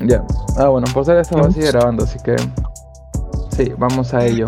Ya. 0.00 0.24
Ah, 0.56 0.68
bueno, 0.68 0.86
por 0.92 1.04
ser 1.04 1.16
esto 1.18 1.36
va 1.38 1.48
a 1.48 1.50
seguir 1.50 1.72
grabando, 1.72 2.04
así 2.04 2.18
que. 2.24 2.36
Sí, 3.56 3.72
vamos 3.76 4.14
a 4.14 4.24
ello. 4.24 4.46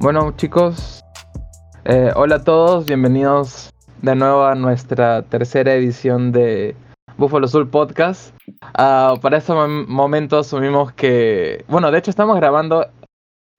Bueno, 0.00 0.32
chicos. 0.36 1.02
eh, 1.84 2.12
hola 2.14 2.36
a 2.36 2.44
todos, 2.44 2.84
bienvenidos 2.86 3.70
de 4.02 4.14
nuevo 4.14 4.44
a 4.44 4.54
nuestra 4.54 5.22
tercera 5.22 5.72
edición 5.74 6.30
de 6.32 6.76
Buffalo 7.16 7.48
Soul 7.48 7.68
Podcast. 7.68 8.34
Ah, 8.74 9.14
para 9.20 9.38
este 9.38 9.52
mom- 9.52 9.86
momento 9.86 10.38
asumimos 10.38 10.92
que. 10.92 11.64
Bueno, 11.68 11.90
de 11.90 11.98
hecho, 11.98 12.10
estamos 12.10 12.36
grabando 12.36 12.86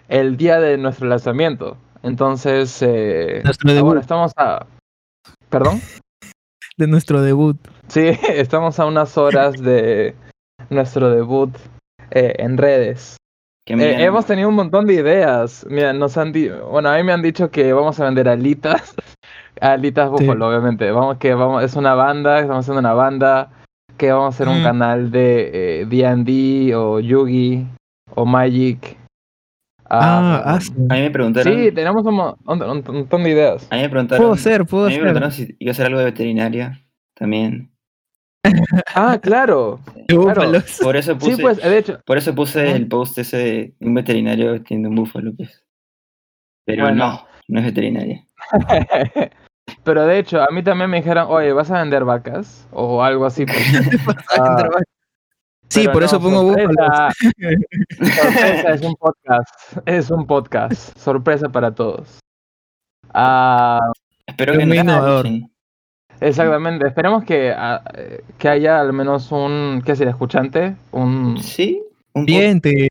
el 0.07 0.37
día 0.37 0.59
de 0.59 0.77
nuestro 0.77 1.07
lanzamiento. 1.07 1.77
Entonces. 2.03 2.77
Eh, 2.81 3.41
Nuestro 3.43 3.69
ah, 3.71 3.73
debut. 3.73 3.97
estamos 3.97 4.31
a. 4.37 4.65
¿Perdón? 5.49 5.81
de 6.77 6.87
nuestro 6.87 7.21
debut. 7.21 7.57
Sí, 7.89 8.01
estamos 8.29 8.79
a 8.79 8.85
unas 8.85 9.17
horas 9.17 9.61
de 9.61 10.15
nuestro 10.69 11.09
debut 11.09 11.55
eh, 12.11 12.35
en 12.37 12.57
redes. 12.57 13.17
Eh, 13.67 13.95
hemos 14.03 14.25
tenido 14.25 14.49
un 14.49 14.55
montón 14.55 14.87
de 14.87 14.95
ideas. 14.95 15.65
Mira, 15.69 15.93
nos 15.93 16.17
han 16.17 16.31
di- 16.31 16.49
bueno, 16.49 16.89
a 16.89 16.97
mí 16.97 17.03
me 17.03 17.13
han 17.13 17.21
dicho 17.21 17.51
que 17.51 17.71
vamos 17.71 17.99
a 17.99 18.05
vender 18.05 18.27
alitas, 18.27 18.95
alitas 19.61 20.09
Sí. 20.17 20.25
Buffalo, 20.25 20.47
obviamente. 20.49 20.89
Vamos 20.91 21.17
que 21.17 21.33
vamos, 21.35 21.63
es 21.63 21.75
una 21.75 21.93
banda, 21.93 22.39
estamos 22.39 22.65
haciendo 22.65 22.79
una 22.79 22.93
banda, 22.93 23.51
que 23.97 24.11
vamos 24.11 24.25
a 24.25 24.29
hacer 24.35 24.47
un 24.47 24.61
Mm. 24.61 24.63
canal 24.63 25.11
de 25.11 25.81
eh, 25.81 25.85
D&D 25.85 26.73
o 26.75 26.99
Yugi 26.99 27.67
o 28.15 28.25
Magic. 28.25 28.97
Ah, 29.91 30.41
Ah, 30.45 30.53
ah, 30.55 30.61
sí. 30.61 30.71
a 30.89 30.93
mí 30.95 31.01
me 31.01 31.09
preguntaron, 31.11 31.51
sí, 31.53 31.71
tenemos 31.71 32.05
un, 32.05 32.19
un- 32.19 32.63
un 32.63 32.83
montón 32.85 33.23
de 33.23 33.29
ideas. 33.31 33.67
a 33.71 33.75
mí 33.75 33.81
me 33.81 33.89
preguntaron, 33.89 34.23
Puedo 34.23 34.35
ser, 34.37 34.61
a 34.61 34.65
puedo 34.65 34.83
mí 34.85 34.89
me 34.89 34.93
ser. 34.95 35.01
preguntaron 35.01 35.31
si 35.31 35.55
iba 35.59 35.69
a 35.69 35.73
hacer 35.73 35.85
algo 35.87 35.99
de 35.99 36.05
veterinaria 36.05 36.79
también. 37.15 37.71
Ah, 38.95 39.19
claro. 39.21 39.79
Búfalos. 40.09 40.79
Por 40.81 40.95
eso 40.95 41.17
puse, 41.17 41.35
Sí, 41.35 41.41
pues, 41.41 41.57
de 41.61 41.77
hecho, 41.77 41.99
por 42.05 42.17
eso 42.17 42.33
puse 42.33 42.71
el 42.71 42.87
post 42.87 43.17
ese 43.17 43.37
de 43.37 43.73
un 43.81 43.93
veterinario 43.93 44.53
vestiendo 44.53 44.89
un 44.89 44.95
búfalo, 44.95 45.33
pues. 45.35 45.63
Pero 46.65 46.83
Bueno. 46.83 46.97
no, 47.05 47.27
no 47.47 47.59
es 47.59 47.65
veterinaria. 47.65 48.25
Pero 49.83 50.05
de 50.07 50.17
hecho, 50.19 50.41
a 50.41 50.47
mí 50.51 50.63
también 50.63 50.89
me 50.89 50.97
dijeron, 50.97 51.27
oye, 51.29 51.53
¿vas 51.53 51.69
a 51.69 51.79
vender 51.79 52.03
vacas? 52.03 52.67
O 52.71 53.03
algo 53.03 53.25
así. 53.25 53.45
pues. 53.45 53.57
Ah, 54.39 54.67
sí, 55.69 55.81
pero 55.81 55.93
por 55.93 56.03
eso 56.03 56.19
pongo 56.19 56.41
búfalos. 56.43 56.73
sorpresa. 56.75 57.09
Sorpresa, 57.99 58.69
es 58.73 58.81
un 58.81 58.95
podcast. 58.95 59.77
Es 59.85 60.09
un 60.11 60.25
podcast. 60.25 60.97
Sorpresa 60.97 61.49
para 61.49 61.75
todos. 61.75 62.17
Ah, 63.13 63.79
Espero 64.25 64.53
Es 64.53 64.59
que 64.59 64.65
muy 64.65 64.77
no 64.77 64.83
innovador. 64.83 65.27
Exactamente. 66.21 66.87
Esperemos 66.87 67.23
que, 67.23 67.51
ah, 67.55 67.83
que 68.37 68.49
haya 68.49 68.79
al 68.79 68.93
menos 68.93 69.31
un, 69.31 69.81
¿qué 69.85 69.95
sería? 69.95 70.11
¿Escuchante? 70.11 70.75
¿Un, 70.91 71.37
Sí, 71.37 71.81
un 72.13 72.23
Oyente. 72.23 72.89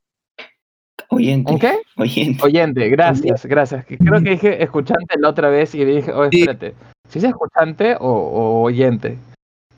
oyente. 1.11 1.53
¿un 1.53 1.59
qué? 1.59 1.79
Oyente. 1.97 2.43
Oyente, 2.45 2.89
gracias, 2.89 3.47
gracias. 3.47 3.85
Que 3.87 3.99
Creo 3.99 4.23
que 4.23 4.31
dije 4.31 4.63
escuchante 4.63 5.19
la 5.19 5.29
otra 5.31 5.49
vez 5.51 5.75
y 5.75 5.85
dije, 5.85 6.13
Sí. 6.31 6.41
espérate. 6.41 6.75
¿Si 7.09 7.19
es 7.19 7.25
escuchante 7.25 7.97
o, 7.99 8.07
o 8.11 8.63
oyente? 8.63 9.17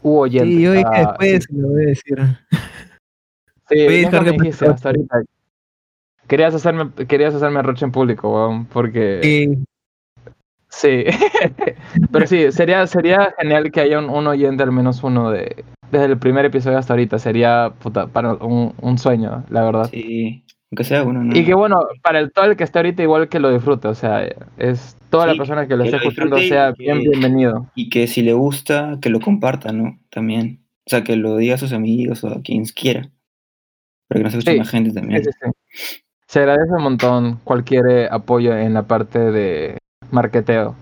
U 0.03 0.19
oyente. 0.19 0.47
Sí, 0.57 0.63
yo 0.63 0.73
dije 0.73 0.85
Ah, 0.93 0.99
después, 1.19 1.47
lo 1.53 1.69
voy 1.69 1.83
a 1.85 1.87
decir. 1.87 2.19
Sí, 3.69 3.85
Voy 3.85 3.99
a 4.01 4.03
nunca 4.11 4.23
me 4.23 4.33
dijiste 4.33 4.67
hasta 4.67 4.89
ahorita. 4.89 5.23
Querías 6.27 6.55
hacerme, 6.55 6.91
querías 7.07 7.35
hacerme 7.35 7.63
roche 7.63 7.85
en 7.85 7.93
público, 7.93 8.33
weón, 8.33 8.65
porque 8.67 9.21
Sí, 9.23 9.59
sí. 10.71 11.05
Pero 12.13 12.27
sí, 12.27 12.51
sería, 12.53 12.87
sería 12.87 13.35
genial 13.39 13.71
que 13.71 13.81
haya 13.81 13.99
un, 13.99 14.09
un 14.11 14.27
oyente, 14.27 14.63
al 14.63 14.73
menos 14.73 15.03
uno 15.03 15.31
de 15.31 15.65
desde 15.91 16.07
el 16.07 16.19
primer 16.19 16.45
episodio 16.45 16.79
hasta 16.79 16.93
ahorita. 16.93 17.19
Sería 17.19 17.73
puta, 17.79 18.07
para 18.07 18.35
un, 18.35 18.75
un 18.81 18.99
sueño, 18.99 19.45
la 19.51 19.63
verdad. 19.65 19.89
Sí, 19.91 20.45
aunque 20.71 20.85
sea 20.85 21.03
uno, 21.03 21.25
¿no? 21.25 21.37
Y 21.37 21.45
que 21.45 21.55
bueno, 21.55 21.81
para 22.03 22.21
el 22.21 22.31
todo 22.33 22.45
el 22.45 22.57
que 22.57 22.63
está 22.65 22.79
ahorita 22.79 23.03
igual 23.03 23.29
que 23.29 23.41
lo 23.41 23.53
disfrute, 23.53 23.89
o 23.89 23.95
sea, 23.95 24.25
es 24.57 24.97
toda 25.11 25.27
la 25.27 25.33
Sí, 25.33 25.39
persona 25.39 25.67
que 25.67 25.77
lo 25.77 25.83
que 25.83 25.89
esté 25.91 25.99
lo 26.03 26.09
escuchando 26.11 26.39
sea 26.39 26.73
que- 26.73 26.85
bien 26.85 27.01
bienvenido. 27.01 27.67
Y 27.75 27.91
que 27.91 28.07
si 28.07 28.23
le 28.23 28.33
gusta, 28.35 28.99
que 29.03 29.11
lo 29.11 29.19
comparta, 29.21 29.73
¿no? 29.73 29.99
También. 30.11 30.61
O 30.87 30.91
sea, 30.91 31.03
que 31.05 31.17
lo 31.17 31.37
diga 31.37 31.57
a 31.57 31.59
sus 31.59 31.73
amigos 31.73 32.23
o 32.25 32.29
a 32.29 32.41
quien 32.43 32.65
quiera. 32.67 33.11
Para 34.09 34.21
que 34.21 34.25
nos 34.25 34.35
escuche 34.35 34.53
Sí, 34.53 34.59
más 34.59 34.71
gente 34.71 34.93
también. 34.93 35.23
sí. 35.25 35.31
Se 36.29 36.39
agradece 36.39 36.73
un 36.73 36.83
montón 36.85 37.41
cualquier 37.43 37.87
eh, 37.89 38.09
apoyo 38.11 38.57
en 38.57 38.73
la 38.75 38.85
parte 38.85 39.19
de 39.19 39.79
marketeo. 40.13 40.75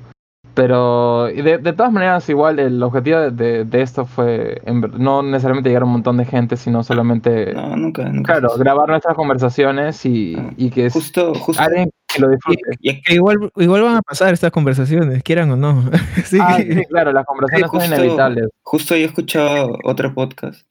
Pero 0.55 1.31
y 1.31 1.41
de, 1.43 1.59
de 1.59 1.73
todas 1.73 1.93
maneras, 1.93 2.29
igual 2.29 2.59
el 2.59 2.83
objetivo 2.83 3.21
de, 3.21 3.31
de- 3.31 3.65
de 3.65 3.83
esto 3.83 4.07
fue 4.07 4.61
en 4.65 4.81
no 4.99 5.23
necesariamente 5.23 5.69
llegar 5.69 5.83
a 5.83 5.87
un 5.87 5.93
montón 5.93 6.17
de 6.17 6.25
gente, 6.25 6.57
sino 6.57 6.83
solamente, 6.83 7.53
No, 7.55 7.77
nunca, 7.77 8.05
nunca. 8.09 8.33
claro, 8.41 8.57
grabar 8.59 8.89
nuestras 8.89 9.15
conversaciones 9.15 10.05
y, 10.05 10.35
Ah, 10.37 10.51
y 10.57 10.71
que 10.71 10.87
es 10.87 10.93
Justo, 10.95 11.33
justo. 11.35 11.63
alguien 11.63 11.91
que 12.13 12.21
lo 12.21 12.31
disfrute. 12.31 12.61
y- 12.81 13.01
que 13.03 13.15
igual, 13.15 13.53
igual 13.57 13.83
van 13.83 13.97
a 13.99 14.03
pasar 14.03 14.33
estas 14.35 14.51
conversaciones, 14.51 15.23
quieran 15.23 15.51
o 15.53 15.57
no. 15.57 15.85
Ah, 16.41 16.57
sí, 16.59 16.85
claro, 16.89 17.13
las 17.13 17.25
conversaciones 17.25 17.71
son 17.71 17.81
justo- 17.81 17.95
inevitables. 17.95 18.49
Justo 18.63 18.97
yo 18.97 19.07
escuchaba 19.07 19.69
otro 19.85 20.13
podcast 20.13 20.67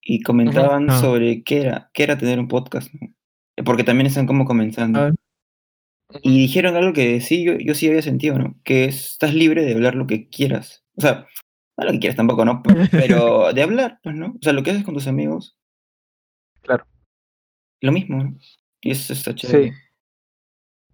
y 0.00 0.22
comentaban 0.22 0.92
sobre 0.92 1.42
qué 1.42 1.62
era, 1.62 1.90
qué 1.92 2.04
era 2.04 2.16
tener 2.18 2.38
un 2.38 2.46
podcast, 2.46 2.92
¿no? 2.94 3.08
Porque 3.64 3.82
también 3.82 4.06
están 4.06 4.26
como 4.28 4.44
comenzando. 4.44 5.10
Y 6.22 6.38
dijeron 6.40 6.76
algo 6.76 6.92
que 6.92 7.20
sí, 7.20 7.44
yo, 7.44 7.54
yo 7.58 7.74
sí 7.74 7.88
había 7.88 8.02
sentido, 8.02 8.38
¿no? 8.38 8.54
Que 8.64 8.86
es- 8.86 9.12
estás 9.12 9.34
libre 9.34 9.64
de 9.64 9.74
hablar 9.74 9.94
lo 9.94 10.06
que 10.06 10.28
quieras. 10.28 10.84
O 10.96 11.00
sea, 11.02 11.26
no 11.76 11.84
lo 11.84 11.92
que 11.92 11.98
quieras 12.00 12.16
tampoco, 12.16 12.44
¿no? 12.44 12.62
Pe- 12.62 12.74
Pero 12.90 13.52
de 13.52 13.62
hablar, 13.62 14.00
pues, 14.02 14.16
¿no? 14.16 14.28
O 14.28 14.38
sea, 14.42 14.52
lo 14.52 14.62
que 14.62 14.70
haces 14.70 14.84
con 14.84 14.94
tus 14.94 15.06
amigos. 15.06 15.56
Claro. 16.62 16.84
Lo 17.82 17.92
mismo, 17.92 18.22
¿no? 18.24 18.36
Y 18.80 18.90
eso 18.92 19.12
está 19.12 19.34
chévere. 19.34 19.70
Sí. 19.72 19.76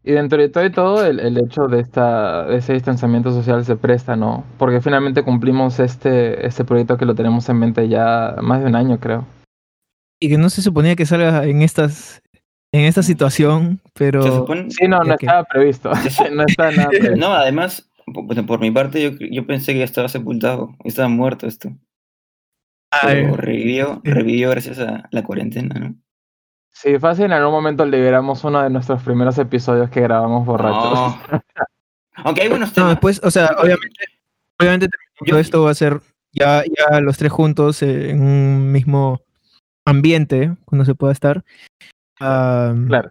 Y 0.06 0.12
dentro 0.12 0.38
de 0.38 0.50
todo 0.50 0.66
y 0.66 0.70
todo, 0.72 1.06
el, 1.06 1.18
el 1.18 1.38
hecho 1.38 1.62
de, 1.66 1.80
esta, 1.80 2.44
de 2.46 2.56
ese 2.58 2.74
distanciamiento 2.74 3.32
social 3.32 3.64
se 3.64 3.76
presta, 3.76 4.16
¿no? 4.16 4.44
Porque 4.58 4.82
finalmente 4.82 5.22
cumplimos 5.22 5.80
este, 5.80 6.46
este 6.46 6.64
proyecto 6.64 6.98
que 6.98 7.06
lo 7.06 7.14
tenemos 7.14 7.48
en 7.48 7.58
mente 7.58 7.88
ya 7.88 8.36
más 8.42 8.60
de 8.60 8.66
un 8.66 8.74
año, 8.76 9.00
creo. 9.00 9.26
y 10.20 10.28
que 10.28 10.36
no 10.38 10.50
se 10.50 10.60
suponía 10.60 10.94
que 10.96 11.06
salga 11.06 11.44
en 11.46 11.62
estas 11.62 12.20
en 12.74 12.86
esta 12.86 13.02
situación, 13.02 13.80
pero 13.94 14.22
Se 14.22 14.28
supone- 14.30 14.70
Sí, 14.70 14.88
no, 14.88 14.98
no 15.00 15.16
que- 15.16 15.26
estaba 15.26 15.44
previsto. 15.44 15.90
no 16.32 16.44
está 16.46 16.70
nada 16.72 16.88
previsto. 16.90 17.16
No, 17.16 17.32
además, 17.32 17.88
por 18.46 18.58
mi 18.60 18.70
parte, 18.70 19.00
yo, 19.02 19.10
yo 19.30 19.46
pensé 19.46 19.72
que 19.72 19.78
ya 19.80 19.84
estaba 19.84 20.08
sepultado, 20.08 20.74
estaba 20.84 21.08
muerto 21.08 21.46
esto. 21.46 21.70
Ay, 22.90 23.22
Pero 23.22 23.36
revivió, 23.36 24.00
revivió 24.04 24.50
gracias 24.50 24.78
a 24.78 25.08
la 25.10 25.22
cuarentena, 25.24 25.74
¿no? 25.80 25.94
Sí, 26.72 26.98
fácil, 26.98 27.26
en 27.26 27.32
algún 27.32 27.52
momento 27.52 27.84
liberamos 27.86 28.42
uno 28.44 28.60
de 28.62 28.70
nuestros 28.70 29.02
primeros 29.02 29.38
episodios 29.38 29.90
que 29.90 30.00
grabamos 30.00 30.44
borrachos. 30.44 30.92
No. 31.30 31.42
Aunque 32.16 32.42
hay 32.42 32.48
buenos 32.48 32.70
no, 32.70 32.74
temas. 32.74 32.90
después, 32.90 33.20
o 33.24 33.30
sea, 33.30 33.50
obviamente, 33.58 34.04
obviamente 34.60 34.88
Yo- 35.20 35.26
todo 35.30 35.38
esto 35.38 35.62
va 35.62 35.70
a 35.70 35.74
ser 35.74 36.00
ya, 36.32 36.62
ya 36.64 37.00
los 37.00 37.16
tres 37.18 37.30
juntos 37.30 37.80
eh, 37.82 38.10
en 38.10 38.20
un 38.20 38.72
mismo 38.72 39.20
ambiente, 39.86 40.52
cuando 40.64 40.84
se 40.84 40.94
pueda 40.96 41.12
estar. 41.12 41.44
Claro. 42.18 43.10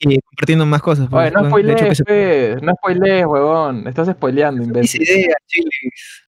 Y 0.00 0.20
compartiendo 0.20 0.64
más 0.66 0.80
cosas. 0.82 1.08
Oye, 1.12 1.32
pues, 1.32 1.32
no 1.32 1.42
de 1.56 1.72
hecho, 1.72 1.94
spoilees, 1.94 1.96
se- 1.98 2.04
pues, 2.04 2.62
no 2.62 2.72
spoilees, 2.74 3.26
huevón. 3.26 3.88
Estás 3.88 4.08
spoileando, 4.08 4.60
Mis 4.60 4.68
imbécil. 4.68 5.02
ideas, 5.02 5.36
chilis. 5.46 6.24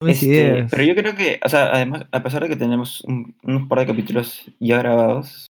Mis 0.00 0.14
Este, 0.22 0.26
ideas. 0.26 0.70
pero 0.70 0.82
yo 0.82 0.94
creo 0.96 1.14
que, 1.14 1.38
o 1.44 1.48
sea, 1.48 1.66
además, 1.74 2.06
a 2.10 2.22
pesar 2.22 2.42
de 2.42 2.48
que 2.48 2.56
tenemos 2.56 3.02
un- 3.04 3.36
unos 3.42 3.68
par 3.68 3.80
de 3.80 3.86
capítulos 3.86 4.50
ya 4.58 4.78
grabados 4.78 5.50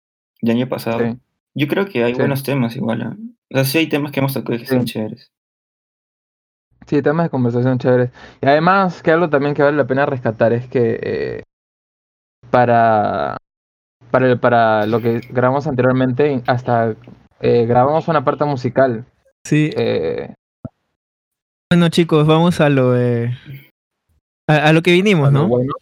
del 0.41 0.55
año 0.57 0.67
pasado, 0.67 0.99
Sí. 0.99 1.17
yo 1.53 1.67
creo 1.67 1.85
que 1.85 2.03
hay 2.03 2.13
Sí. 2.13 2.19
buenos 2.19 2.43
temas 2.43 2.75
igual. 2.75 3.01
¿ah? 3.03 3.15
O 3.51 3.55
sea, 3.55 3.63
sí 3.65 3.77
hay 3.77 3.87
temas 3.87 4.11
que 4.11 4.19
hemos 4.19 4.33
tocado 4.33 4.57
que 4.57 4.65
son 4.65 4.85
Sí. 4.87 4.93
chéveres. 4.93 5.31
Sí, 6.87 7.01
temas 7.01 7.27
de 7.27 7.29
conversación 7.29 7.77
chéveres. 7.77 8.09
Y 8.41 8.47
además, 8.47 9.01
que 9.03 9.11
algo 9.11 9.29
también 9.29 9.53
que 9.53 9.61
vale 9.63 9.77
la 9.77 9.87
pena 9.87 10.05
rescatar 10.05 10.51
es 10.51 10.67
que 10.67 10.99
eh, 11.01 11.43
para, 12.49 13.37
para, 14.13 14.27
el- 14.29 14.39
para 14.39 14.85
lo 14.85 15.01
que 15.01 15.21
grabamos 15.31 15.65
anteriormente, 15.65 16.43
hasta 16.45 16.93
eh, 17.39 17.65
grabamos 17.65 18.07
una 18.07 18.23
parte 18.23 18.45
musical. 18.45 19.05
Sí. 19.43 19.71
Eh, 19.75 20.35
Bueno, 21.71 21.89
chicos, 21.89 22.27
vamos 22.27 22.61
a 22.61 22.69
lo 22.69 22.95
eh, 22.95 23.35
a, 24.47 24.67
a 24.67 24.73
lo 24.73 24.83
que 24.83 24.91
vinimos, 24.91 25.31
bueno, 25.31 25.39
¿no? 25.41 25.47
bueno, 25.47 25.73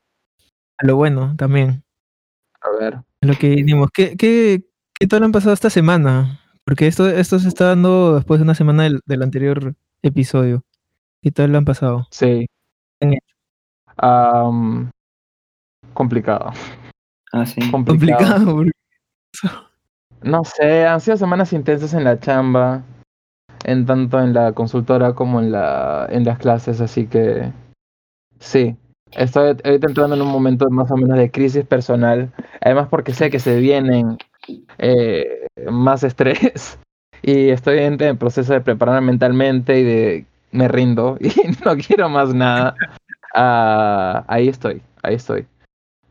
A 0.77 0.85
lo 0.85 0.95
bueno 0.95 1.35
también. 1.37 1.83
a 2.61 2.69
ver. 2.79 2.93
A 2.95 3.03
lo 3.27 3.33
que 3.35 3.49
vinimos. 3.49 3.89
¿Qué, 3.93 4.15
qué, 4.15 4.63
qué 4.97 5.07
tal 5.07 5.23
han 5.23 5.33
pasado 5.33 5.53
esta 5.53 5.69
semana? 5.69 6.39
Porque 6.63 6.87
esto, 6.87 7.09
esto 7.09 7.37
se 7.37 7.49
está 7.49 7.65
dando 7.65 8.15
después 8.15 8.39
de 8.39 8.43
una 8.45 8.55
semana 8.55 8.83
del, 8.83 9.01
del 9.05 9.23
anterior 9.23 9.73
episodio. 10.03 10.63
¿Qué 11.21 11.31
tal 11.31 11.51
lo 11.51 11.57
han 11.57 11.65
pasado? 11.65 12.07
Sí. 12.11 12.47
Am, 13.97 14.89
complicado. 15.93 16.51
Ah, 17.33 17.45
sí. 17.45 17.61
Complicado. 17.71 18.63
No 20.21 20.43
sé, 20.43 20.85
han 20.85 21.01
sido 21.01 21.17
semanas 21.17 21.53
intensas 21.53 21.93
en 21.93 22.03
la 22.03 22.19
chamba, 22.19 22.83
en 23.63 23.85
tanto 23.85 24.19
en 24.19 24.33
la 24.33 24.53
consultora 24.53 25.13
como 25.13 25.39
en 25.39 25.51
la 25.51 26.07
en 26.09 26.25
las 26.25 26.37
clases, 26.37 26.81
así 26.81 27.07
que 27.07 27.51
sí. 28.39 28.75
Estoy 29.13 29.57
ahorita 29.65 29.87
entrando 29.87 30.15
en 30.15 30.21
un 30.21 30.29
momento 30.29 30.69
más 30.69 30.89
o 30.89 30.95
menos 30.95 31.17
de 31.17 31.31
crisis 31.31 31.65
personal. 31.65 32.31
Además 32.61 32.87
porque 32.89 33.13
sé 33.13 33.29
que 33.29 33.39
se 33.39 33.59
vienen 33.59 34.17
eh, 34.77 35.47
más 35.69 36.03
estrés. 36.03 36.77
Y 37.23 37.49
estoy 37.49 37.77
en 37.77 38.01
el 38.01 38.17
proceso 38.17 38.51
de 38.51 38.61
prepararme 38.61 39.05
mentalmente 39.05 39.79
y 39.79 39.83
de 39.83 40.25
me 40.51 40.67
rindo 40.67 41.17
y 41.19 41.29
no 41.63 41.77
quiero 41.77 42.09
más 42.09 42.33
nada. 42.33 42.75
Ah, 43.35 44.25
ahí 44.27 44.47
estoy, 44.47 44.81
ahí 45.03 45.13
estoy. 45.13 45.45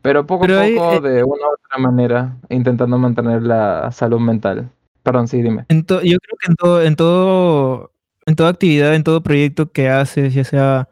Pero 0.01 0.25
poco 0.25 0.45
a 0.45 0.47
Pero 0.47 0.61
poco, 0.73 0.93
eh, 0.93 1.01
de 1.01 1.23
una 1.23 1.47
u 1.47 1.53
otra 1.53 1.77
manera, 1.77 2.37
intentando 2.49 2.97
mantener 2.97 3.43
la 3.43 3.91
salud 3.91 4.19
mental. 4.19 4.71
Perdón, 5.03 5.27
sí, 5.27 5.41
dime. 5.41 5.65
En 5.69 5.81
yo 5.81 6.17
creo 6.19 6.37
que 6.39 6.47
en 6.49 6.55
todo, 6.55 6.81
en 6.81 6.95
todo, 6.95 7.91
en 8.25 8.35
toda 8.35 8.49
actividad, 8.49 8.95
en 8.95 9.03
todo 9.03 9.21
proyecto 9.23 9.71
que 9.71 9.89
haces, 9.89 10.33
ya 10.33 10.43
sea, 10.43 10.89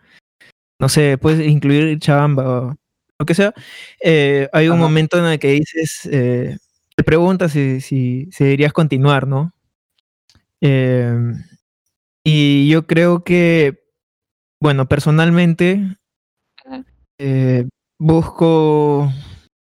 no 0.79 0.89
sé, 0.89 1.17
puedes 1.17 1.47
incluir 1.47 1.99
chamba 1.99 2.49
o 2.49 2.75
lo 3.19 3.25
que 3.25 3.35
sea, 3.35 3.53
eh, 4.01 4.47
hay 4.53 4.67
un 4.69 4.75
Ajá. 4.75 4.83
momento 4.83 5.17
en 5.19 5.25
el 5.25 5.39
que 5.39 5.49
dices, 5.51 6.07
eh, 6.11 6.57
te 6.95 7.03
preguntas 7.03 7.51
si, 7.51 7.81
si, 7.81 8.29
si 8.31 8.43
deberías 8.45 8.73
continuar, 8.73 9.27
¿no? 9.27 9.53
Em, 10.61 11.43
y 12.23 12.69
yo 12.69 12.87
creo 12.87 13.23
que, 13.23 13.83
bueno, 14.61 14.87
personalmente 14.87 15.97
eh, 17.17 17.67
busco, 17.99 19.11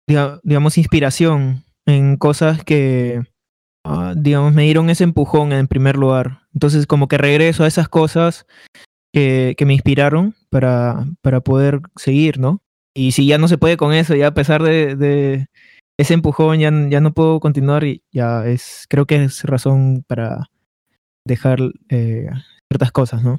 diga- 0.09 0.41
digamos, 0.43 0.79
inspiración 0.79 1.65
en 1.87 2.17
cosas 2.17 2.65
que, 2.65 3.23
ah, 3.85 4.15
digamos, 4.17 4.55
me 4.55 4.63
dieron 4.63 4.89
ese 4.91 5.05
empujón 5.05 5.53
en 5.53 5.69
primer 5.69 5.97
lugar. 5.97 6.43
Entonces, 6.55 6.87
como 6.87 7.09
que 7.09 7.19
regreso 7.19 7.65
a 7.65 7.67
esas 7.67 7.89
cosas 7.89 8.47
que, 9.13 9.55
que 9.59 9.67
me 9.67 9.75
inspiraron 9.75 10.35
para, 10.51 11.05
para 11.21 11.41
poder 11.41 11.81
seguir, 11.97 12.39
¿no? 12.39 12.63
Y 12.95 13.13
si 13.13 13.27
ya 13.27 13.39
no 13.39 13.49
se 13.49 13.59
puede 13.59 13.77
con 13.77 13.93
eso, 13.93 14.15
ya 14.15 14.29
a 14.29 14.35
pesar 14.35 14.63
de, 14.63 14.97
de 14.97 15.47
ese 15.99 16.15
empujón, 16.15 16.59
ya, 16.59 16.71
ya 16.89 17.01
no 17.01 17.13
puedo 17.13 17.41
continuar 17.41 17.85
y 17.85 18.03
ya 18.13 18.47
es, 18.47 18.87
creo 18.89 19.07
que 19.07 19.25
es 19.25 19.45
razón 19.45 20.05
para 20.07 20.47
dejar 21.27 21.61
eh, 21.89 22.29
ciertas 22.71 22.93
cosas, 22.93 23.23
¿no? 23.23 23.39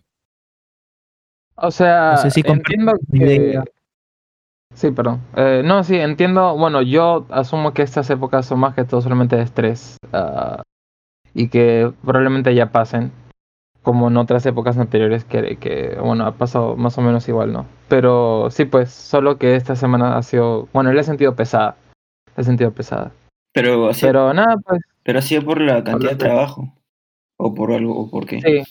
O 1.55 1.69
sea, 1.71 2.11
No 2.11 2.17
sé 2.17 2.31
si 2.31 2.43
compartes 2.43 2.73
entiendo 2.73 2.93
que... 3.11 3.35
idea. 3.35 3.63
Sí, 4.73 4.91
perdón. 4.91 5.21
Eh, 5.35 5.61
no, 5.63 5.83
sí, 5.83 5.97
entiendo. 5.97 6.55
Bueno, 6.57 6.81
yo 6.81 7.25
asumo 7.29 7.73
que 7.73 7.81
estas 7.81 8.09
épocas 8.09 8.45
son 8.45 8.59
más 8.59 8.73
que 8.73 8.83
todo 8.83 9.01
solamente 9.01 9.35
de 9.35 9.43
estrés 9.43 9.97
ah, 10.13 10.63
y 11.33 11.49
que 11.49 11.91
probablemente 12.03 12.55
ya 12.55 12.71
pasen, 12.71 13.11
como 13.83 14.07
en 14.07 14.17
otras 14.17 14.45
épocas 14.45 14.77
anteriores 14.77 15.25
que, 15.25 15.57
que, 15.57 15.97
bueno, 16.01 16.25
ha 16.25 16.33
pasado 16.33 16.75
más 16.75 16.97
o 16.97 17.01
menos 17.01 17.27
igual, 17.27 17.51
¿no? 17.51 17.65
Pero 17.89 18.49
sí, 18.49 18.65
pues, 18.65 18.91
solo 18.91 19.37
que 19.37 19.55
esta 19.55 19.75
semana 19.75 20.17
ha 20.17 20.23
sido, 20.23 20.67
bueno, 20.73 20.91
le 20.91 21.01
he 21.01 21.03
sentido 21.03 21.35
pesada, 21.35 21.75
le 22.35 22.41
he 22.41 22.45
sentido 22.45 22.71
pesada. 22.71 23.11
Pero 23.53 23.89
así, 23.89 24.05
Pero 24.05 24.33
nada, 24.33 24.55
pues, 24.65 24.81
pero 25.03 25.19
así 25.19 25.39
por 25.39 25.59
la 25.59 25.83
cantidad 25.83 26.11
de 26.11 26.17
trabajo. 26.17 26.73
O 27.37 27.53
por 27.53 27.73
algo, 27.73 27.99
o 27.99 28.09
por 28.09 28.25
qué. 28.25 28.39
sí. 28.41 28.63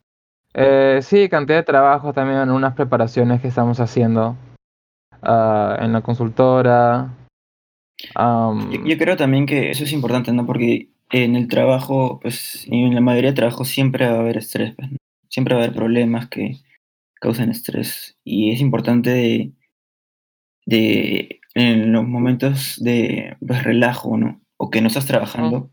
Eh, 0.54 0.98
sí, 1.02 1.28
cantidad 1.28 1.58
de 1.58 1.62
trabajo 1.62 2.12
también 2.12 2.40
en 2.40 2.50
unas 2.50 2.74
preparaciones 2.74 3.40
que 3.40 3.46
estamos 3.46 3.78
haciendo 3.78 4.34
ah, 5.22 5.76
en 5.80 5.92
la 5.92 6.02
consultora. 6.02 7.16
Yo, 8.14 8.84
yo 8.84 8.98
creo 8.98 9.16
también 9.16 9.46
que 9.46 9.70
eso 9.70 9.84
es 9.84 9.92
importante, 9.92 10.32
¿no? 10.32 10.46
Porque 10.46 10.90
en 11.10 11.36
el 11.36 11.48
trabajo, 11.48 12.18
pues, 12.20 12.66
y 12.66 12.84
en 12.84 12.94
la 12.94 13.00
mayoría 13.00 13.30
de 13.30 13.36
trabajo 13.36 13.64
siempre 13.64 14.06
va 14.06 14.16
a 14.16 14.20
haber 14.20 14.38
estrés, 14.38 14.74
pues, 14.76 14.90
¿no? 14.90 14.96
Siempre 15.28 15.54
va 15.54 15.60
a 15.60 15.64
haber 15.64 15.76
problemas 15.76 16.28
que 16.28 16.58
causan 17.20 17.50
estrés. 17.50 18.16
Y 18.24 18.52
es 18.52 18.60
importante 18.60 19.10
de, 19.10 19.52
de 20.66 21.40
en 21.54 21.92
los 21.92 22.06
momentos 22.06 22.76
de 22.80 23.36
pues, 23.46 23.64
relajo, 23.64 24.16
¿no? 24.16 24.40
O 24.56 24.70
que 24.70 24.80
no 24.80 24.88
estás 24.88 25.06
trabajando, 25.06 25.70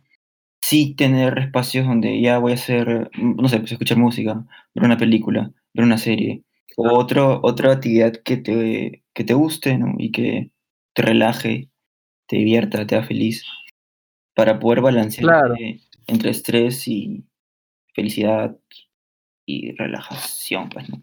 sí 0.61 0.95
tener 0.95 1.37
espacios 1.39 1.85
donde 1.87 2.21
ya 2.21 2.39
voy 2.39 2.53
a 2.53 2.55
hacer, 2.55 3.09
no 3.17 3.47
sé, 3.47 3.59
pues 3.59 3.71
escuchar 3.71 3.97
música, 3.97 4.45
ver 4.73 4.85
una 4.85 4.97
película, 4.97 5.51
ver 5.73 5.85
una 5.85 5.97
serie, 5.97 6.43
o 6.79 6.93
otro, 6.97 7.39
otra 7.43 7.73
actividad 7.73 8.13
que 8.23 8.37
te, 8.37 9.03
que 9.13 9.23
te 9.23 9.33
guste, 9.33 9.77
¿no? 9.77 9.95
Y 9.97 10.11
que 10.11 10.51
te 10.93 11.01
relaje, 11.01 11.69
te 12.27 12.37
divierta, 12.37 12.85
te 12.85 12.95
haga 12.95 13.07
feliz, 13.07 13.43
para 14.35 14.59
poder 14.59 14.81
balancear 14.81 15.25
Claro. 15.25 15.55
entre, 16.05 16.29
estrés 16.29 16.87
y 16.87 17.25
felicidad 17.95 18.55
y 19.47 19.75
relajación, 19.75 20.69
pues, 20.69 20.87
¿no? 20.89 21.01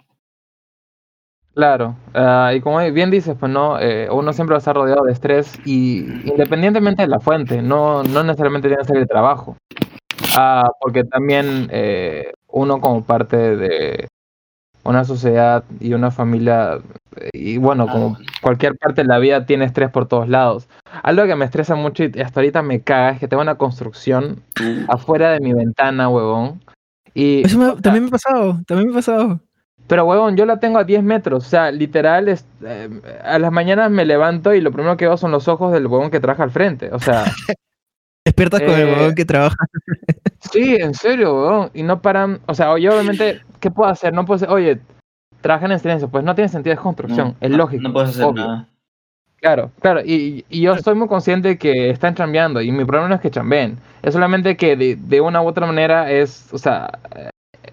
Claro, 1.54 1.96
ah, 2.14 2.52
y 2.54 2.60
como 2.60 2.78
bien 2.92 3.10
dices, 3.10 3.36
pues 3.38 3.50
no, 3.50 3.78
Eh, 3.80 4.08
uno 4.10 4.32
siempre 4.32 4.54
va 4.54 4.58
a 4.58 4.58
estar 4.58 4.74
rodeado 4.74 5.04
de 5.04 5.12
estrés 5.12 5.58
y 5.64 6.00
independientemente 6.24 7.02
de 7.02 7.08
la 7.08 7.20
fuente, 7.20 7.62
no, 7.62 8.02
no 8.02 8.22
necesariamente 8.24 8.68
tiene 8.68 8.82
que 8.82 8.88
ser 8.88 8.96
el 8.98 9.08
trabajo, 9.08 9.56
Ah, 10.36 10.68
porque 10.80 11.04
también 11.04 11.68
eh, 11.70 12.32
uno 12.48 12.80
como 12.80 13.04
parte 13.04 13.56
de 13.56 14.08
una 14.84 15.04
sociedad 15.04 15.64
y 15.80 15.94
una 15.94 16.10
familia, 16.10 16.78
eh, 17.16 17.30
y 17.32 17.56
bueno, 17.58 17.86
Ah, 17.88 17.92
como 17.92 18.18
cualquier 18.42 18.76
parte 18.76 19.02
de 19.02 19.08
la 19.08 19.18
vida 19.18 19.46
tiene 19.46 19.64
estrés 19.64 19.90
por 19.90 20.06
todos 20.06 20.28
lados. 20.28 20.68
Algo 21.02 21.24
que 21.26 21.34
me 21.36 21.44
estresa 21.44 21.74
mucho 21.74 22.04
y 22.04 22.20
hasta 22.20 22.40
ahorita 22.40 22.62
me 22.62 22.80
caga 22.80 23.10
es 23.10 23.20
que 23.20 23.28
tengo 23.28 23.42
una 23.42 23.56
construcción 23.56 24.42
Uh, 24.60 24.84
afuera 24.88 25.30
de 25.32 25.40
mi 25.40 25.52
ventana, 25.52 26.08
huevón. 26.08 26.60
Y, 27.14 27.44
Eso 27.46 27.58
me- 27.58 27.80
también 27.80 28.04
me 28.04 28.08
ha 28.08 28.12
pasado, 28.12 28.60
también 28.66 28.88
me 28.88 28.92
ha 28.94 28.98
pasado. 28.98 29.40
pero 29.86 30.04
huevón, 30.04 30.36
yo 30.36 30.46
la 30.46 30.58
tengo 30.60 30.78
a 30.78 30.84
10 30.84 31.02
metros, 31.02 31.46
o 31.46 31.48
sea, 31.48 31.70
literal, 31.70 32.28
es, 32.28 32.44
eh, 32.64 32.88
a 33.24 33.38
las 33.38 33.52
mañanas 33.52 33.90
me 33.90 34.04
levanto 34.04 34.54
y 34.54 34.60
lo 34.60 34.70
primero 34.72 34.96
que 34.96 35.06
veo 35.06 35.16
son 35.16 35.30
los 35.30 35.46
ojos 35.48 35.72
del 35.72 35.86
huevón 35.86 36.10
que 36.10 36.20
trabaja 36.20 36.42
al 36.44 36.50
frente, 36.50 36.90
o 36.92 36.98
sea, 36.98 37.24
Despiertas 38.26 38.62
con 38.62 38.70
el 38.74 38.80
Eh, 38.88 38.92
huevón 38.92 39.14
que 39.14 39.24
trabaja. 39.26 39.56
Sí, 40.54 40.76
en 40.76 40.94
serio, 40.94 41.70
y 41.74 41.82
no 41.82 42.00
paran, 42.00 42.40
o 42.46 42.54
sea, 42.54 42.76
yo 42.78 42.92
obviamente, 42.94 43.40
¿qué 43.60 43.70
puedo 43.70 43.90
hacer? 43.90 44.12
No 44.14 44.24
puedo 44.24 44.38
decir, 44.38 44.52
oye, 44.54 44.80
trabajan 45.40 45.72
en 45.72 45.78
silencio, 45.80 46.08
pues 46.08 46.24
no 46.24 46.34
tiene 46.34 46.48
sentido 46.48 46.74
de 46.76 46.82
construcción, 46.82 47.28
no, 47.28 47.36
es 47.40 47.50
lógico, 47.50 47.82
No 47.82 47.92
puedes 47.92 48.10
hacer 48.10 48.24
obvio. 48.26 48.44
nada. 48.46 48.68
Claro, 49.40 49.70
claro, 49.80 50.00
y, 50.02 50.44
y 50.48 50.62
yo 50.62 50.72
estoy 50.72 50.94
muy 50.94 51.06
consciente 51.06 51.48
de 51.48 51.58
que 51.58 51.90
están 51.90 52.14
chambeando 52.14 52.62
y 52.62 52.72
mi 52.72 52.84
problema 52.86 53.08
no 53.08 53.14
es 53.16 53.20
que 53.20 53.30
chambeen, 53.30 53.76
es 54.02 54.14
solamente 54.14 54.56
que 54.56 54.74
de, 54.74 54.96
de 54.96 55.20
una 55.20 55.42
u 55.42 55.46
otra 55.46 55.66
manera 55.66 56.10
es, 56.10 56.50
o 56.52 56.56
sea, 56.56 56.88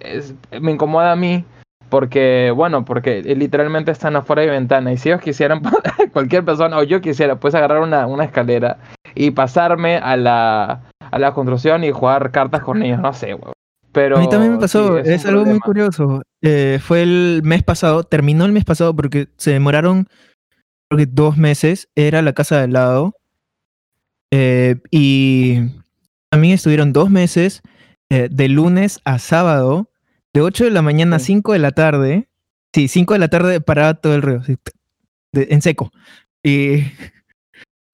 es- 0.01 0.33
me 0.59 0.71
incomoda 0.73 1.13
a 1.13 1.15
mí 1.15 1.45
porque, 1.89 2.51
bueno, 2.53 2.83
porque 2.83 3.21
literalmente 3.21 3.91
están 3.91 4.15
afuera 4.17 4.41
de 4.41 4.49
ventana 4.49 4.91
y 4.91 4.97
si 4.97 5.09
ellos 5.09 5.21
quisieran, 5.21 5.61
cualquier 6.13 6.43
persona 6.43 6.77
o 6.77 6.83
yo 6.83 6.99
quisiera, 6.99 7.35
pues 7.37 7.55
agarrar 7.55 7.81
una, 7.81 8.05
una 8.05 8.25
escalera 8.25 8.77
y 9.15 9.31
pasarme 9.31 9.95
a 9.97 10.17
la, 10.17 10.81
a 11.11 11.19
la 11.19 11.33
construcción 11.33 11.83
y 11.83 11.91
jugar 11.91 12.31
cartas 12.31 12.61
con 12.61 12.81
ellos, 12.81 12.99
no 12.99 13.13
sé, 13.13 13.33
weón. 13.35 13.53
Pero 13.91 14.17
A 14.17 14.21
mí 14.21 14.29
también 14.29 14.53
me 14.53 14.59
pasó, 14.59 15.03
sí, 15.03 15.11
es, 15.11 15.25
algo 15.25 15.45
muy 15.45 15.59
curioso. 15.59 16.21
Eh, 16.41 16.79
fue 16.81 17.01
el 17.03 17.41
mes 17.43 17.61
pasado, 17.61 18.03
terminó 18.05 18.45
el 18.45 18.53
mes 18.53 18.63
pasado 18.63 18.95
porque 18.95 19.27
se 19.37 19.51
demoraron 19.51 20.07
creo 20.89 21.05
que 21.05 21.11
dos 21.11 21.37
meses, 21.37 21.89
era 21.95 22.21
la 22.21 22.33
casa 22.33 22.57
de 22.57 22.63
al 22.63 22.73
lado. 22.73 23.15
Eh, 24.33 24.75
y 24.91 25.59
también 26.29 26.53
estuvieron 26.53 26.93
dos 26.93 27.09
meses, 27.09 27.61
eh, 28.09 28.29
de 28.31 28.47
lunes 28.49 28.99
a 29.05 29.19
sábado, 29.19 29.89
de 30.33 30.41
8 30.41 30.63
de 30.65 30.71
la 30.71 30.81
mañana 30.81 31.17
a 31.17 31.19
Sí. 31.19 31.25
5 31.27 31.53
de 31.53 31.59
la 31.59 31.71
tarde. 31.71 32.29
Sí, 32.73 32.87
5 32.87 33.13
de 33.13 33.19
la 33.19 33.27
tarde 33.27 33.59
paraba 33.61 33.95
todo 33.95 34.15
el 34.15 34.21
río, 34.21 34.41
de- 35.33 35.47
en 35.49 35.61
seco. 35.61 35.91
Y 36.43 36.83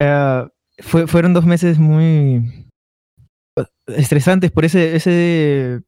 eh, 0.00 0.46
fue- 0.80 1.06
fueron 1.08 1.34
dos 1.34 1.44
meses 1.46 1.78
muy 1.78 2.67
estresantes 3.86 4.50
por 4.50 4.64
ese, 4.64 4.96
ese 4.96 5.82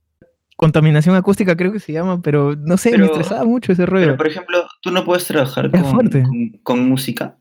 contaminación 0.57 1.15
acústica, 1.17 1.57
creo 1.57 1.73
que 1.73 1.81
se 1.81 1.93
llama, 1.93 2.21
pero 2.21 2.55
no 2.57 2.77
sé, 2.77 2.91
me 2.91 2.99
Pero- 2.99 3.12
estresaba 3.12 3.45
mucho 3.45 3.73
ese 3.73 3.83
Pero, 3.85 3.93
ruido. 3.97 4.17
por 4.17 4.27
ejemplo, 4.29 4.67
¿tú 4.83 4.91
no 4.91 5.05
puedes 5.05 5.27
trabajar 5.27 5.71
con, 5.71 5.85
fuerte. 5.85 6.23
con, 6.23 6.49
con 6.62 6.89
música? 6.89 7.39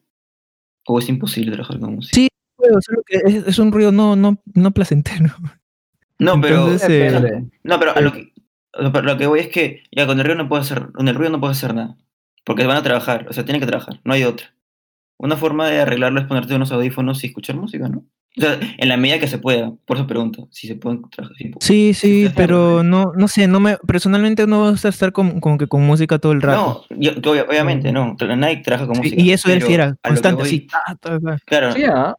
¿O 0.88 1.00
es 1.00 1.10
imposible 1.10 1.52
trabajar 1.52 1.80
con 1.80 1.96
música? 1.96 2.16
Sí, 2.16 2.28
Puedo, 2.56 2.82
solo 2.82 3.02
que 3.06 3.18
es, 3.26 3.48
es 3.48 3.60
un 3.60 3.72
ruido 3.72 3.92
no, 3.92 4.16
no, 4.16 4.42
no 4.54 4.72
placentero. 4.72 5.34
No, 6.18 6.42
pero, 6.42 6.64
Entonces, 6.64 6.90
eh, 6.90 7.46
no, 7.64 7.80
pero 7.80 7.96
a 7.96 8.02
lo 8.02 8.12
que, 8.12 8.34
a 8.74 9.02
lo 9.02 9.18
que 9.18 9.28
voy 9.28 9.40
es 9.40 9.48
que 9.48 9.84
ya 9.96 10.06
con 10.06 10.20
el 10.20 10.26
ruido 10.26 10.44
no 10.44 10.50
puedes 10.50 10.70
hacer, 10.70 10.92
con 10.92 11.08
el 11.08 11.16
ruido 11.16 11.32
no 11.32 11.40
puedes 11.40 11.58
hacer 11.58 11.74
nada. 11.74 11.96
Porque 12.44 12.66
van 12.66 12.76
a 12.78 12.84
trabajar, 12.84 13.26
o 13.30 13.34
sea, 13.34 13.46
tienen 13.46 13.62
que 13.62 13.68
trabajar, 13.68 14.02
no 14.04 14.12
hay 14.14 14.26
otra. 14.26 14.54
Una 15.18 15.38
forma 15.38 15.70
de 15.70 15.80
arreglarlo 15.80 16.20
es 16.20 16.28
ponerte 16.28 16.56
unos 16.56 16.72
audífonos 16.74 17.24
y 17.24 17.28
escuchar 17.28 17.56
música, 17.56 17.88
¿no? 17.88 18.06
O 18.40 18.42
sea, 18.42 18.58
en 18.78 18.88
la 18.88 18.96
medida 18.96 19.20
que 19.20 19.28
se 19.28 19.38
pueda, 19.38 19.74
por 19.86 19.98
eso 19.98 20.08
pregunto, 20.08 20.48
si 20.50 20.68
se 20.68 20.76
pueden 20.76 21.02
trabajar. 21.10 21.36
si- 21.38 21.52
Sí, 21.60 21.94
sí, 21.94 22.30
pero 22.36 22.84
no, 22.84 23.12
no 23.16 23.28
sé, 23.28 23.48
no 23.50 23.60
me, 23.60 23.78
personalmente 23.86 24.48
no 24.48 24.64
me 24.64 24.72
gusta 24.72 24.88
estar 24.90 25.12
con, 25.12 25.42
como 25.42 25.58
que 25.58 25.68
con 25.68 25.86
música 25.86 26.20
todo 26.20 26.32
el 26.32 26.42
rato. 26.42 26.86
No, 26.90 26.98
yo- 26.98 27.12
obviamente, 27.48 27.92
no, 27.92 28.16
nadie 28.38 28.58
trabaja 28.58 28.88
con 28.88 28.96
Sí, 28.96 29.02
música. 29.02 29.22
y 29.22 29.32
eso 29.32 29.50
él 29.50 29.56
pero 29.56 29.68
sí 29.68 29.74
era, 29.74 29.84
a 29.84 29.88
lo 29.90 29.94
que 29.96 30.08
constante, 30.10 30.44
voy- 30.44 30.68
ta. 30.68 31.38
Claro, 31.46 31.72
Sí, 31.74 31.84
¿ah? 31.86 32.16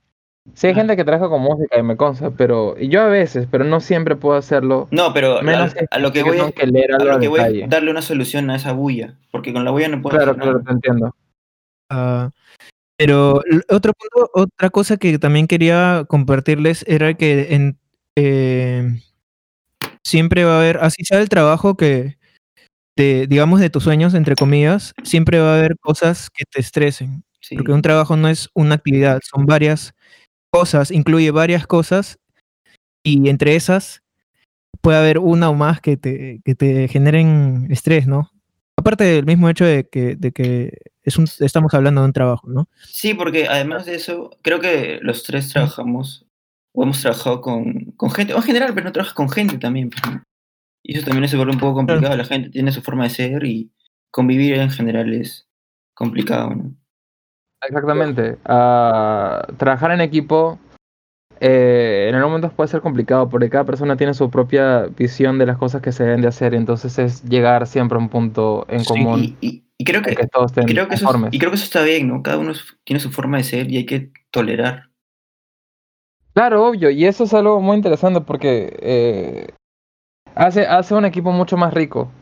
Sí 0.54 0.66
hay 0.66 0.72
Ah. 0.72 0.76
gente 0.76 0.96
que 0.96 1.04
trabaja 1.04 1.28
con 1.28 1.42
música 1.42 1.78
y 1.78 1.82
me 1.82 1.96
consta, 1.96 2.30
pero 2.30 2.74
y 2.78 2.88
yo 2.88 3.02
a 3.02 3.06
veces, 3.08 3.46
pero 3.50 3.64
no 3.64 3.78
siempre 3.80 4.16
puedo 4.16 4.36
hacerlo. 4.36 4.88
no, 4.90 5.12
pero 5.14 5.42
Menos 5.42 5.74
a, 5.90 5.96
a 5.96 5.98
lo 5.98 6.12
que 6.12 6.22
voy 6.22 6.36
tengo 6.36 6.48
es, 6.48 6.54
que 6.54 6.66
leer 6.66 6.94
a 6.94 6.98
lo 7.04 7.18
que 7.20 7.28
voy 7.28 7.40
es 7.62 7.68
darle 7.70 7.90
una 7.90 8.02
solución 8.02 8.50
a 8.50 8.56
esa 8.56 8.72
bulla, 8.72 9.14
porque 9.30 9.52
con 9.52 9.64
la 9.64 9.70
bulla 9.70 9.88
no 9.88 10.02
puedo 10.02 10.16
Claro, 10.16 10.32
hacer 10.32 10.42
claro, 10.42 10.58
nada. 10.58 10.64
te 10.66 10.72
entiendo. 10.72 11.14
Ah, 11.90 12.30
pero 13.00 13.40
otro 13.70 13.94
punto, 13.94 14.30
otra 14.34 14.68
cosa 14.68 14.98
que 14.98 15.18
también 15.18 15.46
quería 15.46 16.04
compartirles 16.06 16.84
era 16.86 17.14
que 17.14 17.54
en, 17.54 17.78
eh, 18.14 19.00
siempre 20.04 20.44
va 20.44 20.56
a 20.56 20.58
haber, 20.60 20.78
así 20.78 21.04
sea 21.04 21.20
el 21.20 21.30
trabajo 21.30 21.76
que, 21.78 22.18
de, 22.96 23.26
digamos, 23.28 23.60
de 23.60 23.70
tus 23.70 23.84
sueños, 23.84 24.14
entre 24.14 24.36
comillas, 24.36 24.94
siempre 25.04 25.40
va 25.40 25.54
a 25.54 25.58
haber 25.58 25.78
cosas 25.78 26.30
que 26.30 26.44
te 26.50 26.60
estresen. 26.60 27.24
Sí. 27.40 27.56
Porque 27.56 27.72
un 27.72 27.82
trabajo 27.82 28.16
no 28.16 28.28
es 28.28 28.50
una 28.54 28.76
actividad, 28.76 29.20
son 29.24 29.46
varias 29.46 29.94
cosas, 30.50 30.90
incluye 30.90 31.30
varias 31.32 31.66
cosas 31.66 32.18
y 33.04 33.30
entre 33.30 33.56
esas 33.56 34.02
puede 34.82 34.98
haber 34.98 35.18
una 35.18 35.50
o 35.50 35.54
más 35.54 35.80
que 35.80 35.96
te, 35.96 36.40
que 36.44 36.54
te 36.54 36.88
generen 36.88 37.68
estrés, 37.70 38.06
¿no? 38.06 38.30
Aparte 38.76 39.04
del 39.04 39.26
mismo 39.26 39.48
hecho 39.50 39.64
de 39.66 39.88
que, 39.88 40.16
de 40.16 40.32
que 40.32 40.78
es 41.02 41.16
un, 41.18 41.26
estamos 41.40 41.72
hablando 41.74 42.00
de 42.02 42.06
un 42.08 42.12
trabajo, 42.12 42.48
¿no? 42.48 42.68
Sí, 42.86 43.14
porque 43.14 43.46
además 43.48 43.86
de 43.86 43.94
eso, 43.94 44.30
creo 44.42 44.60
que 44.60 44.98
los 45.02 45.22
tres 45.22 45.52
trabajamos 45.52 46.26
o 46.72 46.82
hemos 46.84 47.00
trabajado 47.00 47.40
con, 47.40 47.92
con 47.96 48.10
gente, 48.10 48.32
o 48.34 48.36
en 48.36 48.42
general, 48.42 48.72
pero 48.74 48.84
no 48.86 48.92
trabajas 48.92 49.14
con 49.14 49.28
gente 49.28 49.58
también. 49.58 49.90
pues. 49.90 50.02
Y 50.84 50.96
eso 50.96 51.06
también 51.06 51.28
se 51.28 51.36
vuelve 51.36 51.52
un 51.52 51.58
poco 51.58 51.74
complicado. 51.74 52.16
La 52.16 52.24
gente 52.24 52.50
tiene 52.50 52.72
su 52.72 52.80
forma 52.82 53.04
de 53.04 53.10
ser 53.10 53.44
y 53.44 53.70
convivir 54.10 54.54
en 54.54 54.70
general 54.70 55.12
es 55.12 55.46
complicado, 55.94 56.50
¿no? 56.50 56.74
Exactamente. 57.62 58.38
Ah, 58.46 59.46
trabajar 59.58 59.90
en 59.90 60.00
equipo 60.00 60.58
eh, 61.40 62.06
en 62.08 62.14
algunos 62.14 62.30
momentos 62.32 62.52
puede 62.54 62.68
ser 62.68 62.80
complicado 62.82 63.28
porque 63.28 63.48
cada 63.50 63.64
persona 63.64 63.96
tiene 63.96 64.14
su 64.14 64.30
propia 64.30 64.86
visión 64.86 65.38
de 65.38 65.46
las 65.46 65.56
cosas 65.58 65.80
que 65.82 65.92
se 65.92 66.04
deben 66.04 66.20
de 66.20 66.28
hacer 66.28 66.52
y 66.54 66.56
entonces 66.58 66.98
es 66.98 67.24
llegar 67.24 67.66
siempre 67.66 67.96
a 67.96 67.98
un 68.00 68.08
punto 68.10 68.66
en 68.68 68.80
Sí, 68.80 68.86
común 68.86 69.36
Y, 69.40 69.46
y- 69.46 69.64
y 69.80 69.84
creo 69.84 70.02
que, 70.02 70.14
que 70.14 70.26
todos 70.26 70.50
y 70.50 70.60
estén 70.60 70.66
creo 70.66 70.88
que 70.88 70.94
eso, 70.96 71.08
y 71.30 71.38
creo 71.38 71.50
que 71.50 71.54
eso 71.54 71.64
está 71.64 71.82
bien, 71.82 72.08
¿no? 72.08 72.22
Cada 72.22 72.36
uno 72.36 72.52
tiene 72.84 73.00
su 73.00 73.10
forma 73.10 73.38
de 73.38 73.44
ser 73.44 73.72
y 73.72 73.78
hay 73.78 73.86
que 73.86 74.12
tolerar. 74.30 74.90
Claro, 76.34 76.66
obvio, 76.66 76.90
y 76.90 77.06
eso 77.06 77.24
es 77.24 77.32
algo 77.32 77.62
muy 77.62 77.76
interesante 77.78 78.20
porque 78.20 78.76
eh, 78.82 79.48
hace, 80.34 80.66
hace 80.66 80.94
un 80.94 81.06
equipo 81.06 81.32
mucho 81.32 81.56
más 81.56 81.72
rico. 81.72 82.12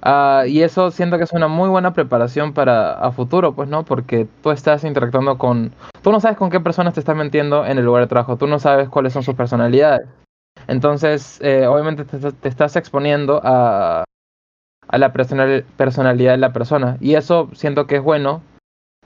Ah, 0.00 0.44
y 0.46 0.62
eso 0.62 0.92
siento 0.92 1.18
que 1.18 1.24
es 1.24 1.32
una 1.32 1.48
muy 1.48 1.68
buena 1.68 1.92
preparación 1.92 2.52
para 2.54 2.92
a 2.92 3.10
futuro, 3.10 3.52
pues, 3.52 3.68
¿no? 3.68 3.84
Porque 3.84 4.28
tú 4.40 4.52
estás 4.52 4.84
interactuando 4.84 5.38
con... 5.38 5.72
Tú 6.02 6.12
no 6.12 6.20
sabes 6.20 6.38
con 6.38 6.50
qué 6.50 6.60
personas 6.60 6.94
te 6.94 7.00
están 7.00 7.16
metiendo 7.16 7.66
en 7.66 7.78
el 7.78 7.84
lugar 7.84 8.04
de 8.04 8.08
trabajo, 8.08 8.36
tú 8.36 8.46
no 8.46 8.60
sabes 8.60 8.88
cuáles 8.88 9.12
son 9.12 9.24
sus 9.24 9.34
personalidades. 9.34 10.06
Entonces, 10.68 11.40
eh, 11.42 11.66
obviamente 11.66 12.04
te, 12.04 12.30
te 12.30 12.48
estás 12.48 12.76
exponiendo 12.76 13.40
a, 13.42 14.04
a 14.88 14.98
la 14.98 15.12
personal- 15.12 15.64
personalidad 15.76 16.32
de 16.32 16.38
la 16.38 16.52
persona. 16.52 16.96
Y 17.00 17.14
eso 17.14 17.48
siento 17.54 17.86
que 17.86 17.96
es 17.96 18.02
bueno 18.02 18.42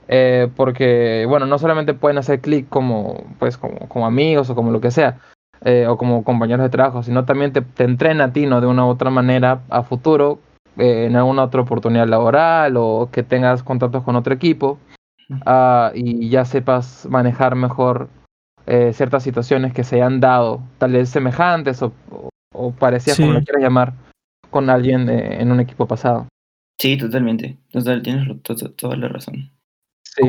eh, 0.07 0.49
porque, 0.55 1.25
bueno, 1.27 1.45
no 1.45 1.57
solamente 1.57 1.93
pueden 1.93 2.17
hacer 2.17 2.39
clic 2.39 2.67
como, 2.69 3.23
pues, 3.39 3.57
como, 3.57 3.87
como 3.89 4.05
amigos 4.05 4.49
o 4.49 4.55
como 4.55 4.71
lo 4.71 4.79
que 4.79 4.91
sea, 4.91 5.17
eh, 5.65 5.85
o 5.87 5.97
como 5.97 6.23
compañeros 6.23 6.63
de 6.63 6.69
trabajo, 6.69 7.03
sino 7.03 7.25
también 7.25 7.51
te, 7.51 7.61
te 7.61 7.83
entrena 7.83 8.25
a 8.25 8.33
ti, 8.33 8.45
¿no? 8.45 8.61
De 8.61 8.67
una 8.67 8.85
u 8.85 8.89
otra 8.89 9.09
manera 9.09 9.61
a 9.69 9.83
futuro, 9.83 10.39
eh, 10.77 11.05
en 11.07 11.15
alguna 11.15 11.43
otra 11.43 11.61
oportunidad 11.61 12.07
laboral 12.07 12.77
o 12.77 13.09
que 13.11 13.23
tengas 13.23 13.63
contactos 13.63 14.03
con 14.03 14.15
otro 14.15 14.33
equipo 14.33 14.77
ah, 15.45 15.91
y 15.93 16.29
ya 16.29 16.45
sepas 16.45 17.07
manejar 17.09 17.55
mejor 17.55 18.07
eh, 18.65 18.93
ciertas 18.93 19.23
situaciones 19.23 19.73
que 19.73 19.83
se 19.83 19.95
hayan 19.95 20.19
dado, 20.19 20.61
tal 20.77 20.91
vez 20.93 21.09
semejantes 21.09 21.81
o, 21.81 21.91
o, 22.11 22.29
o 22.53 22.71
parecidas, 22.71 23.17
como 23.19 23.31
lo 23.31 23.41
quieras 23.41 23.63
llamar, 23.63 23.93
con 24.57 24.71
alguien 24.71 25.07
eh, 25.07 25.39
en 25.39 25.51
un 25.51 25.59
equipo 25.59 25.87
pasado. 25.87 26.27
Sí, 26.79 26.97
totalmente. 26.97 27.59
Total, 27.71 28.01
tienes 28.01 28.27
to- 28.41 28.55
to- 28.55 28.71
toda 28.71 28.95
la 28.95 29.07
razón. 29.07 29.51
Sí. 30.03 30.23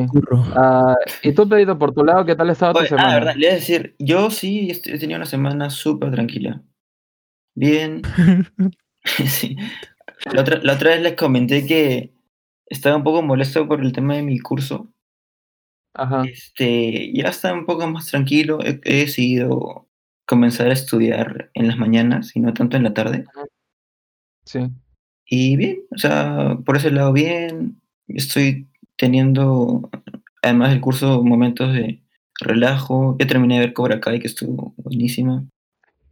Ah, 0.54 0.96
y 1.22 1.32
tú, 1.32 1.48
Pedrito, 1.48 1.78
por 1.78 1.94
tu 1.94 2.04
lado, 2.04 2.26
¿qué 2.26 2.36
tal 2.36 2.50
ha 2.50 2.52
estado 2.52 2.74
tu 2.74 2.80
ah, 2.80 2.86
semana? 2.86 3.14
verdad, 3.14 3.34
le 3.36 3.46
iba 3.46 3.52
a 3.52 3.54
decir, 3.54 3.94
yo 3.98 4.28
sí 4.30 4.68
est- 4.70 4.86
he 4.86 4.98
tenido 4.98 5.16
una 5.16 5.24
semana 5.26 5.70
súper 5.70 6.10
tranquila. 6.10 6.60
Bien, 7.54 8.02
sí. 9.04 9.56
La 10.30 10.42
otra, 10.42 10.58
la 10.62 10.74
otra 10.74 10.90
vez 10.90 11.00
les 11.00 11.14
comenté 11.14 11.64
que 11.66 12.12
estaba 12.66 12.96
un 12.96 13.02
poco 13.04 13.22
molesto 13.22 13.66
por 13.66 13.80
el 13.80 13.92
tema 13.92 14.14
de 14.16 14.22
mi 14.22 14.38
curso. 14.40 14.92
Ajá. 15.94 16.24
Este, 16.24 17.10
ya 17.14 17.28
está 17.30 17.54
un 17.54 17.64
poco 17.64 17.86
más 17.88 18.06
tranquilo. 18.08 18.58
He, 18.62 18.80
he 18.84 18.96
decidido 19.06 19.88
comenzar 20.26 20.68
a 20.68 20.74
estudiar 20.74 21.50
en 21.54 21.66
las 21.68 21.78
mañanas 21.78 22.36
y 22.36 22.40
no 22.40 22.52
tanto 22.52 22.76
en 22.76 22.82
la 22.82 22.92
tarde. 22.92 23.24
Sí. 24.48 24.60
Y 25.26 25.56
bien, 25.56 25.80
o 25.94 25.98
sea, 25.98 26.56
por 26.64 26.76
ese 26.78 26.90
lado 26.90 27.12
bien. 27.12 27.78
Estoy 28.08 28.66
teniendo, 28.96 29.90
además 30.42 30.70
del 30.70 30.80
curso, 30.80 31.22
momentos 31.22 31.74
de 31.74 32.00
relajo. 32.40 33.14
Ya 33.18 33.26
terminé 33.26 33.56
de 33.56 33.66
ver 33.66 33.72
Cobra 33.74 34.00
Kai, 34.00 34.20
que 34.20 34.26
estuvo 34.26 34.72
buenísima. 34.78 35.44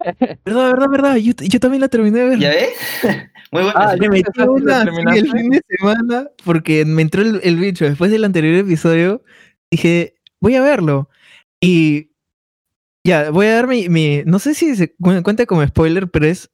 verdad, 0.45 0.71
verdad, 0.73 0.88
verdad. 0.90 1.16
Yo, 1.16 1.33
yo 1.33 1.61
también 1.61 1.81
la 1.81 1.88
terminé 1.88 2.19
de 2.19 2.25
ver. 2.26 2.38
¿Ya 2.38 2.50
ves? 2.50 2.75
Muy 3.52 3.62
buena. 3.62 3.73
Ah. 3.75 3.97
Me 3.97 4.05
¿ya 4.05 4.11
metí 4.11 4.40
una 4.43 4.83
el 5.14 5.31
fin 5.31 5.50
de 5.50 5.62
semana 5.66 6.28
porque 6.45 6.85
me 6.85 7.00
entró 7.00 7.23
el, 7.23 7.40
el 7.43 7.57
bicho. 7.57 7.87
Después 7.87 8.11
del 8.11 8.25
anterior 8.25 8.55
episodio, 8.57 9.23
dije, 9.71 10.16
voy 10.40 10.57
a 10.57 10.61
verlo. 10.61 11.09
Y 11.59 12.11
ya, 13.02 13.31
voy 13.31 13.47
a 13.47 13.55
dar 13.55 13.66
mi. 13.66 13.88
mi- 13.88 14.23
no 14.26 14.38
sé 14.38 14.52
si 14.52 14.76
se 14.76 14.95
cu- 14.95 15.23
cuenta 15.23 15.47
como 15.47 15.66
spoiler, 15.66 16.11
pero 16.11 16.26
es. 16.26 16.50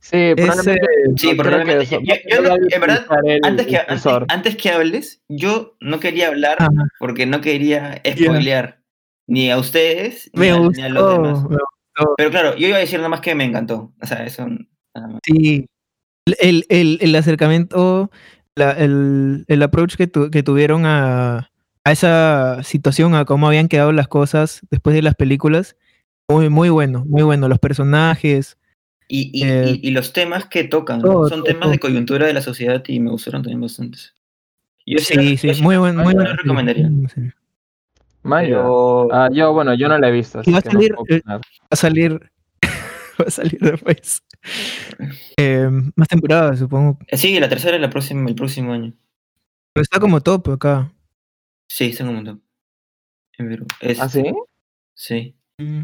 Sí, 0.00 0.34
probablemente. 0.36 0.86
Sí, 1.16 1.28
creo 1.28 1.36
probablemente. 1.36 1.84
eso- 1.84 2.00
Yo- 2.02 2.14
yo 2.28 2.42
no- 2.42 2.54
en 2.70 2.80
verdad, 2.80 3.06
el 3.24 3.40
Antes 3.44 3.66
que, 3.66 3.80
antes, 4.28 4.56
que 4.56 4.70
hables, 4.70 5.22
yo 5.28 5.76
no 5.80 6.00
quería 6.00 6.28
hablar 6.28 6.56
Ajá. 6.60 6.70
porque 6.98 7.26
no 7.26 7.40
quería 7.40 8.00
spoilear 8.06 8.80
ni 9.26 9.50
a 9.50 9.58
ustedes 9.58 10.30
ni, 10.34 10.48
a, 10.48 10.56
gustó. 10.56 10.80
ni 10.80 10.82
a 10.82 10.88
los 10.88 11.12
demás. 11.12 11.44
Pero 12.16 12.30
claro, 12.30 12.56
yo 12.56 12.66
iba 12.68 12.76
a 12.76 12.80
decir 12.80 12.98
nada 12.98 13.08
más 13.08 13.20
que 13.20 13.34
me 13.34 13.44
encantó. 13.44 13.92
O 14.02 14.06
sea, 14.06 14.24
eso. 14.24 14.46
Sí. 15.26 15.66
El, 16.40 16.64
el, 16.68 16.98
el 17.00 17.14
acercamiento, 17.16 18.10
la- 18.56 18.72
el, 18.72 19.44
el 19.48 19.62
approach 19.62 19.96
que, 19.96 20.06
tu- 20.06 20.30
que 20.30 20.42
tuvieron 20.42 20.86
a, 20.86 21.50
a 21.84 21.92
esa 21.92 22.62
situación, 22.62 23.14
a 23.14 23.24
cómo 23.24 23.46
habían 23.46 23.68
quedado 23.68 23.92
las 23.92 24.08
cosas 24.08 24.60
después 24.70 24.94
de 24.96 25.02
las 25.02 25.14
películas, 25.14 25.76
muy, 26.28 26.48
muy 26.48 26.70
bueno, 26.70 27.04
muy 27.06 27.22
bueno. 27.22 27.48
Los 27.48 27.58
personajes. 27.58 28.56
Y, 29.16 29.30
y, 29.32 29.44
Eh, 29.44 29.78
y- 29.80 29.88
y 29.88 29.90
los 29.92 30.12
temas 30.12 30.46
que 30.46 30.64
tocan 30.64 31.00
son 31.00 31.28
todo, 31.28 31.44
temas 31.44 31.62
todo. 31.62 31.70
de 31.70 31.78
coyuntura 31.78 32.26
de 32.26 32.32
la 32.32 32.40
sociedad 32.42 32.82
y 32.88 32.98
me 32.98 33.10
gustaron 33.12 33.42
también 33.42 33.60
bastantes. 33.60 34.12
Yo 34.84 34.98
Sí, 34.98 35.36
sí, 35.36 35.52
yo 35.54 35.62
muy 35.62 35.76
buen, 35.76 35.94
yo 35.96 36.02
muy 36.02 36.14
la 36.14 36.20
buena 36.20 36.36
recomendaría. 36.36 36.90
Vaya. 38.24 38.48
Pero 38.48 39.12
Ah, 39.12 39.28
yo, 39.32 39.52
bueno, 39.52 39.72
yo 39.74 39.86
no 39.88 39.96
la 39.98 40.08
he 40.08 40.10
visto. 40.10 40.40
Así 40.40 40.50
va 40.50 40.58
a 40.58 40.62
que 40.62 40.70
salir, 40.70 40.94
eh. 41.08 41.22
Va 41.26 41.40
a 41.70 41.76
salir, 41.76 42.12
va 43.20 43.24
a 43.24 43.30
salir 43.30 43.58
después. 43.60 44.20
Eh, 45.36 45.68
más 45.94 46.08
temporadas, 46.08 46.58
supongo. 46.58 46.98
eh, 47.06 47.16
sí, 47.16 47.38
la 47.38 47.48
tercera 47.48 47.76
es 47.76 47.82
la 47.82 47.90
próxima, 47.90 48.28
el 48.28 48.34
próximo 48.34 48.72
año. 48.72 48.94
Pero 49.74 49.82
está 49.82 50.00
como 50.00 50.20
top 50.20 50.48
acá. 50.50 50.92
Sí, 51.68 51.84
está 51.86 52.04
como 52.04 52.24
top. 52.24 52.40
En 53.38 53.48
Perú. 53.48 53.66
Es- 53.80 54.00
¿Ah, 54.00 54.08
sí? 54.08 54.24
Sí. 54.94 55.36
Mm. 55.58 55.82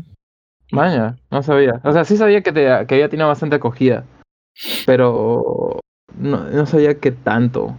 Vaya, 0.73 1.17
no 1.31 1.43
sabía. 1.43 1.81
O 1.85 1.93
sea, 1.93 2.05
sí 2.05 2.17
sabía 2.17 2.43
que, 2.43 2.53
te, 2.53 2.63
que 2.87 2.95
había 2.95 3.09
tenido 3.09 3.29
bastante 3.29 3.57
acogida. 3.57 4.05
Pero 4.87 5.81
no, 6.19 6.45
no 6.51 6.67
sabía 6.67 6.99
qué 6.99 7.11
tanto. 7.13 7.77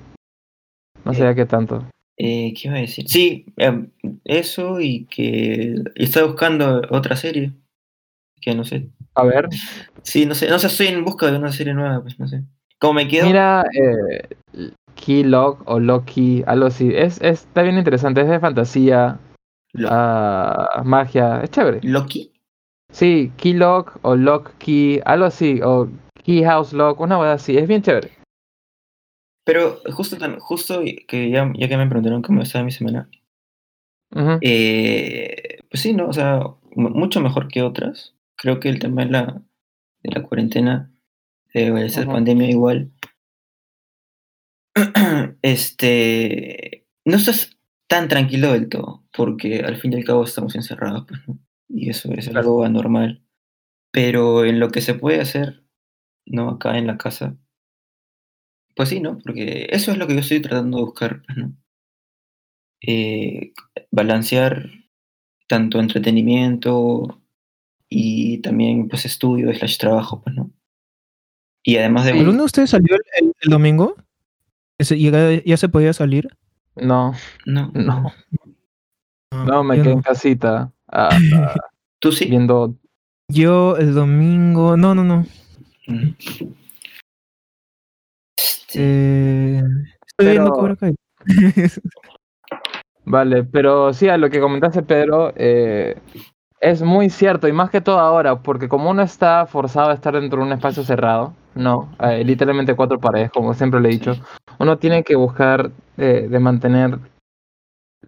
No 1.05 1.11
Eh, 1.11 1.15
sabía 1.15 1.35
qué 1.35 1.45
tanto. 1.45 1.83
Eh, 2.17 2.53
¿Qué 2.53 2.67
iba 2.67 2.77
a 2.77 2.81
decir? 2.81 3.07
Sí, 3.07 3.45
em, 3.57 3.89
eso 4.25 4.79
y 4.79 5.05
que 5.05 5.75
estaba 5.95 6.27
buscando 6.27 6.81
otra 6.89 7.15
serie. 7.15 7.53
Que 8.41 8.55
no 8.55 8.63
sé. 8.63 8.87
A 9.15 9.23
ver, 9.23 9.47
Sí, 10.03 10.25
no 10.25 10.33
sé. 10.35 10.49
No 10.49 10.57
sé, 10.59 10.67
estoy 10.67 10.87
en 10.87 11.05
busca 11.05 11.29
de 11.31 11.37
una 11.37 11.51
serie 11.51 11.73
nueva, 11.73 12.01
pues 12.01 12.19
no 12.19 12.27
sé. 12.27 12.43
Como 12.79 12.93
me 12.93 13.07
quedo. 13.07 13.27
mira, 13.27 13.63
eh, 13.73 14.27
Key 14.95 15.23
Lock 15.23 15.61
o 15.65 15.79
Loki, 15.79 16.43
algo 16.47 16.65
así. 16.67 16.91
Es, 16.93 17.21
es- 17.21 17.43
está 17.45 17.61
bien 17.61 17.77
interesante, 17.77 18.21
es 18.21 18.27
de 18.27 18.39
fantasía, 18.39 19.19
ah, 19.85 20.81
magia, 20.83 21.41
es 21.43 21.51
chévere. 21.51 21.79
Loki. 21.83 22.30
Sí, 22.91 23.31
Key 23.37 23.53
Lock 23.53 23.99
o 24.01 24.15
Lock 24.15 24.51
Key, 24.57 24.99
algo 25.05 25.25
así, 25.25 25.61
o 25.63 25.87
Key 26.23 26.43
House 26.43 26.73
Lock, 26.73 26.99
una 26.99 27.15
cosa 27.17 27.33
así, 27.33 27.57
es 27.57 27.67
bien 27.67 27.81
chévere. 27.81 28.11
Pero 29.45 29.79
justo, 29.93 30.17
tan- 30.17 30.39
justo 30.39 30.81
que 31.07 31.29
ya, 31.31 31.51
ya 31.55 31.67
que 31.67 31.77
me 31.77 31.87
preguntaron 31.87 32.21
cómo 32.21 32.41
estaba 32.41 32.63
mi 32.65 32.71
semana. 32.71 33.09
Eh, 34.41 35.59
pues 35.69 35.81
sí, 35.81 35.93
¿no? 35.93 36.07
O 36.09 36.13
sea, 36.13 36.41
mu- 36.75 36.89
mucho 36.89 37.21
mejor 37.21 37.47
que 37.47 37.61
otras. 37.61 38.13
Creo 38.35 38.59
que 38.59 38.69
el 38.69 38.79
tema 38.79 39.05
de 39.05 39.11
la, 39.11 39.41
de 40.03 40.11
la 40.11 40.23
cuarentena, 40.23 40.91
de 41.53 41.85
esa 41.85 42.01
Ujú. 42.01 42.11
pandemia 42.11 42.49
igual. 42.49 42.91
este. 45.41 46.85
No 47.05 47.15
estás 47.17 47.57
tan 47.87 48.07
tranquilo 48.07 48.51
del 48.53 48.69
todo, 48.69 49.03
porque 49.11 49.61
al 49.61 49.77
fin 49.77 49.93
y 49.93 49.95
al 49.97 50.03
cabo 50.05 50.23
estamos 50.23 50.55
encerrados, 50.55 51.05
pues, 51.07 51.19
¿no? 51.27 51.39
Y 51.73 51.89
eso 51.89 52.11
es 52.13 52.25
Claro. 52.29 52.39
algo 52.39 52.63
anormal. 52.65 53.23
Pero 53.91 54.45
en 54.45 54.59
lo 54.59 54.69
que 54.69 54.81
se 54.81 54.93
puede 54.93 55.21
hacer, 55.21 55.63
¿no? 56.25 56.49
Acá 56.49 56.77
en 56.77 56.87
la 56.87 56.97
casa. 56.97 57.35
Pues 58.75 58.89
sí, 58.89 58.99
¿no? 58.99 59.19
Porque 59.19 59.67
eso 59.71 59.91
es 59.91 59.97
lo 59.97 60.07
que 60.07 60.13
yo 60.13 60.19
estoy 60.21 60.41
tratando 60.41 60.77
de 60.77 60.83
buscar, 60.83 61.21
pues, 61.25 61.37
¿no? 61.37 61.53
eh, 62.81 63.53
balancear 63.91 64.69
tanto 65.47 65.79
entretenimiento 65.79 67.21
y 67.89 68.39
también 68.39 68.87
pues 68.87 69.05
estudio 69.05 69.53
slash 69.53 69.77
trabajo, 69.77 70.21
pues, 70.23 70.35
¿no? 70.35 70.51
Y 71.63 71.77
además 71.77 72.05
de... 72.05 72.13
¿Alguno 72.13 72.39
de 72.39 72.43
ustedes 72.45 72.71
salió 72.71 72.95
el, 72.95 73.01
el- 73.27 73.33
el 73.41 73.49
domingo? 73.51 73.95
¿Ese- 74.79 74.99
¿Ya, 74.99 75.43
ya 75.43 75.57
se 75.57 75.69
podía 75.69 75.93
salir? 75.93 76.27
No, 76.75 77.13
No, 77.45 77.71
no, 77.75 78.11
Ah, 79.33 79.45
no, 79.47 79.63
me 79.63 79.75
quedé 79.75 79.85
no. 79.85 79.91
en 79.91 80.01
casita 80.01 80.73
ah, 80.91 81.09
ah, 81.35 81.55
¿Tú 81.99 82.11
sí? 82.11 82.25
viendo. 82.29 82.75
Yo 83.29 83.77
el 83.77 83.93
domingo. 83.93 84.75
No, 84.77 84.93
no, 84.95 85.03
no. 85.03 85.25
Este, 88.37 88.75
Eh, 88.75 89.57
estoy 89.57 89.85
Pero- 90.17 90.31
viendo 90.31 90.51
Cobra 90.51 90.75
Kai. 90.75 90.95
Vale, 93.03 93.43
pero 93.43 93.93
sí, 93.93 94.07
a 94.09 94.17
lo 94.17 94.29
que 94.29 94.39
comentaste, 94.39 94.83
Pedro, 94.83 95.33
eh, 95.35 95.97
es 96.61 96.81
muy 96.83 97.09
cierto, 97.09 97.47
y 97.47 97.51
más 97.51 97.69
que 97.71 97.81
todo 97.81 97.99
ahora, 97.99 98.37
porque 98.41 98.69
como 98.69 98.91
uno 98.91 99.01
está 99.01 99.47
forzado 99.47 99.89
a 99.89 99.93
estar 99.95 100.13
dentro 100.13 100.39
de 100.39 100.45
un 100.45 100.53
espacio 100.53 100.83
cerrado, 100.83 101.33
no, 101.55 101.91
eh, 101.99 102.23
literalmente 102.23 102.75
cuatro 102.75 102.99
paredes, 102.99 103.31
como 103.31 103.53
siempre 103.55 103.81
le 103.81 103.89
he 103.89 103.93
dicho, 103.93 104.13
uno 104.59 104.77
tiene 104.77 105.03
que 105.03 105.15
buscar 105.15 105.71
eh, 105.97 106.27
de 106.29 106.39
mantener 106.39 106.99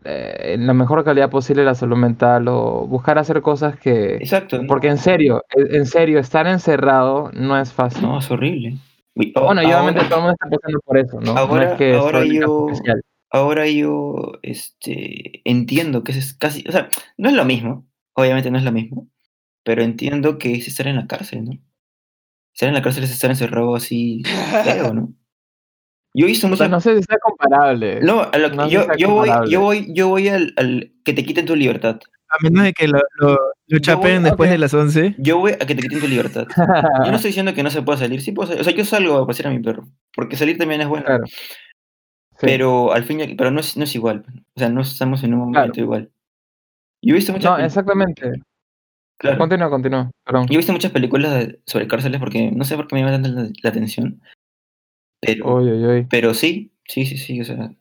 eh, 0.06 0.54
en 0.54 0.68
la 0.68 0.74
mejor 0.74 1.04
calidad 1.04 1.30
posible 1.30 1.64
la 1.64 1.76
salud 1.76 1.98
mental 1.98 2.48
o 2.48 2.86
buscar 2.88 3.18
hacer 3.18 3.42
cosas 3.42 3.78
que... 3.80 4.16
Exacto. 4.16 4.62
¿no? 4.62 4.68
Porque 4.68 4.88
en 4.88 4.98
serio, 4.98 5.44
en 5.56 5.86
serio, 5.86 6.20
estar 6.20 6.48
encerrado 6.48 7.32
no 7.34 7.60
es 7.60 7.72
fácil. 7.74 8.02
No, 8.04 8.20
es 8.20 8.30
horrible. 8.32 8.78
Bueno, 9.16 9.62
y 9.62 9.66
obviamente 9.68 10.00
ahora- 10.02 10.10
todo 10.10 10.20
el 10.20 10.24
mundo 10.26 10.34
está 10.42 10.50
pasando 10.58 10.80
por 10.86 10.98
eso, 10.98 11.20
¿no? 11.22 11.34
no 11.34 11.40
ahora- 11.40 11.72
es 11.74 11.78
que 11.78 11.94
ahora 11.96 12.26
yo- 12.26 12.70
especial. 12.70 13.02
ahora 13.30 13.68
yo 13.68 14.34
este, 14.42 15.42
entiendo 15.46 16.04
que 16.04 16.14
es 16.14 16.34
casi, 16.34 16.64
o 16.68 16.72
sea, 16.72 16.90
no 17.18 17.30
es 17.30 17.36
lo 17.36 17.46
mismo, 17.46 17.86
obviamente 18.16 18.50
no 18.52 18.58
es 18.58 18.64
lo 18.64 18.72
mismo, 18.72 19.08
pero 19.64 19.84
entiendo 19.84 20.38
que 20.40 20.54
es 20.54 20.68
estar 20.68 20.88
en 20.88 20.96
la 20.96 21.06
cárcel, 21.08 21.46
¿no? 21.46 21.52
Estar 22.54 22.70
en 22.70 22.76
la 22.76 22.82
cárcel 22.82 23.04
es 23.04 23.12
estar 23.12 23.30
encerrado 23.30 23.76
así, 23.76 24.24
feo, 24.64 24.94
¿no? 24.94 25.14
Yo 26.16 26.26
he 26.26 26.30
visto 26.30 26.48
O 26.48 26.56
sea, 26.56 26.68
muchas... 26.68 26.70
no 26.70 26.80
sé 26.82 26.98
si 26.98 27.04
sea 27.04 27.18
comparable. 27.22 28.00
No, 28.02 28.22
a 28.22 28.38
lo 28.38 28.50
que- 28.52 28.56
no 28.58 28.66
sé 28.66 28.72
yo, 28.72 28.86
yo 28.98 29.10
voy, 29.12 29.30
yo 29.50 29.62
voy, 29.62 29.88
yo 29.94 30.08
voy 30.10 30.28
al, 30.30 30.54
al 30.58 30.92
que 31.04 31.14
te 31.14 31.24
quiten 31.26 31.46
tu 31.46 31.56
libertad. 31.56 32.00
A 32.30 32.36
menos 32.44 32.64
de 32.64 32.74
que 32.74 32.88
lo, 32.88 33.00
lo, 33.20 33.38
lo 33.68 33.80
chapeen 33.80 34.22
voy- 34.22 34.30
después 34.30 34.50
de 34.50 34.58
las 34.58 34.74
11. 34.74 35.16
Yo 35.20 35.38
voy 35.40 35.52
a 35.54 35.58
que 35.58 35.76
te 35.76 35.82
quiten 35.82 36.00
tu 36.00 36.08
libertad. 36.08 36.48
Yo 37.06 37.10
no 37.12 37.16
estoy 37.16 37.30
diciendo 37.30 37.54
que 37.54 37.64
no 37.64 37.70
se 37.72 37.82
pueda 37.82 37.98
salir, 38.00 38.22
sí 38.22 38.32
puedo 38.32 38.48
salir. 38.48 38.62
O 38.62 38.64
sea, 38.64 38.74
yo 38.74 38.86
salgo 38.86 39.18
a 39.18 39.28
pasear 39.28 39.48
a 39.48 39.52
mi 39.52 39.60
perro, 39.60 39.88
porque 40.16 40.36
salir 40.38 40.58
también 40.58 40.82
es 40.82 40.88
bueno. 40.88 41.06
Claro. 41.06 41.24
Sí. 41.26 42.38
Pero 42.48 42.92
al 42.94 43.04
fin 43.04 43.20
y 43.20 43.24
al- 43.24 43.36
pero 43.36 43.52
no 43.52 43.60
es, 43.60 43.78
no 43.78 43.84
es 43.84 43.96
igual. 43.96 44.24
O 44.56 44.60
sea, 44.60 44.70
no 44.70 44.82
estamos 44.82 45.24
en 45.24 45.34
un 45.34 45.52
Claro. 45.52 45.68
momento 45.68 45.82
igual. 45.82 46.12
Yo 47.04 47.14
he 47.14 47.18
visto 47.18 47.32
muchas 47.34 47.58
No, 47.58 47.64
exactamente. 47.66 48.32
claro. 49.20 49.38
Continúa, 49.38 49.70
continúa. 49.70 50.12
Perdón. 50.26 50.48
Yo 50.48 50.54
he 50.54 50.58
visto 50.58 50.72
muchas 50.74 50.92
películas 50.92 51.50
sobre 51.66 51.88
cárceles 51.88 52.20
porque 52.20 52.52
no 52.52 52.64
sé 52.66 52.76
por 52.76 52.88
qué 52.88 52.96
me 52.96 53.02
llama 53.02 53.14
tanto 53.22 53.30
la, 53.30 53.50
la 53.62 53.70
atención. 53.70 54.22
Pero, 55.26 55.56
uy. 55.56 56.08
pero 56.10 56.34
sí, 56.34 56.72
sí, 56.86 57.06
sí, 57.06 57.18
sí, 57.18 57.42
o 57.42 57.44
sea. 57.46 57.72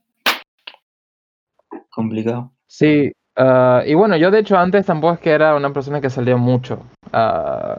Complicado. 1.90 2.52
Sí, 2.66 3.12
ah, 3.36 3.82
y 3.86 3.94
bueno, 3.94 4.16
yo 4.16 4.30
de 4.30 4.38
hecho 4.40 4.56
antes 4.56 4.86
tampoco 4.86 5.14
es 5.14 5.20
que 5.20 5.30
era 5.30 5.54
una 5.54 5.72
persona 5.72 6.00
que 6.00 6.10
salía 6.10 6.36
mucho. 6.36 6.82
ah, 7.12 7.78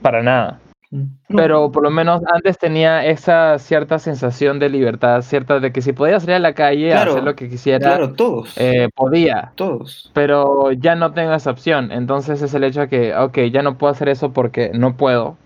para 0.00 0.22
nada. 0.22 0.58
Mm. 0.90 1.04
Pero 1.36 1.70
por 1.72 1.84
lo 1.84 1.90
menos 1.90 2.20
antes 2.34 2.58
tenía 2.58 3.06
esa 3.06 3.58
cierta 3.58 3.98
sensación 3.98 4.58
de 4.58 4.68
libertad, 4.68 5.22
cierta 5.22 5.58
de 5.60 5.72
que 5.72 5.80
si 5.80 5.92
podía 5.92 6.18
salir 6.20 6.34
a 6.36 6.38
la 6.40 6.54
calle 6.54 6.92
a 6.92 6.96
Claro, 6.96 7.10
hacer 7.12 7.22
lo 7.24 7.34
que 7.36 7.48
quisiera, 7.48 7.78
Claro, 7.86 8.12
todos. 8.14 8.52
eh, 8.58 8.88
podía. 8.94 9.52
todos. 9.54 10.10
Pero 10.12 10.72
ya 10.72 10.94
no 10.96 11.12
tengo 11.12 11.32
esa 11.32 11.52
opción. 11.52 11.92
Entonces 11.92 12.42
es 12.42 12.52
el 12.52 12.64
hecho 12.64 12.80
de 12.80 12.88
que, 12.88 13.14
ok, 13.16 13.38
ya 13.50 13.62
no 13.62 13.78
puedo 13.78 13.92
hacer 13.92 14.08
eso 14.10 14.32
porque 14.32 14.70
no 14.74 14.96
puedo. 14.96 15.38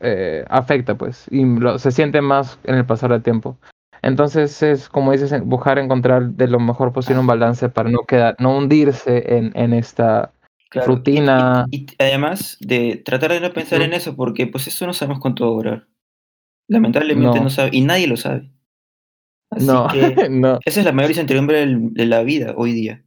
Eh, 0.00 0.44
afecta, 0.48 0.94
pues. 0.96 1.26
Y 1.30 1.44
lo- 1.44 1.78
se 1.78 1.90
siente 1.90 2.20
más 2.20 2.58
en 2.64 2.74
el 2.76 2.86
pasar 2.86 3.10
del 3.12 3.22
tiempo. 3.22 3.56
Entonces 4.02 4.62
es, 4.62 4.88
como 4.88 5.12
dices, 5.12 5.38
buscar 5.44 5.78
encontrar 5.78 6.30
de 6.30 6.48
lo 6.48 6.58
mejor 6.58 6.92
posible 6.92 7.20
un 7.20 7.26
balance 7.26 7.68
para 7.68 7.90
no 7.90 8.04
quedar, 8.06 8.34
no 8.38 8.56
hundirse 8.56 9.36
en, 9.36 9.52
en 9.54 9.74
esta 9.74 10.32
Claro, 10.70 10.88
rutina. 10.94 11.66
Y, 11.70 11.80
y 11.82 11.86
además 11.98 12.56
de 12.60 12.96
tratar 13.04 13.32
de 13.32 13.40
no 13.40 13.52
pensar 13.52 13.82
en 13.82 13.92
eso, 13.92 14.16
porque 14.16 14.46
pues 14.46 14.66
eso 14.68 14.86
no 14.86 14.94
sabemos 14.94 15.20
cuánto 15.20 15.44
va 15.44 15.50
a 15.50 15.54
durar. 15.54 15.88
Lamentablemente 16.68 17.38
no, 17.38 17.44
No. 17.44 17.50
sabe, 17.50 17.70
y 17.72 17.80
nadie 17.82 18.06
lo 18.06 18.16
sabe. 18.16 18.50
Así 19.50 19.66
no, 19.66 19.88
que 19.88 20.28
no, 20.30 20.60
esa 20.64 20.80
es 20.80 20.86
la 20.86 20.92
mayor 20.92 21.10
incertidumbre 21.10 21.66
de 21.66 22.06
la 22.06 22.22
vida 22.22 22.54
hoy 22.56 22.72
día. 22.72 23.04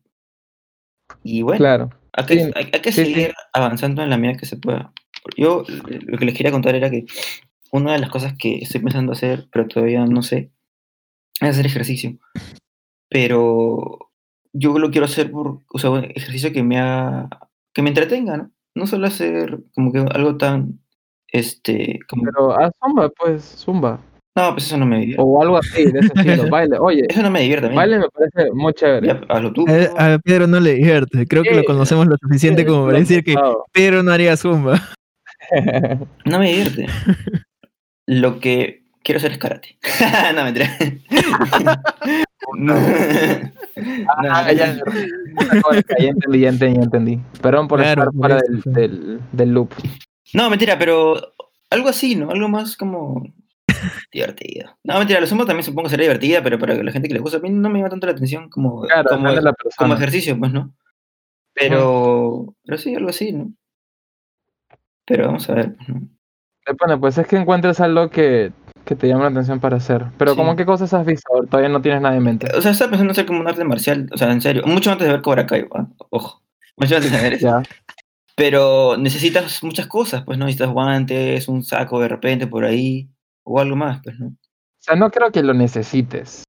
Y 1.23 1.41
bueno, 1.41 1.57
claro. 1.59 1.89
hay 2.11 2.25
que, 2.25 2.39
Sí, 2.39 2.51
hay, 2.55 2.69
hay 2.73 2.81
que 2.81 2.91
sí, 2.91 3.05
sí. 3.05 3.13
seguir 3.13 3.33
avanzando 3.53 4.03
en 4.03 4.09
la 4.09 4.17
medida 4.17 4.37
que 4.37 4.45
se 4.45 4.57
pueda. 4.57 4.91
Yo 5.37 5.63
eh, 5.67 5.99
lo 6.05 6.17
que 6.17 6.25
les 6.25 6.35
quería 6.35 6.51
contar 6.51 6.75
era 6.75 6.89
que 6.89 7.05
una 7.71 7.93
de 7.93 7.99
las 7.99 8.09
cosas 8.09 8.33
que 8.37 8.57
estoy 8.59 8.81
pensando 8.81 9.11
hacer, 9.13 9.47
pero 9.51 9.67
todavía 9.67 10.05
no 10.05 10.21
sé, 10.21 10.51
es 11.41 11.49
hacer 11.49 11.65
ejercicio. 11.65 12.17
Pero 13.09 14.09
yo 14.53 14.77
lo 14.79 14.91
quiero 14.91 15.05
hacer 15.05 15.31
por, 15.31 15.59
o 15.71 15.79
sea, 15.79 15.89
un 15.91 16.03
ejercicio 16.03 16.51
que 16.51 16.63
me 16.63 16.79
haga, 16.79 17.29
que 17.73 17.81
me 17.81 17.89
entretenga, 17.89 18.37
¿no? 18.37 18.51
No 18.75 18.87
solo 18.87 19.07
hacer 19.07 19.59
como 19.75 19.91
que 19.91 19.99
algo 19.99 20.37
tan, 20.37 20.79
este, 21.27 21.99
como, 22.07 22.23
Pero 22.23 22.59
haz 22.59 22.71
zumba, 22.83 23.09
pues, 23.09 23.43
zumba. 23.43 23.99
no, 24.35 24.51
pues 24.53 24.65
eso 24.65 24.77
no 24.77 24.85
me 24.85 24.99
divierte. 24.99 25.21
O 25.23 25.41
algo 25.41 25.57
así, 25.57 25.85
de 25.91 25.99
ese 25.99 26.11
estilo. 26.15 26.47
Baile. 26.49 26.77
Oye, 26.79 27.03
Eso 27.07 27.21
no 27.21 27.29
me 27.29 27.41
divierte 27.41 27.67
a 27.67 27.69
mí. 27.69 27.75
baile 27.75 27.99
me 27.99 28.05
parece 28.09 28.51
muy 28.51 28.73
chévere. 28.73 29.07
Ya, 29.07 29.21
hazlo 29.29 29.53
tú. 29.53 29.65
A, 29.97 30.13
a 30.13 30.19
Pedro 30.19 30.47
no 30.47 30.59
le 30.59 30.73
divierte. 30.75 31.27
Creo 31.27 31.43
que 31.43 31.53
lo 31.53 31.63
conocemos 31.65 32.07
lo 32.07 32.15
suficiente 32.17 32.65
como 32.65 32.85
para 32.85 32.99
decir 32.99 33.23
que. 33.23 33.35
Pedro 33.71 34.01
no 34.01 34.11
haría 34.11 34.35
zumba. 34.37 34.81
No 36.25 36.39
me 36.39 36.49
divierte. 36.49 36.87
Lo 38.05 38.39
que 38.39 38.83
quiero 39.03 39.17
hacer 39.17 39.31
es 39.33 39.37
karate. 39.37 39.77
no, 40.35 40.43
mentira. 40.43 40.69
no. 42.57 42.75
Ah, 43.75 44.21
No, 44.21 44.51
ya, 44.51 44.53
ya 44.53 46.09
entendí, 46.09 46.39
ya 46.39 46.49
entendí, 46.49 46.75
ya 46.77 46.83
entendí. 46.83 47.19
Perdón 47.41 47.67
por 47.67 47.79
Claro, 47.79 48.03
estar 48.03 48.13
fuera 48.13 48.35
del, 48.41 48.61
del, 48.65 49.19
del 49.31 49.49
loop. 49.51 49.73
No, 50.33 50.47
mentira, 50.49 50.77
pero 50.77 51.15
algo 51.71 51.89
así, 51.89 52.15
¿no? 52.15 52.29
Algo 52.29 52.47
más 52.49 52.77
como 52.77 53.23
divertido. 54.11 54.77
No, 54.83 54.99
mentira, 54.99 55.19
la 55.19 55.25
zumba 55.27 55.45
también 55.45 55.63
supongo 55.63 55.85
que 55.85 55.91
será 55.91 56.03
divertida, 56.03 56.43
pero 56.43 56.59
para 56.59 56.75
la 56.83 56.91
gente 56.91 57.07
que 57.07 57.15
le 57.15 57.19
gusta, 57.19 57.37
a 57.37 57.41
mí 57.41 57.49
no 57.49 57.67
me 57.69 57.79
llama 57.79 57.89
tanto 57.89 58.05
la 58.05 58.13
atención 58.13 58.47
como, 58.49 58.81
Claro, 58.83 59.09
como, 59.09 59.27
como 59.75 59.93
ejercicio, 59.95 60.37
pues, 60.37 60.51
¿no? 60.51 60.73
Pero, 61.55 62.55
pero 62.63 62.77
sí, 62.77 62.93
algo 62.95 63.09
así, 63.09 63.31
¿no? 63.33 63.53
Pero 65.05 65.27
vamos 65.27 65.49
a 65.49 65.53
ver, 65.55 65.75
pues, 65.75 65.89
¿no? 65.89 66.01
Depende, 66.65 66.97
pues 66.97 67.17
es 67.17 67.27
que 67.27 67.35
encuentres 67.35 67.81
algo 67.81 68.09
que, 68.09 68.53
que 68.85 68.95
te 68.95 69.07
llame 69.07 69.23
la 69.23 69.29
atención 69.29 69.59
para 69.59 69.77
hacer. 69.77 70.05
Pero 70.17 70.31
Sí. 70.31 70.37
como 70.37 70.55
qué 70.55 70.65
cosas 70.65 70.93
has 70.93 71.05
visto, 71.05 71.29
todavía 71.49 71.69
no 71.69 71.81
tienes 71.81 72.01
nada 72.01 72.15
en 72.15 72.23
mente. 72.23 72.47
O 72.55 72.61
sea, 72.61 72.71
estaba 72.71 72.91
pensando 72.91 73.11
hacer 73.11 73.25
como 73.25 73.41
un 73.41 73.47
arte 73.47 73.63
marcial, 73.65 74.09
o 74.13 74.17
sea, 74.17 74.31
en 74.31 74.41
serio, 74.41 74.63
mucho 74.65 74.91
antes 74.91 75.07
de 75.07 75.13
ver 75.13 75.21
Cobra 75.21 75.45
Kai, 75.45 75.67
ojo. 76.09 76.41
Mucho 76.77 76.95
antes 76.95 77.11
de 77.11 77.21
ver 77.21 77.33
eso. 77.33 77.47
Ya. 77.47 77.63
Pero 78.35 78.95
necesitas 78.97 79.61
muchas 79.63 79.87
cosas, 79.87 80.23
pues, 80.23 80.37
¿no? 80.37 80.45
Necesitas 80.45 80.71
guantes, 80.71 81.47
un 81.49 81.63
saco 81.63 81.99
de 81.99 82.07
repente 82.07 82.47
por 82.47 82.63
ahí, 82.65 83.09
o 83.43 83.59
algo 83.59 83.75
más, 83.75 83.99
pues, 84.03 84.17
¿no? 84.19 84.27
O 84.27 84.37
sea, 84.79 84.95
no 84.95 85.11
creo 85.11 85.31
que 85.31 85.43
lo 85.43 85.53
necesites, 85.53 86.43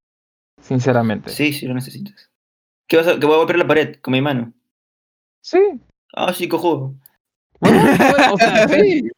sinceramente. 0.61 1.29
Sí, 1.29 1.53
sí 1.53 1.67
lo 1.67 1.73
necesitas. 1.73 2.31
¿Qué 2.87 2.97
vas 2.97 3.07
a, 3.07 3.19
que 3.19 3.25
voy 3.25 3.35
a 3.35 3.37
golpear 3.39 3.59
la 3.59 3.67
pared 3.67 3.95
con 4.01 4.13
mi 4.13 4.21
mano? 4.21 4.53
Sí. 5.41 5.59
Ah, 6.13 6.33
sí, 6.33 6.47
cojudo. 6.47 6.95
Bueno, 7.69 7.95
bueno, 8.11 8.33
o 8.33 8.37
sea, 8.37 8.67
sí. 8.67 9.09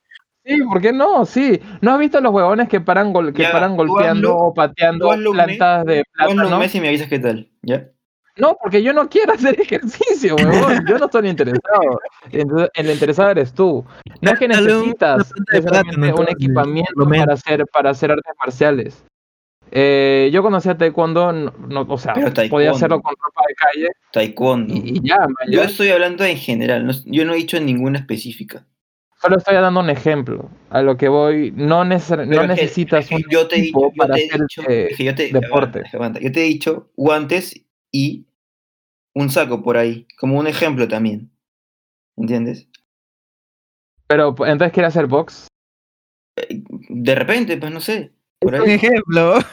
Sí, 0.46 0.62
¿por 0.64 0.80
qué 0.82 0.94
no? 0.94 1.26
Sí. 1.26 1.62
¿No 1.82 1.92
has 1.92 2.00
visto 2.00 2.22
los 2.22 2.32
huevones 2.34 2.70
que 2.70 2.80
paran, 2.80 3.12
gol- 3.12 3.34
que 3.34 3.42
Ya, 3.44 3.52
paran 3.52 3.72
tú 3.76 3.86
golpeando 3.86 4.38
o 4.38 4.54
pateando 4.54 5.10
tú 5.22 5.32
plantas 5.34 5.86
de 5.86 6.04
Tú 6.04 6.12
plátano? 6.14 6.60
mes 6.60 6.74
y 6.76 6.80
me 6.80 6.88
avisas 6.88 7.10
qué 7.10 7.20
tal, 7.20 7.50
¿ya? 7.62 7.90
No, 8.38 8.56
porque 8.62 8.82
yo 8.84 8.94
no 8.94 9.10
quiero 9.10 9.34
hacer 9.34 9.60
ejercicio, 9.60 10.36
huevón. 10.36 10.86
Yo 10.88 10.98
no 11.00 11.06
estoy 11.06 11.28
interesado. 11.28 12.00
Entonces, 12.32 12.70
el 12.76 12.90
interesado 12.92 13.30
eres 13.32 13.52
tú. 13.52 13.84
No 14.22 14.32
es 14.32 14.40
que 14.40 14.48
necesitas 14.48 15.34
un 16.16 16.28
equipamiento 16.30 16.94
para 17.10 17.34
hacer, 17.34 17.66
para 17.74 17.90
hacer 17.90 18.12
artes 18.12 18.34
marciales. 18.40 19.04
Eh, 19.72 20.30
yo 20.32 20.42
conocí 20.42 20.70
a 20.70 20.78
Taekwondo, 20.78 21.32
no, 21.34 21.52
no- 21.68 21.82
o 21.82 21.98
sea, 21.98 22.14
podía 22.50 22.72
hacerlo 22.72 23.02
con 23.02 23.14
ropa 23.22 23.42
de 23.48 23.56
calle 23.56 23.90
Taekwondo. 24.12 24.74
y, 24.74 24.98
y 24.98 25.08
ya, 25.08 25.18
man, 25.20 25.36
Yo 25.52 25.62
estoy 25.64 25.90
hablando 25.90 26.24
en 26.24 26.38
general, 26.38 26.86
no- 26.86 26.94
yo 27.06 27.26
no 27.26 27.34
he 27.34 27.38
dicho 27.38 27.60
ninguna 27.60 28.00
específica. 28.00 28.66
Solo 29.22 29.38
estoy 29.38 29.56
dando 29.56 29.80
un 29.80 29.90
ejemplo. 29.90 30.50
A 30.70 30.82
lo 30.84 30.96
que 30.96 31.08
voy, 31.10 31.52
no, 31.56 31.84
neces- 31.84 32.28
no 32.28 32.46
necesitas 32.46 33.12
un 33.12 33.24
yo 33.30 33.48
te 33.48 33.58
he 33.58 33.62
dicho, 33.64 33.80
yo 33.80 33.92
para 33.98 34.14
te 34.16 34.22
he 34.22 34.26
hacer 34.28 34.42
dicho, 34.42 34.62
eh, 34.70 34.88
es 34.92 34.98
que 34.98 35.04
yo 35.04 35.16
te, 35.16 35.24
deporte. 35.34 35.80
aguanta, 35.80 35.90
aguanta. 35.94 36.20
Yo 36.20 36.32
te 36.32 36.42
he 36.42 36.44
dicho 36.46 36.92
guantes 36.96 37.66
y 37.92 38.28
un 39.16 39.30
saco 39.32 39.64
por 39.64 39.78
ahí, 39.78 40.08
como 40.20 40.38
un 40.38 40.46
ejemplo 40.48 40.88
también. 40.88 41.32
¿Entiendes? 42.16 42.70
Pero 44.08 44.30
entonces 44.46 44.72
quiere 44.72 44.88
hacer 44.88 45.08
box. 45.08 45.48
Eh, 46.38 46.64
De 46.90 47.16
repente, 47.16 47.58
pues 47.58 47.72
no 47.72 47.82
sé. 47.82 48.14
Por 48.39 48.56
ejemplo. 48.56 49.36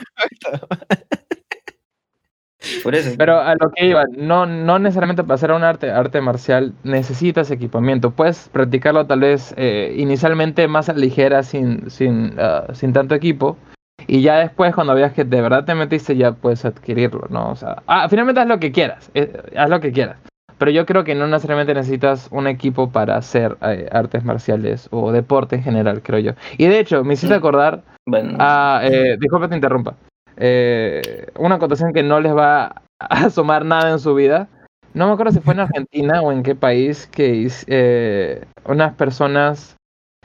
Por 2.82 2.94
eso. 2.94 3.14
Pero 3.18 3.38
a 3.40 3.54
lo 3.54 3.70
que 3.74 3.86
iba, 3.86 4.04
no, 4.16 4.46
no 4.46 4.78
necesariamente 4.78 5.22
para 5.22 5.34
hacer 5.34 5.52
un 5.52 5.64
arte, 5.64 5.90
arte 5.90 6.20
marcial 6.20 6.72
necesitas 6.82 7.50
equipamiento. 7.50 8.10
Puedes 8.10 8.48
practicarlo 8.48 9.06
tal 9.06 9.20
vez 9.20 9.54
eh, 9.56 9.94
inicialmente 9.98 10.66
más 10.66 10.88
a 10.88 10.94
ligera, 10.94 11.42
sin, 11.42 11.90
sin, 11.90 12.34
ah, 12.38 12.66
sin 12.72 12.92
tanto 12.92 13.14
equipo. 13.14 13.58
Y 14.06 14.22
ya 14.22 14.36
después, 14.38 14.74
cuando 14.74 14.94
veas 14.94 15.12
que 15.12 15.24
de 15.24 15.40
verdad 15.40 15.64
te 15.64 15.74
metiste, 15.74 16.16
ya 16.16 16.32
puedes 16.32 16.64
adquirirlo, 16.64 17.26
¿no? 17.30 17.50
O 17.50 17.56
sea, 17.56 17.82
ah, 17.86 18.08
finalmente 18.08 18.40
haz 18.40 18.48
lo 18.48 18.58
que 18.58 18.72
quieras, 18.72 19.10
eh, 19.14 19.32
haz 19.56 19.68
lo 19.70 19.80
que 19.80 19.92
quieras. 19.92 20.18
Pero 20.58 20.70
yo 20.70 20.86
creo 20.86 21.04
que 21.04 21.14
no 21.14 21.26
necesariamente 21.26 21.74
necesitas 21.74 22.28
un 22.30 22.46
equipo 22.46 22.90
para 22.90 23.16
hacer 23.16 23.56
eh, 23.62 23.88
artes 23.90 24.24
marciales 24.24 24.88
o 24.90 25.12
deporte 25.12 25.56
en 25.56 25.62
general, 25.62 26.02
creo 26.02 26.20
yo. 26.20 26.32
Y 26.58 26.66
de 26.66 26.78
hecho, 26.78 27.04
me 27.04 27.14
hiciste 27.14 27.34
acordar 27.34 27.82
Bueno, 28.06 28.36
Ah, 28.38 28.80
eh, 28.84 29.16
disculpa 29.18 29.48
te 29.48 29.56
interrumpa. 29.56 29.94
Eh, 30.36 31.26
una 31.38 31.56
acotación 31.56 31.92
que 31.92 32.02
no 32.02 32.20
les 32.20 32.34
va 32.34 32.64
a 32.64 32.80
asomar 33.26 33.64
nada 33.64 33.90
en 33.90 33.98
su 33.98 34.14
vida. 34.14 34.48
No 34.94 35.08
me 35.08 35.12
acuerdo 35.12 35.32
si 35.32 35.40
fue 35.40 35.54
en 35.54 35.60
Argentina 35.60 36.22
o 36.22 36.30
en 36.30 36.44
qué 36.44 36.54
país 36.54 37.08
que 37.08 37.50
eh, 37.66 38.44
unas 38.64 38.94
personas 38.94 39.76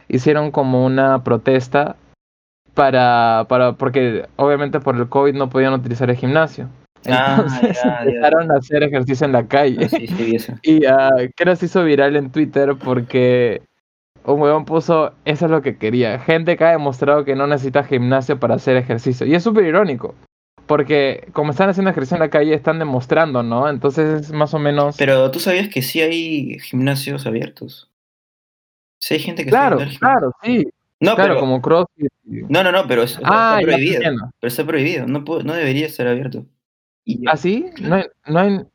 hicieron 0.08 0.52
como 0.52 0.86
una 0.86 1.24
protesta 1.24 1.96
para, 2.76 3.46
para, 3.50 3.74
porque 3.74 4.28
obviamente 4.36 4.80
por 4.80 4.96
el 4.96 5.10
COVID 5.10 5.34
no 5.34 5.50
podían 5.50 5.74
utilizar 5.74 6.10
el 6.12 6.18
gimnasio. 6.18 6.70
Ah, 7.08 7.38
Entonces 7.40 7.82
ya, 7.84 7.84
ya. 7.84 8.12
empezaron 8.12 8.52
a 8.52 8.56
hacer 8.58 8.84
ejercicio 8.84 9.26
en 9.26 9.32
la 9.32 9.48
calle. 9.48 9.86
ah, 9.86 9.90
sí, 9.90 10.08
sí, 10.08 10.36
eso. 10.36 10.54
Y 10.64 10.86
ah, 10.86 11.10
creo 11.36 11.54
que 11.54 11.56
se 11.56 11.66
hizo 11.68 11.84
viral 11.84 12.16
en 12.16 12.32
Twitter 12.32 12.76
porque 12.76 13.62
un 14.26 14.42
huevón 14.42 14.66
puso, 14.66 15.14
eso 15.26 15.46
es 15.46 15.52
lo 15.52 15.62
que 15.62 15.78
quería. 15.78 16.20
Gente 16.20 16.58
que 16.58 16.64
ha 16.66 16.72
demostrado 16.72 17.24
que 17.26 17.36
no 17.36 17.48
necesita 17.48 17.84
gimnasio 17.84 18.40
para 18.40 18.56
hacer 18.56 18.76
ejercicio. 18.78 19.26
Y 19.26 19.34
es 19.36 19.44
súper 19.44 19.66
irónico. 19.66 20.14
Porque 20.68 21.28
como 21.34 21.52
están 21.52 21.70
haciendo 21.70 21.90
ejercicio 21.90 22.16
en 22.18 22.22
la 22.22 22.30
calle, 22.30 22.54
están 22.54 22.78
demostrando, 22.78 23.42
¿no? 23.42 23.70
Entonces 23.70 24.22
es 24.22 24.32
más 24.32 24.54
o 24.54 24.60
menos... 24.60 24.98
Pero 24.98 25.32
tú 25.32 25.40
sabías 25.40 25.68
que 25.70 25.82
sí 25.82 26.00
hay 26.02 26.60
gimnasios 26.60 27.26
abiertos. 27.26 27.90
Sí 29.00 29.16
hay 29.16 29.20
gente 29.22 29.46
que 29.46 29.50
claro, 29.50 29.80
claro, 30.00 30.32
sí. 30.44 30.68
No, 31.00 31.16
claro, 31.16 31.36
pero, 31.36 31.40
como 31.40 31.62
CrossFit. 31.62 32.12
no, 32.26 32.62
no, 32.62 32.72
no, 32.74 32.86
pero 32.88 33.04
es- 33.04 33.18
Ah, 33.24 33.58
está 33.62 33.72
prohibido. 33.72 34.02
Pero 34.40 34.48
está 34.48 34.66
prohibido, 34.66 35.08
no, 35.08 35.20
no 35.22 35.54
debería 35.54 35.86
estar 35.88 36.06
abierto. 36.06 36.46
Y 37.10 37.28
¿Ah, 37.28 37.38
sí? 37.38 37.66
No 37.82 37.96
hay... 37.96 38.04
No 38.28 38.40
hay, 38.40 38.66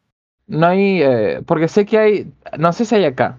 no 0.46 0.66
hay 0.66 1.02
eh, 1.02 1.40
porque 1.46 1.68
sé 1.68 1.86
que 1.86 1.98
hay... 1.98 2.32
No 2.58 2.72
sé 2.72 2.84
si 2.84 2.96
hay 2.96 3.04
acá. 3.04 3.38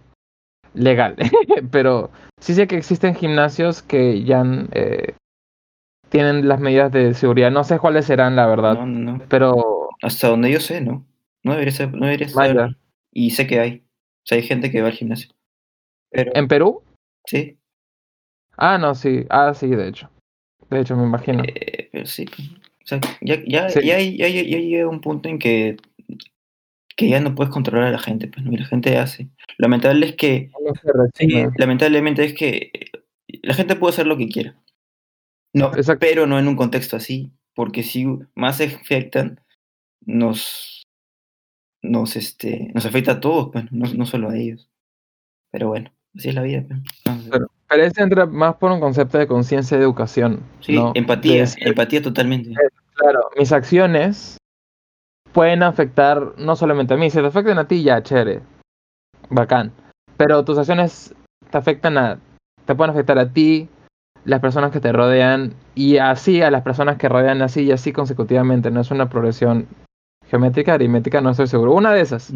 Legal. 0.74 1.16
pero 1.72 2.12
sí 2.40 2.54
sé 2.54 2.68
que 2.68 2.78
existen 2.78 3.14
gimnasios 3.16 3.82
que 3.82 4.24
ya 4.24 4.44
eh, 4.72 5.16
tienen 6.10 6.48
las 6.48 6.60
medidas 6.62 6.92
de 6.94 7.14
seguridad. 7.14 7.52
No 7.52 7.64
sé 7.66 7.78
cuáles 7.78 8.06
serán, 8.06 8.36
la 8.38 8.48
verdad. 8.48 8.76
no, 8.76 8.86
no. 8.86 9.22
Pero... 9.28 9.90
Hasta 10.02 10.30
donde 10.30 10.52
yo 10.52 10.60
sé, 10.60 10.80
¿no? 10.82 11.06
No 11.44 11.52
debería 11.54 11.74
ser, 11.74 11.94
no 11.94 12.06
debería 12.06 12.28
estar. 12.28 12.78
Y 13.12 13.32
sé 13.32 13.48
que 13.48 13.60
hay. 13.60 13.78
O 13.78 14.28
sea, 14.28 14.38
hay 14.38 14.44
gente 14.44 14.72
que 14.72 14.82
va 14.82 14.88
al 14.88 14.94
gimnasio. 14.94 15.30
Pero, 16.10 16.32
¿En 16.36 16.48
Perú? 16.48 16.84
sí, 17.26 17.58
Ah, 18.58 18.78
no, 18.78 18.96
sí. 18.96 19.26
Ah, 19.30 19.54
sí, 19.54 19.68
de 19.68 19.90
hecho. 19.90 20.10
De 20.70 20.80
hecho, 20.80 20.96
me 20.96 21.04
imagino. 21.04 21.44
eh, 21.44 21.90
pero 21.92 22.06
sí. 22.06 22.26
O 22.86 22.88
sea, 22.88 23.00
ya, 23.22 23.42
ya, 23.48 23.70
Sí. 23.70 23.82
ya, 23.84 24.00
ya, 24.00 24.30
llega 24.30 24.88
un 24.88 25.02
punto 25.02 25.28
en 25.28 25.40
que, 25.40 25.78
que 26.96 27.10
ya 27.10 27.20
no 27.20 27.34
puedes 27.34 27.52
controlar 27.52 27.88
a 27.88 27.92
la 27.92 27.98
gente, 28.00 28.28
pues, 28.28 28.46
¿no? 28.46 28.54
y 28.54 28.58
la 28.58 28.66
gente 28.66 28.98
hace. 28.98 29.30
Lamentable 29.58 30.06
es 30.06 30.16
que 30.16 30.52
No 30.64 31.52
lamentablemente 31.58 32.24
es 32.24 32.34
que 32.36 32.72
la 33.42 33.56
gente 33.56 33.76
puede 33.76 33.94
hacer 33.94 34.06
lo 34.06 34.18
que 34.18 34.28
quiera. 34.30 34.56
No, 35.54 35.68
Exacto. 35.76 36.00
pero 36.00 36.28
no 36.28 36.38
en 36.38 36.48
un 36.48 36.56
contexto 36.56 36.96
así, 36.96 37.32
porque 37.56 37.82
si 37.82 38.06
más 38.36 38.58
se 38.58 38.66
afectan, 38.66 39.40
nos, 40.06 40.84
nos, 41.82 42.16
este, 42.18 42.72
nos 42.76 42.86
afecta 42.86 43.14
a 43.14 43.20
todos, 43.20 43.50
pues, 43.52 43.72
no, 43.72 43.92
no 43.94 44.06
solo 44.06 44.30
a 44.30 44.38
ellos. 44.38 44.70
Pero 45.52 45.70
bueno, 45.70 45.92
así 46.16 46.30
es 46.30 46.36
la 46.36 46.44
vida. 46.44 46.64
pues. 46.68 47.42
Pero, 47.68 47.84
ese 47.84 48.02
entra 48.02 48.26
más 48.26 48.56
por 48.56 48.72
un 48.72 48.80
concepto 48.80 49.18
de 49.18 49.28
conciencia 49.28 49.78
de 49.78 49.84
educación. 49.84 50.42
sí, 50.60 50.76
¿no? 50.76 50.94
De 50.94 51.00
empatía, 51.00 51.42
decir, 51.42 51.68
empatía 51.68 52.02
totalmente. 52.02 52.54
Claro, 52.96 53.30
mis 53.38 53.52
acciones 53.52 54.38
pueden 55.32 55.64
afectar 55.64 56.34
no 56.38 56.56
solamente 56.56 56.94
a 56.94 56.98
mí, 56.98 57.10
si 57.10 57.20
te 57.20 57.26
afectan 57.26 57.58
a 57.58 57.68
ti, 57.68 57.84
ya, 57.84 58.02
chévere. 58.02 58.42
Bacán. 59.30 59.72
Pero 60.18 60.46
tus 60.46 60.58
acciones 60.58 61.14
te 61.50 61.58
afectan 61.58 61.98
a. 61.98 62.20
te 62.66 62.76
pueden 62.76 62.92
afectar 62.92 63.20
a 63.20 63.34
ti, 63.34 63.68
las 64.24 64.40
personas 64.40 64.72
que 64.72 64.80
te 64.80 64.92
rodean, 64.92 65.54
y 65.74 65.98
así 65.98 66.42
a 66.42 66.52
las 66.52 66.62
personas 66.62 66.98
que 66.98 67.10
rodean 67.10 67.42
así 67.42 67.64
y 67.64 67.72
así 67.72 67.92
consecutivamente. 67.92 68.72
No 68.72 68.82
es 68.82 68.92
una 68.92 69.10
progresión 69.10 69.68
geométrica, 70.30 70.76
aritmética, 70.76 71.20
no 71.22 71.32
estoy 71.32 71.48
seguro. 71.48 71.74
Una 71.74 71.92
de 71.92 72.02
esas. 72.02 72.32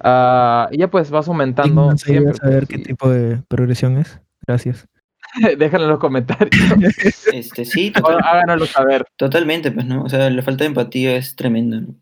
Ah, 0.00 0.68
y 0.70 0.78
ya 0.78 0.88
pues 0.88 1.10
vas 1.10 1.26
aumentando. 1.28 1.82
¿Alguien 1.90 1.98
siempre, 1.98 2.18
ayuda 2.18 2.30
a 2.30 2.34
saber 2.34 2.66
pues, 2.66 2.68
qué 2.68 2.76
y- 2.76 2.84
tipo 2.84 3.08
de 3.10 3.42
progresión 3.48 3.96
es? 3.98 4.20
Gracias. 4.48 4.88
Déjenlo 5.58 5.84
en 5.86 5.90
los 5.90 6.00
comentarios. 6.00 6.50
Este, 7.32 7.64
sí, 7.64 7.90
total- 7.92 8.18
háganoslo 8.24 8.66
saber. 8.66 9.04
totalmente, 9.16 9.70
pues, 9.70 9.86
¿no? 9.86 10.02
O 10.02 10.08
sea, 10.08 10.28
la 10.30 10.42
falta 10.42 10.64
de 10.64 10.68
empatía 10.68 11.14
es 11.16 11.36
tremenda, 11.36 11.80
¿no? 11.82 11.94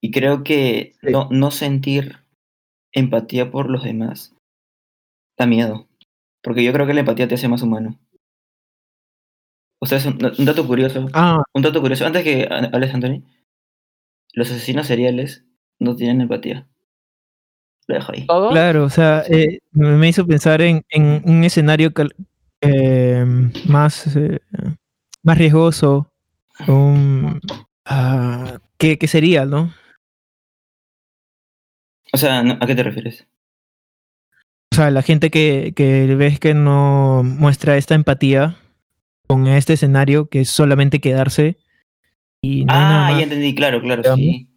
Y 0.00 0.10
creo 0.12 0.44
que 0.44 0.92
Sí. 1.00 1.08
no, 1.10 1.28
no 1.32 1.50
sentir 1.50 2.18
empatía 2.92 3.50
por 3.50 3.68
los 3.70 3.82
demás 3.82 4.34
da 5.38 5.46
miedo. 5.46 5.88
Porque 6.42 6.62
yo 6.62 6.72
creo 6.72 6.86
que 6.86 6.94
la 6.94 7.00
empatía 7.00 7.26
te 7.26 7.34
hace 7.34 7.48
más 7.48 7.62
humano. 7.62 7.98
O 9.80 9.86
sea, 9.86 9.98
es 9.98 10.06
un, 10.06 10.18
un 10.38 10.44
dato 10.44 10.66
curioso. 10.66 11.06
Ah, 11.14 11.42
Un 11.54 11.62
dato 11.62 11.80
curioso. 11.80 12.04
Antes 12.06 12.22
que 12.24 12.46
ha- 12.50 12.70
hables, 12.72 12.92
Anthony, 12.94 13.22
los 14.34 14.50
asesinos 14.50 14.86
seriales 14.86 15.44
no 15.80 15.96
tienen 15.96 16.20
empatía. 16.20 16.68
Lo 17.88 17.94
dejo 17.94 18.12
ahí. 18.12 18.26
¿Todo? 18.26 18.50
claro, 18.50 18.84
o 18.84 18.90
sea, 18.90 19.24
eh, 19.28 19.60
me 19.72 19.96
me 19.96 20.08
hizo 20.08 20.26
pensar 20.26 20.60
en, 20.60 20.84
en 20.90 21.22
un 21.24 21.42
escenario 21.44 21.92
cal- 21.92 22.14
eh, 22.60 23.24
más, 23.66 24.14
eh, 24.16 24.38
más 25.22 25.38
riesgoso, 25.38 26.12
un, 26.66 27.40
ah, 27.86 28.58
¿qué, 28.76 28.98
qué 28.98 29.08
sería, 29.08 29.46
no? 29.46 29.72
O 32.12 32.16
sea, 32.18 32.40
¿a 32.40 32.66
qué 32.66 32.74
te 32.74 32.82
refieres? 32.82 33.26
O 34.72 34.76
sea, 34.76 34.90
la 34.90 35.02
gente 35.02 35.30
que, 35.30 35.72
que 35.74 36.14
ves 36.14 36.38
que 36.38 36.54
no 36.54 37.22
muestra 37.24 37.76
esta 37.76 37.94
empatía 37.94 38.56
con 39.26 39.46
este 39.46 39.74
escenario, 39.74 40.28
que 40.28 40.40
es 40.42 40.50
solamente 40.50 41.00
quedarse 41.00 41.58
y 42.42 42.64
no 42.64 42.72
ah, 42.74 43.12
ya 43.16 43.24
entendí, 43.24 43.54
claro, 43.54 43.80
claro, 43.80 44.02
sí. 44.14 44.47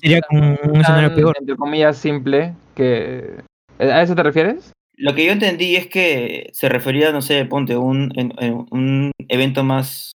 Sería 0.00 0.20
como 0.22 0.40
un 0.64 0.80
escenario 0.80 1.08
Tan, 1.08 1.16
peor. 1.16 1.36
entre 1.38 1.56
comillas, 1.56 1.96
simple 1.96 2.54
que... 2.74 3.42
¿A 3.78 4.02
eso 4.02 4.14
te 4.14 4.22
refieres? 4.22 4.72
Lo 4.96 5.14
que 5.14 5.26
yo 5.26 5.32
entendí 5.32 5.74
es 5.76 5.86
que 5.88 6.50
se 6.52 6.68
refería, 6.68 7.10
no 7.12 7.20
sé, 7.22 7.44
ponte 7.46 7.76
un, 7.76 8.12
en- 8.16 8.32
en 8.38 8.66
un 8.70 9.10
evento 9.28 9.64
más, 9.64 10.12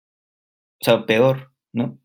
o 0.82 0.86
sea, 0.86 1.06
peor, 1.06 1.52
¿no? 1.74 1.98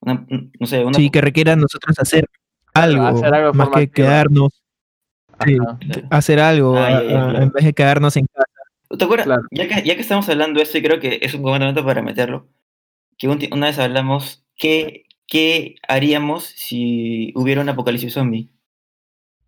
Una- 0.00 0.26
un- 0.30 0.52
no 0.60 0.66
sé, 0.66 0.84
una 0.84 0.98
Sí, 0.98 1.08
que 1.10 1.20
requiera 1.22 1.54
a 1.54 1.56
nosotros 1.56 1.98
hacer 1.98 2.26
algo, 2.74 3.06
hacer 3.06 3.32
algo 3.34 3.52
más 3.54 3.68
que 3.70 3.88
quedarnos, 3.90 4.62
sí, 5.46 5.56
hacer 6.10 6.40
algo, 6.40 6.76
Ah, 6.76 6.90
ya, 6.90 6.98
a- 6.98 7.02
ya, 7.02 7.08
a- 7.24 7.28
claro. 7.30 7.42
en 7.42 7.50
vez 7.52 7.64
de 7.64 7.72
quedarnos 7.72 8.16
en 8.16 8.26
casa. 8.26 8.46
¿Te 8.98 9.04
acuerdas? 9.04 9.26
Claro. 9.26 9.42
Ya, 9.52 9.68
que, 9.68 9.82
ya 9.88 9.94
que 9.94 10.00
estamos 10.02 10.28
hablando 10.28 10.58
de 10.58 10.64
esto, 10.64 10.76
y 10.76 10.82
creo 10.82 11.00
que 11.00 11.18
es 11.22 11.32
un 11.32 11.40
buen 11.42 11.60
momento 11.60 11.84
para 11.84 12.02
meterlo, 12.02 12.48
que 13.16 13.28
un 13.28 13.38
una 13.52 13.66
vez 13.68 13.78
hablamos, 13.78 14.44
¿qué, 14.56 15.04
¿qué 15.32 15.76
haríamos 15.88 16.44
si 16.44 17.32
hubiera 17.34 17.62
un 17.62 17.68
apocalipsis 17.70 18.12
zombie? 18.12 18.50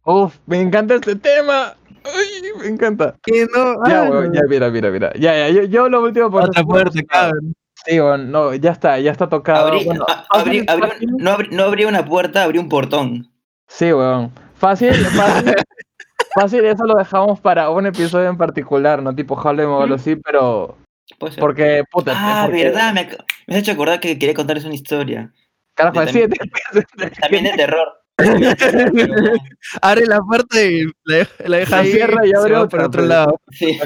Uf, 0.06 0.38
me 0.46 0.58
encanta 0.62 0.94
este 0.94 1.14
tema. 1.16 1.76
Ay, 2.04 2.42
me 2.58 2.68
encanta. 2.68 3.16
¿Qué 3.22 3.46
no? 3.54 3.74
Ya, 3.86 4.04
Ah, 4.04 4.10
weón, 4.10 4.32
ya, 4.32 4.40
mira, 4.48 4.70
mira, 4.70 4.90
mira. 4.90 5.12
Ya, 5.14 5.36
ya, 5.36 5.48
yo, 5.50 5.62
yo 5.64 5.88
lo 5.90 6.02
último 6.02 6.30
por 6.30 6.44
Otra 6.44 6.62
puerta, 6.62 6.98
cabrón. 7.06 7.54
Sí, 7.84 8.00
weón, 8.00 8.30
no, 8.30 8.54
ya 8.54 8.70
está, 8.72 8.98
ya 8.98 9.10
está 9.12 9.28
tocado. 9.28 9.66
Habría- 9.68 9.84
Bueno, 9.84 10.04
a- 10.08 10.24
fácil, 10.24 10.38
habría- 10.40 10.64
habría- 10.68 10.88
fácil. 10.88 11.08
no, 11.18 11.30
habría, 11.30 11.50
no 11.56 11.62
habría 11.64 11.88
una 11.88 12.04
puerta, 12.06 12.42
habría 12.44 12.62
un 12.62 12.68
portón. 12.70 13.30
Sí, 13.68 13.92
weón. 13.92 14.32
Fácil, 14.54 14.88
fácil. 15.52 15.54
fácil, 16.34 16.64
eso 16.64 16.84
lo 16.86 16.94
dejamos 16.94 17.40
para 17.40 17.68
un 17.68 17.84
episodio 17.86 18.30
en 18.30 18.38
particular, 18.38 19.02
¿no? 19.02 19.14
Tipo 19.14 19.38
Harlem 19.38 19.68
o 19.68 19.82
algo 19.82 19.96
así, 19.96 20.16
pero. 20.16 20.78
Puede 21.18 21.34
ser. 21.34 21.40
Porque, 21.42 21.82
puta. 21.90 22.12
ah, 22.16 22.44
porque- 22.46 22.64
verdad, 22.64 22.94
me, 22.94 23.06
me 23.46 23.54
has 23.56 23.60
hecho 23.62 23.72
acordar 23.72 24.00
que 24.00 24.18
quería 24.18 24.34
contarles 24.34 24.64
una 24.64 24.74
historia. 24.74 25.30
Carajo, 25.74 26.00
así 26.00 26.20
de- 26.20 26.28
También 27.20 27.44
de 27.44 27.52
terror. 27.52 27.88
Abre 29.82 30.06
la 30.06 30.20
puerta 30.20 30.62
y 30.62 30.84
la 31.04 31.16
deja, 31.18 31.32
la 31.46 31.56
deja 31.58 31.76
La 31.76 31.82
ahí 31.82 31.92
cierra 31.92 32.26
y 32.26 32.32
abre 32.32 32.54
por 32.68 32.80
otro 32.80 32.90
pues. 33.02 33.06
lado. 33.08 33.40
Sí, 33.50 33.78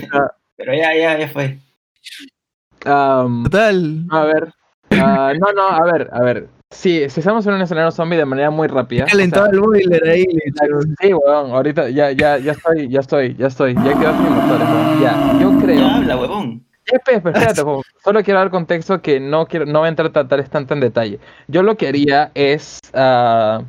pero 0.57 0.75
ya, 0.75 0.95
ya, 0.95 1.19
ya 1.19 1.29
fue. 1.29 1.59
Total. 2.81 4.05
a 4.11 4.25
ver. 4.25 4.53
ah, 4.91 5.33
no, 5.39 5.53
no, 5.53 5.69
a 5.69 5.85
ver, 5.93 6.09
a 6.13 6.21
ver. 6.23 6.49
Sí, 6.71 7.09
si 7.09 7.21
estamos 7.21 7.47
en 7.47 7.55
un 7.55 7.63
escenario 7.63 7.91
zombie 7.91 8.19
de 8.19 8.27
manera 8.27 8.51
muy 8.51 8.69
rápida. 8.69 9.05
o 9.05 9.07
sea, 9.07 9.13
Calentado 9.13 9.47
el 9.51 9.61
boiler 9.61 10.07
ahí. 10.07 10.27
Sí, 11.01 11.15
weón, 11.15 11.51
ahorita 11.53 11.89
ya, 11.89 12.11
ya, 12.13 12.37
ya 12.37 12.53
estoy, 12.53 12.89
ya 12.91 13.01
estoy, 13.01 13.35
ya 13.37 13.47
estoy, 13.47 13.75
ya 13.75 13.99
quedó 13.99 14.13
sin 14.13 14.31
motores. 14.35 14.69
Ya, 15.01 15.39
yo 15.41 15.59
creo. 15.59 15.79
Ya 15.81 15.95
habla, 15.97 16.17
huevón. 16.19 16.67
Espérate, 16.93 17.63
solo 18.05 18.23
quiero 18.23 18.41
dar 18.41 18.51
contexto 18.51 19.03
que 19.03 19.21
no 19.21 19.47
quiero, 19.47 19.67
no 19.67 19.81
voy 19.81 19.87
a 19.87 19.89
entrar 19.91 20.09
a 20.09 20.13
tratar 20.13 20.49
tanto 20.49 20.75
en 20.75 20.81
detalle. 20.81 21.21
Yo 21.47 21.63
lo 21.63 21.77
que 21.77 21.89
haría 21.89 22.31
es 22.35 22.79
ah, 22.95 23.63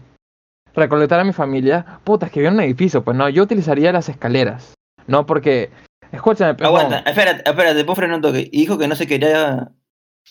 recolectar 0.74 1.20
a 1.20 1.24
mi 1.24 1.34
familia. 1.34 2.00
Puta, 2.04 2.28
es 2.28 2.32
que 2.32 2.40
viene 2.40 2.56
un 2.56 2.64
edificio, 2.64 3.04
pues 3.04 3.18
no, 3.18 3.30
yo 3.30 3.44
utilizaría 3.44 3.92
las 3.92 4.10
escaleras. 4.10 4.74
No, 5.08 5.26
porque, 5.26 5.70
escúchame, 6.12 6.56
no. 6.60 6.68
Aguanta, 6.68 7.00
espérate, 7.00 7.50
espérate, 7.50 7.84
puedo 7.84 7.96
frenar 7.96 8.18
un 8.18 8.22
toque. 8.22 8.50
Y 8.52 8.62
dijo 8.62 8.78
que 8.78 8.88
no 8.88 8.96
se 8.96 9.08
quería. 9.08 9.72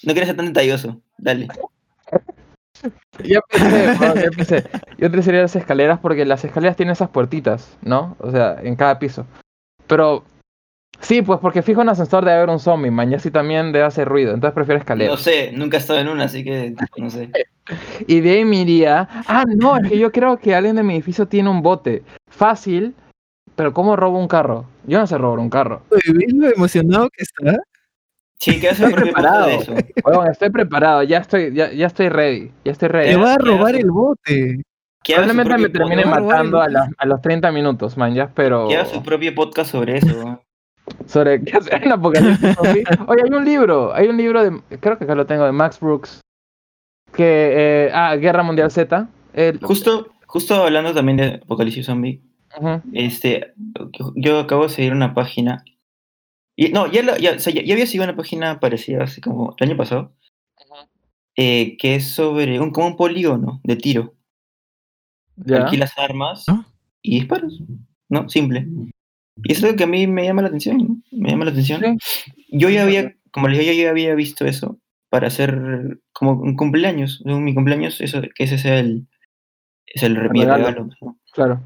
No 0.05 0.15
quería 0.15 0.27
ser 0.27 0.37
tan 0.37 0.47
detalloso. 0.47 1.01
Dale. 1.19 1.49
Ya 3.25 3.41
bro, 3.99 4.15
ya 4.15 4.23
empecé. 4.23 4.65
Yo 4.99 5.09
utilizaría 5.09 5.43
las 5.43 5.57
escaleras 5.57 5.99
porque 5.99 6.25
las 6.25 6.45
escaleras 6.45 6.77
tienen 6.77 6.93
esas 6.93 7.09
puertitas, 7.09 7.77
¿no? 7.83 8.17
O 8.21 8.31
sea, 8.31 8.57
en 8.63 8.77
cada 8.77 9.01
piso. 9.01 9.27
Pero, 9.89 10.23
sí, 11.01 11.23
pues 11.23 11.39
porque 11.41 11.63
fijo 11.63 11.83
en 11.83 11.89
ascensor 11.89 12.25
debe 12.25 12.37
haber 12.39 12.51
un 12.51 12.59
zombie, 12.61 12.91
man, 12.91 13.11
y 13.11 13.15
así 13.15 13.31
también 13.31 13.73
debe 13.73 13.85
hacer 13.85 14.09
ruido, 14.09 14.33
entonces 14.35 14.55
prefiero 14.55 14.79
No 14.79 14.83
escaleras. 14.83 15.21
sé, 15.21 15.53
nunca 15.53 15.77
he 15.77 15.81
estado 15.81 15.99
en 16.01 16.09
una, 16.09 16.25
así 16.25 16.45
que 16.45 16.75
no 16.97 17.11
sé. 17.11 17.31
Y 18.07 18.21
de 18.21 18.31
ahí 18.31 18.45
me 18.47 18.63
iría, 18.63 19.07
ah, 19.27 19.45
no, 19.47 19.77
es 19.77 19.91
que 19.91 19.99
yo 19.99 20.11
creo 20.11 20.39
que 20.39 20.55
alguien 20.55 20.75
de 20.77 20.83
mi 20.83 20.95
edificio 20.95 21.27
tiene 21.29 21.51
un 21.51 21.61
bote. 21.61 22.03
Fácil, 22.31 22.95
pero 23.57 23.75
¿cómo 23.75 23.95
robo 23.95 24.19
un 24.19 24.27
carro? 24.27 24.65
Yo 24.87 24.99
no 24.99 25.07
sé 25.07 25.19
robar 25.19 25.39
un 25.39 25.51
carro. 25.51 25.83
¿ves 25.91 26.33
lo 26.33 26.49
emocionado 26.49 27.11
que 27.11 27.25
está? 27.25 27.59
Sí, 28.41 28.59
que 28.59 28.69
Estoy 28.71 28.89
de 28.93 28.95
preparado. 28.95 29.49
eso. 29.49 29.75
Huevón, 30.03 30.31
estoy 30.31 30.49
preparado, 30.49 31.03
ya 31.03 31.19
estoy, 31.19 31.53
ya, 31.53 31.71
ya 31.71 31.89
estoy 31.89 32.09
ready, 32.09 32.51
ya 32.65 32.73
estoy 32.73 32.89
Te 32.89 32.93
ready. 32.95 33.15
va- 33.17 33.23
va 33.25 33.33
a 33.35 33.37
¿qué 33.37 33.45
robar 33.45 33.75
el 33.77 33.91
bote. 33.91 34.63
Probablemente 35.07 35.59
me 35.59 35.69
termine 35.69 36.05
matando 36.07 36.63
a, 36.63 36.69
la- 36.69 36.89
a 36.97 37.07
los 37.07 37.21
30 37.21 37.53
minutos, 37.53 37.99
man, 37.99 38.15
ya, 38.15 38.31
pero... 38.35 38.69
Que 38.69 38.77
haga 38.77 38.87
su 38.87 39.03
propio 39.03 39.35
podcast 39.35 39.73
sobre 39.73 39.99
eso. 39.99 40.41
Sobre 41.07 41.43
qué 41.45 41.57
hacer 41.57 41.83
en 41.85 41.93
apocalipsis 41.93 42.55
zombie. 42.57 42.85
Oye, 43.09 43.23
hay 43.25 43.31
un 43.33 43.45
libro, 43.45 43.95
hay 43.95 44.09
un 44.09 44.17
libro 44.17 44.43
de, 44.43 44.61
creo 44.81 44.99
que 44.99 45.05
acá 45.05 45.15
lo 45.15 45.27
tengo, 45.27 45.45
de 45.45 45.53
Max 45.53 45.81
Brooks, 45.81 46.21
que, 47.15 47.87
eh, 47.87 47.91
ah, 47.95 48.17
Guerra 48.17 48.43
Mundial 48.43 48.71
Z. 48.71 49.09
el- 49.33 49.59
Justo, 49.61 50.09
justo 50.27 50.55
hablando 50.65 50.93
también 50.95 51.17
de 51.17 51.25
Apocalipsis 51.43 51.87
Zombie, 51.87 52.21
este, 52.93 53.53
yo- 54.17 54.41
acabo 54.41 54.65
de 54.65 54.69
seguir 54.71 54.93
una 54.93 55.15
página. 55.15 55.65
Y, 56.57 56.71
no, 56.73 56.91
ya, 56.91 57.03
la- 57.03 57.19
ya, 57.19 57.33
o 57.33 57.39
sea, 57.39 57.53
ya, 57.53 57.63
ya 57.63 57.75
había 57.75 57.87
seguido 57.87 58.05
una 58.05 58.17
página 58.17 58.59
parecida 58.61 59.05
así 59.05 59.21
como 59.21 59.55
el 59.59 59.69
año 59.69 59.77
pasado, 59.77 60.13
eh, 61.37 61.77
que 61.77 61.95
es 61.95 62.11
sobre 62.15 62.59
un, 62.61 62.71
como 62.73 62.89
un 62.89 62.97
polígono 62.97 63.61
de 63.63 63.77
tiro. 63.77 64.15
ya. 65.37 65.59
Alquilas 65.65 65.97
armas 65.97 66.45
¿Ah? 66.49 66.67
y 67.01 67.21
disparos. 67.21 67.63
¿No? 68.09 68.29
Simple. 68.29 68.67
Y 69.45 69.53
es 69.53 69.63
algo 69.63 69.77
que 69.77 69.85
a 69.85 69.89
mí 69.89 70.07
me 70.07 70.25
llama 70.25 70.43
la 70.43 70.49
atención. 70.49 70.79
¿no? 70.79 71.03
Me 71.13 71.31
llama 71.31 71.45
la 71.45 71.51
atención. 71.53 71.81
Sí. 71.99 72.37
Yo 72.51 72.69
ya 72.71 72.83
había, 72.83 73.15
como 73.31 73.49
les 73.49 73.59
digo, 73.59 73.73
yo 73.73 73.83
ya 73.85 73.91
había 73.91 74.15
visto 74.15 74.45
eso 74.47 74.79
para 75.11 75.29
hacer 75.29 76.01
como 76.13 76.33
un 76.33 76.57
cumpleaños. 76.57 77.23
¿no? 77.25 77.41
Mi 77.41 77.55
cumpleaños, 77.55 78.01
eso, 78.01 78.21
que 78.35 78.45
ese 78.45 78.59
sea 78.59 78.79
el, 78.79 79.07
es 79.87 80.03
el 80.03 80.17
regalo. 80.17 80.57
regalo. 80.67 80.89
¿no? 81.01 81.19
Claro. 81.33 81.61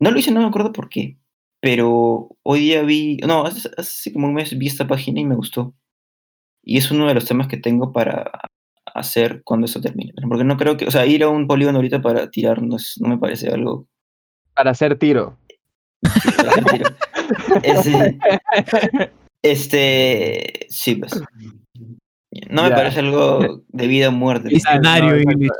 No 0.00 0.10
lo 0.10 0.18
hice, 0.18 0.30
no 0.32 0.40
me 0.40 0.46
acuerdo 0.46 0.72
por 0.72 0.88
qué. 0.88 1.18
Pero 1.60 2.36
hoy 2.42 2.60
día 2.60 2.82
vi, 2.82 3.18
no, 3.18 3.44
hace, 3.46 3.70
hace 3.76 4.12
como 4.12 4.26
un 4.26 4.34
mes 4.34 4.58
vi 4.58 4.66
esta 4.66 4.86
página 4.88 5.20
y 5.20 5.24
me 5.24 5.36
gustó. 5.36 5.74
Y 6.64 6.78
es 6.78 6.90
uno 6.90 7.06
de 7.06 7.14
los 7.14 7.24
temas 7.24 7.46
que 7.46 7.56
tengo 7.56 7.92
para 7.92 8.30
hacer 8.94 9.42
cuando 9.44 9.66
eso 9.66 9.80
termine. 9.80 10.12
Porque 10.28 10.42
no 10.44 10.56
creo 10.56 10.76
que, 10.76 10.86
o 10.86 10.90
sea, 10.90 11.06
ir 11.06 11.22
a 11.22 11.28
un 11.28 11.46
polígono 11.46 11.78
ahorita 11.78 12.02
para 12.02 12.30
tirar 12.30 12.62
no, 12.62 12.76
es- 12.76 12.98
no 13.00 13.08
me 13.08 13.18
parece 13.18 13.48
algo 13.48 13.86
Para 14.54 14.72
hacer 14.72 14.98
tiro. 14.98 15.38
este, 19.42 20.66
sí, 20.68 20.96
pues. 20.96 21.20
No 22.48 22.62
me 22.62 22.70
Ya. 22.70 22.76
parece 22.76 23.00
algo 23.00 23.62
de 23.68 23.86
vida 23.86 24.08
o 24.08 24.12
muerte. 24.12 24.54
Escenario, 24.54 25.22
no. 25.36 25.52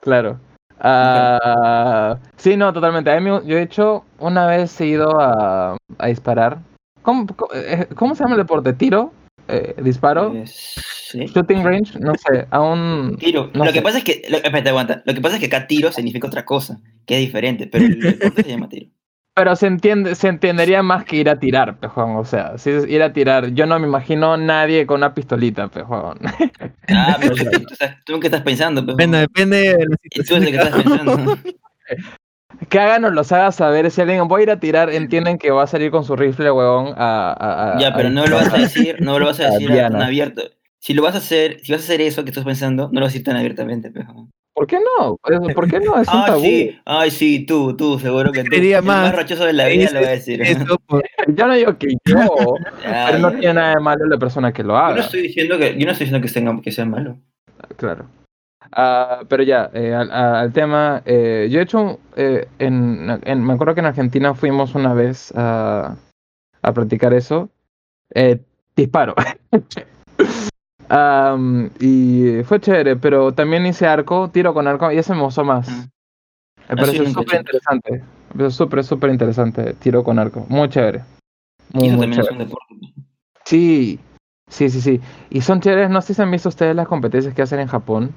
Claro. 0.00 0.40
Ah, 0.80 2.18
sí, 2.36 2.56
no, 2.56 2.72
totalmente. 2.72 3.10
A 3.10 3.20
mí 3.20 3.30
me- 3.30 3.46
yo 3.46 3.58
he 3.58 3.62
hecho, 3.62 4.04
una 4.18 4.46
vez 4.46 4.80
he 4.80 4.86
ido 4.86 5.20
a, 5.20 5.76
a 5.98 6.06
disparar. 6.06 6.58
¿Cómo, 7.02 7.26
cómo, 7.26 7.50
eh, 7.54 7.86
cómo 7.94 8.14
se 8.14 8.24
llama 8.24 8.34
el 8.36 8.42
deporte? 8.42 8.72
¿Tiro? 8.72 9.12
Eh, 9.48 9.74
¿Disparo? 9.82 10.34
Eh, 10.34 10.44
sí. 10.46 11.26
¿Shooting 11.26 11.64
range? 11.64 11.98
No 11.98 12.12
sé, 12.14 12.46
a 12.50 12.60
un... 12.60 13.16
Tiro. 13.18 13.50
No 13.54 13.64
lo 13.64 13.70
sé. 13.70 13.78
que 13.78 13.82
pasa 13.82 13.98
es 13.98 14.04
que, 14.04 14.22
lo, 14.28 14.36
espérate, 14.38 14.68
aguanta. 14.70 15.02
Lo 15.04 15.14
que 15.14 15.20
pasa 15.20 15.36
es 15.36 15.40
que 15.40 15.46
acá 15.54 15.66
tiro 15.66 15.92
significa 15.92 16.26
otra 16.28 16.44
cosa, 16.44 16.80
que 17.06 17.14
es 17.16 17.20
diferente, 17.20 17.66
pero 17.66 17.84
el 17.84 18.00
deporte 18.00 18.42
se 18.42 18.48
llama 18.50 18.68
tiro. 18.68 18.86
Pero 19.34 19.54
se 19.56 19.68
entiende, 19.68 20.14
se 20.16 20.28
entendería 20.28 20.82
más 20.82 21.04
que 21.04 21.16
ir 21.16 21.30
a 21.30 21.38
tirar, 21.38 21.78
pejón. 21.78 22.16
O 22.16 22.24
sea, 22.24 22.58
si 22.58 22.70
es 22.70 22.86
ir 22.88 23.02
a 23.02 23.12
tirar, 23.12 23.48
yo 23.54 23.64
no 23.64 23.78
me 23.78 23.86
imagino 23.86 24.36
nadie 24.36 24.86
con 24.86 24.98
una 24.98 25.14
pistolita, 25.14 25.68
pejón. 25.68 26.18
Ah, 26.88 27.16
pero 27.20 27.34
tú, 27.36 27.44
tú 27.44 27.72
estás- 27.72 27.96
tú 28.04 28.20
qué 28.20 28.26
estás 28.26 28.42
pensando, 28.42 28.84
pues. 28.84 28.96
Depende, 28.96 29.18
depende 29.20 29.56
de 29.58 29.86
la 29.86 29.96
Y 30.02 30.20
tú 30.20 30.24
situación. 30.36 30.42
el 30.42 30.50
que 30.50 30.56
cada 30.56 30.68
estás 30.70 30.82
pensando. 30.82 31.36
que 32.68 32.78
hagan 32.80 33.04
o 33.04 33.10
los 33.10 33.30
haga 33.32 33.52
saber. 33.52 33.90
Si 33.90 34.00
alguien 34.00 34.26
voy 34.28 34.40
a 34.40 34.42
ir 34.44 34.50
a 34.50 34.60
tirar, 34.60 34.90
entienden 34.90 35.38
que 35.38 35.50
va 35.52 35.62
a 35.62 35.66
salir 35.68 35.90
con 35.92 36.04
su 36.04 36.16
rifle, 36.16 36.50
huevón, 36.50 36.94
a, 36.96 37.30
a- 37.32 37.76
a- 37.76 37.80
Ya, 37.80 37.88
a 37.88 37.94
pero 37.96 38.10
no 38.10 38.26
lo 38.26 38.36
vas 38.36 38.52
a 38.52 38.58
decir, 38.58 38.96
no 39.00 39.18
lo 39.18 39.26
vas 39.26 39.38
a 39.40 39.44
decir 39.52 39.72
a- 39.72 39.90
tan 39.90 40.02
abierto. 40.02 40.42
Si 40.80 40.92
lo 40.92 41.02
vas 41.02 41.14
a 41.14 41.18
hacer, 41.18 41.60
si 41.62 41.72
vas 41.72 41.82
a 41.82 41.84
hacer 41.84 42.00
eso 42.00 42.24
que 42.24 42.30
estás 42.30 42.44
pensando, 42.44 42.88
no 42.92 43.00
lo 43.00 43.06
vas 43.06 43.10
a 43.10 43.12
decir 43.12 43.24
tan 43.24 43.36
abiertamente, 43.36 43.90
pues. 43.90 44.06
¿Por 44.60 44.66
qué 44.66 44.78
no? 44.78 45.16
Es- 45.24 45.54
¿Por 45.54 45.68
qué 45.70 45.80
no? 45.80 45.98
Es 45.98 46.06
un 46.12 46.20
Ay, 46.20 46.26
tabú. 46.26 46.42
sí, 46.42 46.78
ay, 46.84 47.10
sí, 47.10 47.46
tú, 47.46 47.74
tú, 47.78 47.98
seguro 47.98 48.30
que 48.30 48.42
tú. 48.42 48.50
creería 48.50 48.80
El 48.80 48.84
más. 48.84 49.04
más 49.04 49.16
rochoso 49.16 49.46
de 49.46 49.54
la 49.54 49.68
vida 49.68 49.88
lo 49.90 50.02
va 50.02 50.08
a 50.08 50.10
decir. 50.10 50.42
Eso, 50.42 50.76
por- 50.86 51.02
Yo 51.34 51.46
no 51.46 51.54
digo 51.54 51.78
que 51.78 51.94
yo, 52.04 52.56
Ya, 52.84 53.06
pero 53.06 53.18
no 53.20 53.30
tiene 53.32 53.54
nada 53.54 53.74
de 53.76 53.80
malo 53.80 54.04
la 54.04 54.18
persona 54.18 54.52
que 54.52 54.62
lo 54.62 54.74
Yo 54.74 54.78
no 54.80 54.84
haga. 54.86 55.00
estoy 55.00 55.22
diciendo 55.22 55.56
que, 55.58 55.78
yo 55.78 55.86
no 55.86 55.92
estoy 55.92 56.04
diciendo 56.08 56.20
que, 56.26 56.30
tenga, 56.30 56.60
que 56.60 56.72
sea 56.72 56.84
malo. 56.84 57.16
Claro. 57.78 58.04
Ah, 58.72 59.22
pero 59.30 59.42
ya, 59.44 59.70
eh, 59.72 59.94
al, 59.94 60.52
tema, 60.52 61.00
eh, 61.06 61.48
yo 61.50 61.58
he 61.60 61.62
hecho, 61.62 61.98
eh, 62.16 62.46
en, 62.58 63.18
en- 63.24 63.42
me 63.46 63.54
acuerdo 63.54 63.72
que 63.72 63.80
en 63.80 63.86
Argentina 63.86 64.34
fuimos 64.34 64.74
una 64.74 64.92
vez 64.92 65.32
a, 65.34 65.96
a 66.60 66.72
practicar 66.74 67.14
eso, 67.14 67.48
eh, 68.14 68.38
disparo. 68.76 69.14
Am, 70.92 71.70
y 71.78 72.42
fue 72.42 72.60
chévere, 72.60 72.96
pero 72.96 73.32
también 73.32 73.64
hice 73.64 73.86
arco, 73.86 74.28
tiro 74.28 74.52
con 74.52 74.66
arco, 74.66 74.90
y 74.90 74.98
ese 74.98 75.14
me 75.14 75.22
gustó 75.22 75.44
más. 75.44 75.68
Ah. 75.70 75.86
Me 76.68 76.76
pareció 76.76 77.04
he 77.04 77.12
súper 77.12 77.38
interesante. 77.38 77.92
Me 77.92 78.34
pareció 78.34 78.50
súper, 78.50 78.84
súper 78.84 79.10
interesante, 79.10 79.74
tiro 79.74 80.02
con 80.02 80.18
arco. 80.18 80.44
Muy 80.48 80.68
chévere. 80.68 81.04
Y 81.72 81.78
Muy, 81.78 81.86
eso 81.86 81.96
muy 81.96 82.06
también 82.06 82.20
es 82.20 82.26
chévere. 82.26 82.32
un 82.32 82.38
deporte. 82.38 82.74
Sí, 83.44 84.00
sí, 84.48 84.68
sí, 84.68 84.80
sí. 84.80 85.00
Y 85.30 85.40
son 85.42 85.60
chéveres, 85.60 85.90
no 85.90 86.02
sé 86.02 86.12
si 86.12 86.22
han 86.22 86.30
visto 86.30 86.48
ustedes 86.48 86.74
las 86.74 86.88
competencias 86.88 87.34
que 87.34 87.42
hacen 87.42 87.60
en 87.60 87.68
Japón 87.68 88.12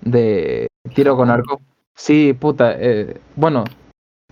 de 0.00 0.66
tiro 0.94 1.16
con 1.16 1.30
arco. 1.30 1.60
Sí, 1.94 2.32
puta, 2.32 2.74
eh, 2.78 3.20
bueno, 3.36 3.62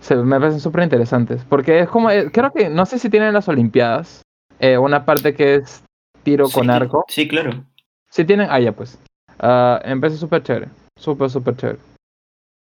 se, 0.01 0.17
me 0.17 0.39
parecen 0.39 0.59
súper 0.59 0.83
interesantes. 0.83 1.45
Porque 1.47 1.79
es 1.79 1.89
como, 1.89 2.09
eh, 2.09 2.31
creo 2.33 2.51
que, 2.51 2.69
no 2.69 2.85
sé 2.85 2.99
si 2.99 3.09
tienen 3.09 3.29
en 3.29 3.33
las 3.33 3.47
Olimpiadas 3.47 4.23
eh, 4.59 4.77
una 4.77 5.05
parte 5.05 5.33
que 5.33 5.55
es 5.55 5.83
tiro 6.23 6.49
con 6.49 6.69
arco. 6.69 7.05
Sí, 7.07 7.29
claro. 7.29 7.63
Si 8.09 8.25
tienen, 8.25 8.47
ah, 8.49 8.59
ya 8.59 8.71
pues. 8.71 8.99
Ah, 9.39 9.81
me 9.85 9.99
parece 9.99 10.17
súper 10.17 10.43
chévere, 10.43 10.69
súper, 10.97 11.29
súper 11.29 11.55
chévere. 11.55 11.79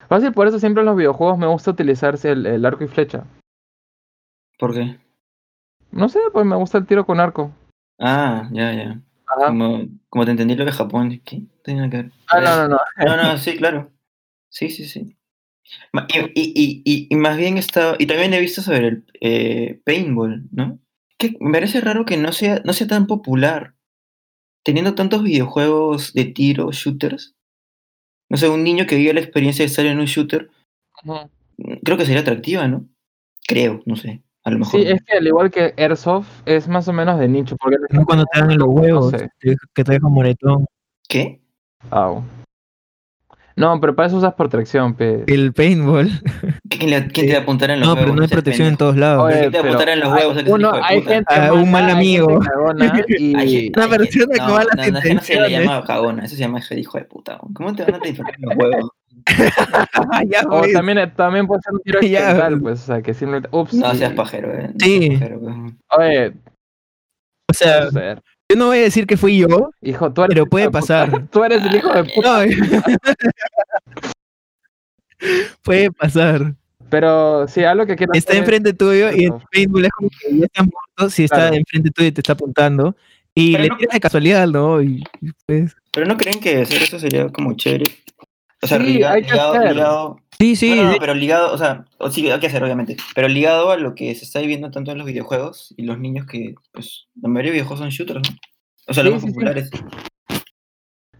Fácil, 0.08 0.34
por 0.34 0.48
eso 0.48 0.60
siempre 0.60 0.82
en 0.82 0.88
los 0.88 0.98
videojuegos 0.98 1.38
me 1.38 1.48
gusta 1.48 1.72
utilizarse 1.72 2.32
el, 2.32 2.46
el 2.46 2.66
arco 2.66 2.84
y 2.84 2.88
flecha. 2.88 3.24
¿Por 4.58 4.74
qué? 4.74 4.98
No 5.92 6.10
sé, 6.10 6.20
pues 6.32 6.46
me 6.46 6.56
gusta 6.56 6.78
el 6.78 6.86
tiro 6.86 7.06
con 7.06 7.20
arco. 7.20 7.52
Ah, 8.00 8.50
ya, 8.52 8.74
ya. 8.74 9.02
Ajá. 9.28 9.48
Como, 9.48 9.86
como 10.10 10.26
te 10.26 10.32
entendí 10.32 10.56
lo 10.56 10.66
de 10.66 10.72
Japón, 10.72 11.22
¿qué? 11.24 11.44
Que 11.64 11.74
ver. 11.74 12.12
Ah, 12.28 12.40
no, 12.40 12.56
no, 12.56 12.68
no. 12.68 12.78
No, 13.06 13.24
no, 13.24 13.38
sí, 13.38 13.58
claro. 13.58 13.92
Sí, 14.50 14.70
sí, 14.70 14.86
sí. 14.86 15.18
Y, 16.10 16.20
y, 16.36 16.82
y, 16.86 17.08
y, 17.10 17.16
más 17.16 17.38
bien 17.38 17.58
está. 17.58 17.96
Y 17.98 18.06
también 18.06 18.34
he 18.34 18.40
visto 18.40 18.62
sobre 18.62 18.88
el 18.88 19.06
eh, 19.20 19.82
paintball, 19.84 20.48
¿no? 20.52 20.80
Que 21.18 21.36
me 21.40 21.54
parece 21.54 21.82
raro 21.82 22.06
que 22.06 22.18
no 22.18 22.32
sea, 22.32 22.62
no 22.64 22.74
sea 22.74 22.88
tan 22.88 23.08
popular. 23.08 23.74
Teniendo 24.66 24.96
tantos 24.96 25.22
videojuegos 25.24 26.12
de 26.14 26.26
tiro, 26.26 26.72
shooters. 26.72 27.36
No 28.30 28.38
sé, 28.38 28.50
un 28.50 28.64
niño 28.64 28.88
que 28.88 28.96
vive 28.96 29.14
la 29.14 29.20
experiencia 29.22 29.64
de 29.64 29.68
estar 29.68 29.86
en 29.86 30.00
un 30.00 30.06
shooter, 30.06 30.50
Ujú. 31.06 31.30
creo 31.84 31.98
que 31.98 32.06
sería 32.06 32.22
atractiva, 32.22 32.68
¿no? 32.68 32.88
Creo, 33.48 33.82
no 33.86 33.96
sé. 33.96 34.24
A 34.44 34.50
lo 34.50 34.58
mejor. 34.60 34.82
Sí, 34.82 34.88
es 34.88 35.04
que 35.04 35.18
al 35.18 35.28
igual 35.28 35.52
que 35.52 35.74
Airsoft, 35.78 36.28
es 36.48 36.68
más 36.68 36.88
o 36.88 36.94
menos 36.94 37.20
de 37.20 37.28
nicho. 37.28 37.56
Porque 37.60 37.78
no 37.92 38.06
cuando 38.06 38.26
te 38.26 38.40
dan 38.40 38.50
en 38.52 38.58
los 38.58 38.68
huevos, 38.70 39.12
sé. 39.12 39.30
te- 39.40 39.56
que 39.74 39.84
te 39.84 39.92
dejan 39.94 40.12
moretón. 40.12 40.66
¿Qué? 41.08 41.40
Au. 41.92 42.24
No, 43.58 43.80
pero 43.80 43.96
para 43.96 44.08
eso 44.10 44.18
usas 44.18 44.34
protección, 44.34 44.96
pe. 44.96 45.24
El 45.28 45.54
paintball. 45.54 46.10
¿Quién, 46.70 46.90
le- 46.90 47.08
quién 47.08 47.28
te 47.28 47.34
va 47.34 47.40
a 47.40 47.42
apuntar 47.44 47.70
en 47.72 47.80
los 47.80 47.88
No, 47.88 47.94
huevos? 47.94 48.06
pero 48.06 48.16
no 48.18 48.22
hay 48.24 48.28
protección 48.28 48.68
en 48.68 48.76
todos 48.78 48.98
lados. 48.98 49.24
Oye, 49.24 49.40
¿Quién 49.40 49.52
te 49.54 49.58
va 49.60 49.64
a 49.64 49.68
apuntar 49.68 49.90
en 49.90 50.00
los 50.02 50.10
hay- 50.12 50.20
huevos? 50.28 50.44
Uno, 50.48 50.72
hay 50.74 51.02
gente 51.02 51.34
Ah, 51.34 51.54
un 51.54 51.72
mal 51.72 51.90
amigo. 51.90 52.40
y... 53.18 53.36
Hay 53.38 53.72
Una 53.76 53.88
persona 53.88 54.26
con 54.38 54.48
no, 54.48 54.54
malas 54.56 54.76
no, 54.76 54.84
no, 54.84 54.92
no 54.92 55.00
se 55.02 55.08
le 55.08 55.12
intenciones. 55.14 55.52
llama 55.52 55.84
cagona, 55.86 56.26
eso 56.26 56.36
se 56.36 56.42
llama 56.42 56.60
hijo 56.76 56.98
de 56.98 57.06
puta. 57.06 57.40
¿Cómo 57.54 57.74
te 57.74 57.86
van 57.86 58.02
a 58.04 58.08
inflar 58.08 58.36
los 58.40 58.56
huevos? 58.58 58.90
ya, 60.30 60.42
O 60.50 60.60
pues. 60.60 60.74
también, 60.74 61.14
también 61.16 61.48
puede 61.48 61.62
ser 61.62 61.74
un 61.74 61.80
tiro 61.82 62.00
Ya. 62.02 62.20
accidental, 62.32 62.60
pues, 62.62 62.84
o 62.84 62.86
sea, 62.86 63.02
que 63.02 63.14
simplemente... 63.14 63.48
Ups. 63.54 63.74
No 63.74 63.94
seas 63.96 64.14
pajero, 64.14 64.52
eh. 64.54 64.68
No 64.74 64.86
Sí. 64.86 65.08
seas 65.08 65.20
pajero, 65.22 65.40
pues. 65.40 65.56
O 65.56 66.02
Oye, 66.02 66.32
puede 67.48 67.92
sea. 67.92 68.22
Yo 68.50 68.56
no 68.58 68.68
voy 68.68 68.78
a 68.78 68.82
decir 68.82 69.08
que 69.08 69.18
fui 69.18 69.40
yo, 69.40 69.72
Hijo, 69.82 70.14
tú 70.14 70.22
eres 70.24 70.36
pero 70.36 70.46
puede 70.46 70.70
pasar. 70.70 71.28
Tú 71.32 71.44
eres 71.44 71.64
el 71.64 71.76
hijo 71.76 71.92
de 71.92 72.04
puta. 72.04 72.46
No, 72.46 72.52
puede 75.64 75.92
pasar. 75.92 76.54
Pero 76.90 77.48
sí, 77.48 77.64
algo 77.64 77.86
que 77.86 77.96
quiero 77.96 78.14
Está 78.14 78.34
hacer 78.34 78.44
enfrente 78.44 78.74
tuyo 78.74 79.12
y 79.12 79.26
el 79.26 79.34
Eso. 79.34 79.42
paintball 79.52 79.86
es 79.86 79.92
como 79.92 80.10
que 80.10 80.38
ya 80.38 80.46
está 80.46 80.62
muerto 80.64 81.10
si 81.10 81.24
está 81.24 81.38
Claro. 81.38 81.56
enfrente 81.56 81.90
tuyo 81.92 82.08
y 82.08 82.12
te 82.12 82.22
está 82.22 82.34
apuntando. 82.34 82.96
Y 83.34 83.52
Pero 83.54 83.64
le 83.64 83.70
no- 83.70 83.78
tiras 83.78 83.94
de 83.94 84.00
casualidad, 84.00 84.48
¿no? 84.48 84.82
Y 84.82 85.04
y 85.22 85.32
pues. 85.46 85.76
Pero 85.92 86.06
no 86.06 86.16
creen 86.16 86.40
que 86.40 86.62
hacer 86.62 86.84
eso 86.84 87.00
sería 87.00 87.28
como 87.30 87.54
chévere. 87.56 87.86
O 88.62 88.68
sea, 88.68 88.78
Sí, 88.78 88.84
liga- 88.86 89.12
hay 89.14 89.24
que 89.24 89.32
ligado, 89.32 89.54
hacer. 89.54 89.74
ligado- 89.74 90.20
Sí, 90.40 90.56
sí. 90.56 90.70
no, 90.72 90.76
no, 90.76 90.84
no, 90.84 90.90
de- 90.94 91.00
pero 91.00 91.14
ligado, 91.14 91.54
o 91.54 91.58
sea, 91.58 91.86
o 91.98 92.10
sí, 92.12 92.30
hay 92.30 92.40
que 92.40 92.48
hacer, 92.48 92.64
obviamente. 92.64 92.98
Pero 93.16 93.28
ligado 93.28 93.72
a 93.72 93.78
lo 93.78 93.96
que 93.96 94.14
se 94.16 94.26
está 94.26 94.40
viviendo 94.42 94.70
tanto 94.72 94.92
en 94.92 94.98
los 94.98 95.08
videojuegos 95.08 95.74
y 95.78 95.84
los 95.84 95.98
niños 95.98 96.26
que, 96.28 96.56
pues, 96.74 97.08
la 97.22 97.30
mayoría 97.30 97.52
de 97.52 97.56
videojuegos 97.56 97.80
son 97.80 97.90
shooters, 97.90 98.30
¿no? 98.30 98.36
O 98.88 98.94
sea, 98.94 99.04
los 99.04 99.14
más 99.14 99.22
sí, 99.24 99.28
populares. 99.30 99.70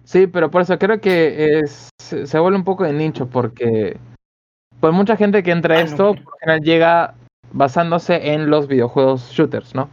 Sí, 0.04 0.28
pero 0.28 0.52
por 0.52 0.62
eso 0.62 0.78
creo 0.78 1.00
que 1.02 1.60
es, 1.60 1.90
se 1.98 2.40
vuelve 2.40 2.58
un 2.58 2.64
poco 2.64 2.84
de 2.84 2.94
nicho 2.94 3.28
porque 3.28 3.98
pues 4.80 4.94
mucha 4.94 5.18
gente 5.18 5.42
que 5.42 5.52
entra 5.52 5.76
a 5.76 5.80
Ah, 5.80 5.82
esto 5.82 6.12
pero- 6.14 6.24
por 6.24 6.34
lo 6.34 6.38
general 6.40 6.62
llega 6.62 7.16
basándose 7.54 8.34
en 8.34 8.50
los 8.50 8.68
videojuegos 8.68 9.32
shooters, 9.32 9.74
¿no? 9.74 9.90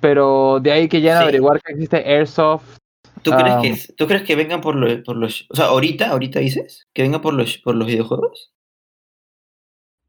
Pero 0.00 0.58
de 0.60 0.72
ahí 0.72 0.88
que 0.88 1.00
lleguen 1.00 1.18
a 1.18 1.20
averiguar 1.20 1.60
que 1.62 1.72
existe 1.74 1.98
Airsoft. 1.98 2.78
¿Tú, 3.22 3.30
crees 3.30 3.56
que, 3.86 3.92
¿Tú 3.94 4.06
crees 4.08 4.22
que 4.22 4.34
vengan 4.34 4.60
por, 4.60 4.74
lo- 4.74 5.00
por 5.04 5.14
los... 5.16 5.46
O 5.50 5.54
sea, 5.54 5.66
ahorita, 5.66 6.10
ahorita 6.10 6.40
dices, 6.40 6.88
que 6.92 7.02
vengan 7.02 7.20
por 7.20 7.34
los, 7.34 7.58
por 7.58 7.76
los 7.76 7.86
videojuegos? 7.86 8.50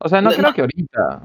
O 0.03 0.09
sea, 0.09 0.21
no, 0.21 0.29
No, 0.29 0.35
creo 0.35 0.47
no. 0.49 0.53
que 0.53 0.61
ahorita. 0.61 1.21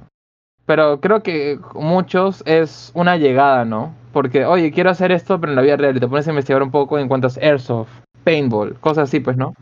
Pero 0.67 1.01
creo 1.01 1.23
que 1.23 1.59
muchos 1.75 2.43
es 2.47 2.91
una 2.95 3.17
llegada, 3.17 3.65
¿no? 3.65 3.95
Porque, 4.13 4.45
oye, 4.45 4.71
quiero 4.71 4.91
hacer 4.91 5.13
esto, 5.13 5.41
pero 5.41 5.53
en 5.53 5.57
la 5.57 5.63
vida 5.63 5.77
real. 5.77 5.97
Y 5.97 6.01
te 6.01 6.09
pones 6.09 6.27
a 6.27 6.31
investigar 6.31 6.63
un 6.63 6.71
poco 6.71 6.99
en 6.99 7.09
cuanto 7.09 7.27
a 7.27 7.31
Airsoft, 7.41 7.89
Paintball, 8.25 8.79
cosas 8.81 9.09
así, 9.09 9.21
pues, 9.21 9.37
¿no? 9.37 9.55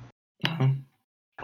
Ajá. 0.45 0.73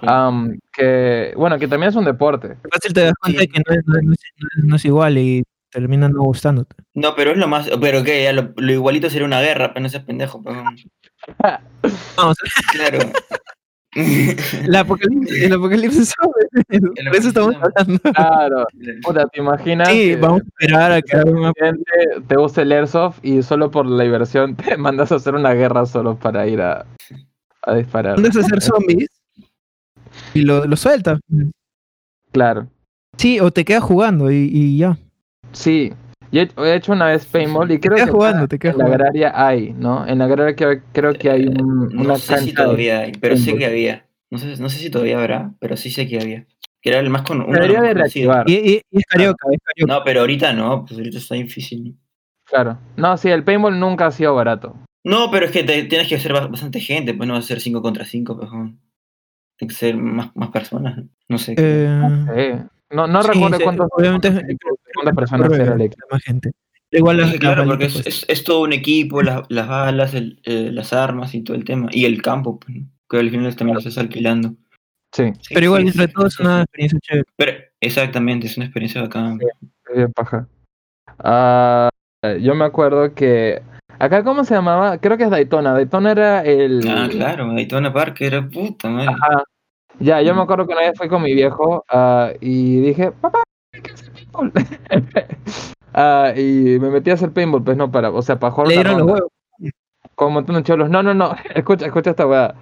Am, 0.04 0.58
que, 0.72 1.32
bueno, 1.36 1.58
que 1.58 1.68
también 1.68 1.90
es 1.90 1.96
un 1.96 2.04
deporte. 2.04 2.56
fácil 2.72 2.92
te 2.92 3.02
das 3.04 3.12
cuenta 3.20 3.40
Sí. 3.40 3.46
de 3.46 3.52
que 3.52 3.62
no 3.66 3.74
es, 3.74 3.86
no 3.86 3.98
es- 3.98 4.04
no 4.04 4.12
es- 4.58 4.64
no 4.64 4.76
es 4.76 4.84
igual 4.84 5.16
y 5.18 5.44
termina 5.70 6.08
no 6.08 6.22
gustándote. 6.22 6.74
No, 6.94 7.14
pero 7.14 7.30
es 7.30 7.36
lo 7.38 7.46
más... 7.46 7.70
Pero 7.80 8.02
que 8.02 8.30
lo, 8.32 8.52
lo 8.56 8.72
igualito 8.72 9.08
sería 9.10 9.26
una 9.26 9.40
guerra, 9.40 9.72
pero 9.72 9.82
no 9.84 9.88
seas 9.88 10.02
pendejo. 10.04 10.42
pero- 10.42 10.62
No, 10.64 12.28
o 12.30 12.34
sea, 12.34 12.50
Claro. 12.72 12.98
el 14.64 14.74
apocalipsis, 14.74 15.42
el 15.42 15.52
apocalipsis 15.52 16.14
zombie, 16.18 16.90
Por 17.04 17.16
eso 17.16 17.28
estamos 17.28 17.54
hablando. 17.56 18.00
Claro. 18.14 18.66
Puta, 19.02 19.26
¿te 19.26 19.40
imaginas? 19.40 19.88
Sí, 19.88 20.08
que 20.10 20.16
vamos 20.16 20.40
a 20.40 20.44
esperar 20.44 20.92
a 20.92 21.02
que 21.02 21.16
gente 21.58 21.92
te 22.26 22.36
gusta 22.36 22.62
el 22.62 22.72
Airsoft 22.72 23.18
y 23.22 23.42
solo 23.42 23.70
por 23.70 23.84
la 23.86 24.04
diversión 24.04 24.56
te 24.56 24.76
mandas 24.76 25.12
a 25.12 25.16
hacer 25.16 25.34
una 25.34 25.52
guerra 25.52 25.84
solo 25.84 26.16
para 26.16 26.46
ir 26.46 26.62
a, 26.62 26.86
a 27.62 27.74
disparar. 27.74 28.14
mandas 28.14 28.36
a 28.36 28.40
hacer 28.40 28.62
zombies 28.62 29.08
y 30.32 30.42
lo, 30.42 30.66
lo 30.66 30.76
sueltas. 30.76 31.20
Claro. 32.32 32.68
Sí, 33.18 33.40
o 33.40 33.50
te 33.50 33.64
quedas 33.64 33.82
jugando 33.82 34.30
y, 34.30 34.48
y 34.50 34.78
ya. 34.78 34.96
Sí. 35.52 35.92
Yo 36.32 36.40
he, 36.42 36.48
he 36.56 36.74
hecho 36.74 36.92
una 36.92 37.06
vez 37.08 37.26
paintball 37.26 37.70
y 37.70 37.78
creo 37.78 37.94
que 37.96 38.10
jugando, 38.10 38.48
te 38.48 38.58
en 38.68 38.78
la 38.78 38.86
agraria 38.86 39.32
hay, 39.34 39.72
¿no? 39.74 40.06
En 40.06 40.18
la 40.18 40.24
agraria 40.24 40.56
que- 40.56 40.80
creo 40.92 41.12
que 41.14 41.30
hay 41.30 41.46
un- 41.46 41.90
No 41.92 42.02
una 42.02 42.16
sé 42.16 42.38
si 42.38 42.46
cancha. 42.52 42.64
todavía 42.64 43.00
hay, 43.00 43.12
pero 43.20 43.36
sé 43.36 43.44
fútbol. 43.44 43.58
que 43.58 43.66
había. 43.66 44.06
No 44.30 44.38
sé, 44.38 44.56
no 44.58 44.68
sé 44.70 44.78
si 44.78 44.90
todavía 44.90 45.18
habrá, 45.20 45.52
pero 45.60 45.76
sí 45.76 45.90
sé 45.90 46.08
que 46.08 46.18
había. 46.20 46.46
Que 46.80 46.88
era 46.90 46.98
el 47.00 47.10
más 47.10 47.22
con 47.22 47.42
uno 47.42 47.52
Debería 47.52 47.82
de 47.82 47.94
reactivar. 47.94 48.48
Y, 48.48 48.54
y- 48.54 48.82
y 48.90 48.98
es 48.98 49.04
carioca, 49.06 49.46
es 49.52 49.58
carioca. 49.62 49.94
No, 49.94 50.04
pero 50.04 50.20
ahorita 50.20 50.52
no, 50.54 50.84
pues 50.86 50.98
ahorita 50.98 51.18
está 51.18 51.34
difícil. 51.34 51.96
Claro. 52.46 52.78
No, 52.96 53.16
sí, 53.18 53.28
el 53.28 53.44
paintball 53.44 53.78
nunca 53.78 54.06
ha 54.06 54.10
sido 54.10 54.34
barato. 54.34 54.74
No, 55.04 55.30
pero 55.30 55.46
es 55.46 55.52
que 55.52 55.64
te- 55.64 55.84
tienes 55.84 56.08
que 56.08 56.18
ser 56.18 56.32
ba- 56.32 56.46
bastante 56.46 56.80
gente, 56.80 57.12
pues 57.14 57.26
no 57.26 57.34
va 57.34 57.40
a 57.40 57.42
ser 57.42 57.60
5 57.60 57.82
contra 57.82 58.04
5, 58.06 58.38
pues. 58.38 58.50
¿no? 58.50 58.74
Tiene 59.58 59.68
que 59.72 59.78
ser 59.78 59.96
más, 59.96 60.34
más 60.34 60.48
personas. 60.48 60.98
No 61.28 61.38
sé. 61.38 61.54
Eh. 61.58 62.62
No, 62.90 63.06
no 63.06 63.22
sí, 63.22 63.28
recuerdo 63.32 63.56
sí, 63.58 63.62
cuántos, 63.64 63.88
obviamente 63.92 64.28
es- 65.02 65.14
cuántas 65.14 65.14
personas 65.16 65.48
corre 65.48 65.62
era 65.62 65.74
el 65.74 65.80
equipo. 65.82 66.06
más 66.10 66.22
gente. 66.22 66.52
Igual 66.94 67.16
las, 67.16 67.34
claro, 67.38 67.62
las 67.62 67.68
porque 67.68 67.84
es, 67.86 67.92
pues. 67.94 68.06
es, 68.06 68.24
es 68.28 68.44
todo 68.44 68.60
un 68.62 68.72
equipo, 68.74 69.22
las, 69.22 69.42
las 69.48 69.66
balas, 69.66 70.12
el, 70.12 70.40
eh, 70.44 70.70
las 70.70 70.92
armas 70.92 71.34
y 71.34 71.42
todo 71.42 71.56
el 71.56 71.64
tema. 71.64 71.88
Y 71.90 72.04
el 72.04 72.20
campo, 72.20 72.60
pues, 72.60 72.78
que 73.08 73.16
al 73.18 73.30
final 73.30 73.56
también 73.56 73.74
lo 73.74 73.78
estás 73.80 73.96
alquilando. 73.98 74.54
Sí, 75.14 75.32
Sí, 75.40 75.54
Pero 75.54 75.66
igual, 75.66 75.82
sí, 75.82 75.88
entre 75.88 76.06
sí, 76.06 76.12
todo, 76.12 76.26
es 76.26 76.40
una 76.40 76.62
experiencia 76.62 76.98
chévere. 77.02 77.24
Pero, 77.36 77.52
exactamente, 77.80 78.46
es 78.46 78.56
una 78.56 78.66
experiencia 78.66 79.00
bacán. 79.02 79.38
es 79.90 79.96
bien 79.96 80.12
paja. 80.12 80.46
Ah, 81.18 81.88
yo 82.40 82.54
me 82.54 82.64
acuerdo 82.64 83.14
que. 83.14 83.62
Acá, 83.98 84.24
¿cómo 84.24 84.44
se 84.44 84.54
llamaba? 84.54 84.98
Creo 84.98 85.16
que 85.16 85.24
es 85.24 85.30
Daytona. 85.30 85.72
Daytona 85.74 86.12
era 86.12 86.42
el. 86.44 86.86
Ah, 86.88 87.08
claro, 87.10 87.52
Daytona 87.52 87.92
Park 87.92 88.20
era 88.20 88.46
puta, 88.48 88.88
madre. 88.88 89.10
Ajá. 89.10 89.44
Ya, 89.98 90.22
yo 90.22 90.34
me 90.34 90.42
acuerdo 90.42 90.66
que 90.66 90.72
una 90.72 90.82
vez 90.82 90.92
fui 90.96 91.08
con 91.08 91.22
mi 91.22 91.34
viejo 91.34 91.84
ah, 91.88 92.32
y 92.40 92.80
dije, 92.80 93.12
papá, 93.12 93.42
hay 93.72 93.82
que 93.82 93.92
hacer. 93.92 94.11
Ah, 95.94 96.32
y 96.34 96.78
me 96.80 96.88
metí 96.88 97.10
a 97.10 97.14
hacer 97.14 97.32
paintball, 97.32 97.62
pues 97.64 97.76
no 97.76 97.90
para, 97.90 98.10
o 98.10 98.22
sea, 98.22 98.38
para 98.38 98.50
jugar 98.50 98.68
Le 98.68 98.74
dieron 98.76 98.98
los 99.00 99.06
huevos. 99.08 99.30
con 100.14 100.28
un 100.28 100.34
montón 100.34 100.56
de 100.56 100.62
cholos. 100.62 100.88
No, 100.88 101.02
no, 101.02 101.12
no, 101.12 101.34
escucha, 101.54 101.84
escucha 101.86 102.10
esta 102.10 102.26
weá. 102.26 102.54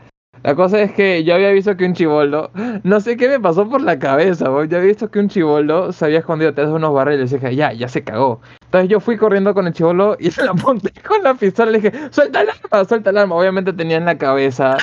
La 0.43 0.55
cosa 0.57 0.81
es 0.81 0.93
que 0.93 1.23
yo 1.23 1.35
había 1.35 1.51
visto 1.51 1.77
que 1.77 1.85
un 1.85 1.93
chivolo, 1.93 2.51
no 2.83 2.99
sé 3.01 3.17
qué 3.17 3.29
me 3.29 3.39
pasó 3.39 3.69
por 3.69 3.83
la 3.83 3.99
cabeza, 3.99 4.49
bo, 4.49 4.65
yo 4.65 4.79
había 4.79 4.89
visto 4.89 5.11
que 5.11 5.19
un 5.21 5.29
chivolo 5.29 5.93
se 5.93 6.07
había 6.07 6.21
escondido 6.21 6.51
detrás 6.51 6.69
de 6.71 6.75
unos 6.75 6.93
barriles 6.95 7.31
y 7.31 7.35
dije, 7.37 7.55
ya, 7.55 7.73
ya 7.75 7.89
se 7.89 8.03
cagó. 8.03 8.41
Entonces 8.65 8.89
yo 8.91 9.01
fui 9.01 9.17
corriendo 9.19 9.53
con 9.55 9.67
el 9.67 9.75
chivolo 9.75 10.17
y 10.19 10.31
se 10.31 10.45
la 10.45 10.51
apunté 10.59 10.93
con 11.07 11.23
la 11.23 11.35
pistola 11.35 11.71
y 11.71 11.75
le 11.75 11.91
dije, 11.91 12.09
suelta 12.11 12.41
el 12.41 12.49
arma, 12.51 12.85
suelta 12.85 13.11
el 13.11 13.19
arma. 13.19 13.37
Obviamente 13.37 13.73
tenía 13.75 13.99
en 13.99 14.07
la 14.07 14.17
cabeza 14.19 14.77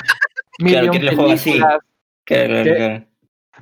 mil 0.60 0.72
Claro, 0.74 0.92
que 0.92 0.98
así. 1.32 1.50
películas, 1.50 1.80
claro. 2.24 3.04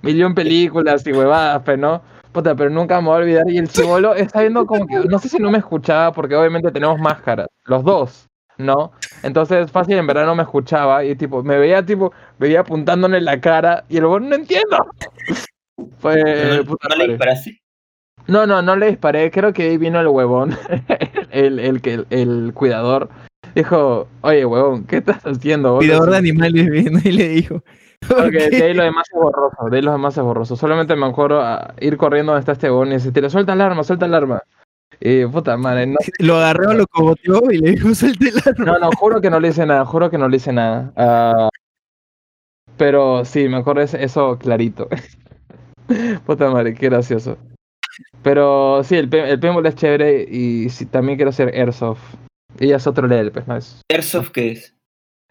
millón 0.03 0.35
películas 0.35 1.07
y 1.07 1.13
huevadas, 1.13 1.63
pero 1.65 1.79
no. 1.79 2.03
Puta, 2.37 2.55
pero 2.55 2.69
nunca 2.69 3.01
me 3.01 3.07
voy 3.07 3.15
a 3.15 3.21
olvidar. 3.21 3.51
Y 3.51 3.57
el 3.57 3.67
chivolo 3.67 4.15
está 4.15 4.43
viendo 4.43 4.67
como 4.67 4.87
que, 4.87 4.97
no 4.97 5.19
sé 5.19 5.31
si 5.31 5.39
no 5.39 5.51
me 5.51 5.57
escuchaba, 5.57 6.13
porque 6.13 6.37
obviamente 6.37 6.71
tenemos 6.71 6.99
máscaras, 6.99 7.49
los 7.65 7.83
dos, 7.83 8.29
¿no? 8.59 8.93
Entonces, 9.23 9.71
fácil, 9.71 9.97
en 9.97 10.07
verdad 10.07 10.27
no 10.27 10.35
me 10.35 10.43
escuchaba. 10.43 11.03
Y 11.03 11.17
tipo, 11.17 11.43
me 11.43 11.57
veía 11.57 11.83
tipo, 11.83 12.13
veía 12.39 12.61
apuntándole 12.61 13.17
en 13.17 13.25
la 13.25 13.41
cara. 13.41 13.87
Y 13.89 13.97
el 13.97 14.05
huevón, 14.05 14.29
no 14.29 14.37
entiendo. 14.37 14.77
Pues, 16.01 16.23
Pero 16.25 16.57
no, 16.57 16.65
puta 16.65 16.89
¿no 16.89 16.97
le 16.97 17.09
disparaste? 17.09 17.61
No, 18.27 18.47
no, 18.47 18.63
no 18.63 18.77
le 18.77 18.89
disparé. 18.89 19.31
Creo 19.31 19.53
que 19.53 19.63
ahí 19.65 19.77
vino 19.77 20.01
el 20.01 20.09
huevón, 20.09 20.57
el, 21.31 21.59
el, 21.59 21.83
que 21.83 21.95
el, 21.95 22.07
el 22.11 22.53
cuidador. 22.55 23.11
Dijo, 23.55 24.09
oye, 24.23 24.45
huevón, 24.47 24.85
¿qué 24.85 24.99
estás 24.99 25.23
haciendo? 25.25 25.75
boludo?" 25.75 25.87
Cuidador 25.87 26.11
de 26.11 26.17
animales 26.17 26.67
vino 26.71 26.99
y 27.03 27.13
le 27.13 27.29
dijo. 27.29 27.63
Porque 28.09 28.51
de 28.51 28.63
ahí 28.63 28.75
lo 28.75 28.85
demás 28.85 29.07
es 29.13 29.21
borroso, 29.21 29.69
de 29.71 29.77
ahí 29.77 29.83
lo 29.83 29.93
demás 29.93 30.17
es 30.17 30.23
borroso. 30.23 30.57
Solamente 30.57 30.97
me 30.97 31.07
acuerdo 31.07 31.41
a 31.41 31.75
ir 31.81 31.97
corriendo 31.97 32.33
donde 32.33 32.41
está 32.41 32.53
este 32.53 32.71
huevón 32.71 32.89
y 32.89 32.93
decirle, 32.93 33.31
suelta 33.31 33.53
el 33.53 33.61
arma, 33.61 33.85
suelta 33.85 34.07
el 34.07 34.15
arma. 34.15 34.43
Y 35.01 35.27
puta 35.27 35.57
madre, 35.57 35.87
no, 35.87 35.97
Lo 36.21 36.37
agarró, 36.37 36.73
lo 36.73 36.87
cogoteó 36.87 37.43
y 37.51 37.59
le 37.59 37.73
dijo, 37.73 37.95
suelte 37.95 38.29
el 38.29 38.39
arma. 38.45 38.65
no, 38.65 38.79
no, 38.79 38.91
juro 38.99 39.21
que 39.21 39.31
no 39.31 39.41
le 39.41 39.49
hice 39.49 39.67
nada, 39.67 39.85
juro 39.85 40.11
que 40.11 40.19
no 40.19 40.29
le 40.29 40.37
hice 40.37 40.53
nada. 40.53 40.93
Ah, 40.97 41.49
pero 42.77 43.25
sí, 43.25 43.49
me 43.49 43.59
acuerdo 43.59 43.83
eso 43.83 44.39
clarito. 44.39 44.89
puta 46.27 46.51
madre, 46.51 46.75
qué 46.75 46.87
gracioso. 46.89 47.39
Pero 48.23 48.83
sí, 48.85 48.97
el, 48.97 49.13
el 49.15 49.41
paintball 49.41 49.67
es 49.67 49.77
chévere 49.77 50.27
y 50.29 50.69
sí, 50.69 50.87
también 50.87 51.17
quiero 51.17 51.31
hacer 51.31 51.55
airsoft. 51.55 52.03
Y 52.59 52.69
ya 52.69 52.77
es 52.77 52.87
otro 52.87 53.07
level, 53.07 53.33
pues, 53.33 53.47
¿no? 53.47 53.57
Es, 53.57 53.83
¿Airsoft 53.89 54.31
qué 54.31 54.53
es? 54.53 54.76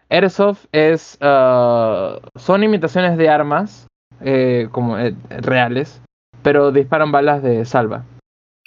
Airsoft 0.08 0.66
es. 0.72 1.18
ah, 1.20 2.18
son 2.36 2.62
imitaciones 2.64 3.16
de 3.18 3.28
armas 3.28 3.86
eh, 4.20 4.68
como 4.72 4.98
eh, 4.98 5.14
reales, 5.30 6.00
pero 6.42 6.70
disparan 6.72 7.12
balas 7.12 7.42
de 7.42 7.64
salva. 7.64 8.04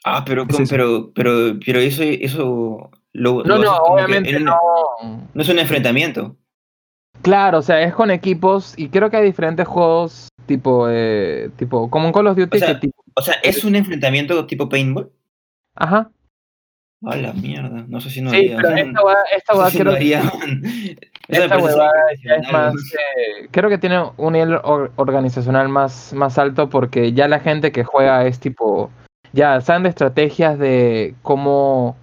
Ah, 0.03 0.23
pero, 0.25 0.43
Es 0.43 0.49
con- 0.55 0.63
eso. 0.63 0.69
pero, 0.71 1.11
pero, 1.13 1.31
pero 1.65 1.79
eso, 1.79 2.03
eso 2.03 2.89
lo, 3.13 3.43
No, 3.43 3.57
lo 3.57 3.63
no, 3.63 3.75
obviamente 3.77 4.37
un- 4.37 4.43
no. 4.45 4.57
No 5.33 5.41
es 5.41 5.49
un 5.49 5.59
enfrentamiento. 5.59 6.35
Claro, 7.21 7.57
o 7.57 7.61
sea, 7.61 7.81
es 7.81 7.93
con 7.93 8.11
equipos 8.11 8.73
y 8.77 8.87
creo 8.89 9.09
que 9.09 9.17
hay 9.17 9.25
diferentes 9.25 9.67
juegos 9.67 10.29
tipo, 10.45 10.87
eh, 10.89 11.49
tipo, 11.57 11.89
como 11.89 12.07
en 12.07 12.13
Call 12.13 12.27
of 12.27 12.37
Duty, 12.37 12.57
O 12.57 12.59
sea, 12.59 12.73
que 12.75 12.79
tipo, 12.87 13.03
O 13.13 13.21
sea, 13.21 13.35
¿es 13.43 13.63
un 13.65 13.75
enfrentamiento 13.75 14.45
tipo 14.45 14.69
paintball? 14.69 15.11
ajá. 15.75 16.11
A 17.05 17.15
la 17.15 17.31
mierda. 17.33 17.85
No 17.87 18.01
sé 18.01 18.09
si 18.09 18.21
no 18.21 18.29
Sí, 18.29 18.35
haría. 18.51 18.57
pero 18.57 18.69
esta 18.75 19.01
esta 19.35 19.53
no 19.53 19.65
sé 19.65 19.71
si 19.71 19.77
creo, 19.77 19.91
no 19.91 19.97
haría- 19.97 20.21
Eso 21.29 21.43
esta 21.43 21.57
huevada 21.59 21.93
ya 22.23 22.33
es 22.35 22.51
más, 22.51 22.73
eh, 22.75 23.47
creo 23.51 23.69
que 23.69 23.77
tiene 23.77 24.03
un 24.17 24.33
nivel 24.33 24.55
or- 24.63 24.91
organizacional 24.95 25.69
más, 25.69 26.11
más 26.13 26.37
alto 26.39 26.69
porque 26.69 27.13
ya 27.13 27.27
la 27.27 27.39
gente 27.39 27.71
que 27.71 27.83
juega 27.83 28.25
es 28.25 28.39
tipo, 28.39 28.89
ya 29.31 29.61
saben 29.61 29.83
de 29.83 29.89
estrategias 29.89 30.57
de 30.57 31.13
cómo, 31.21 31.95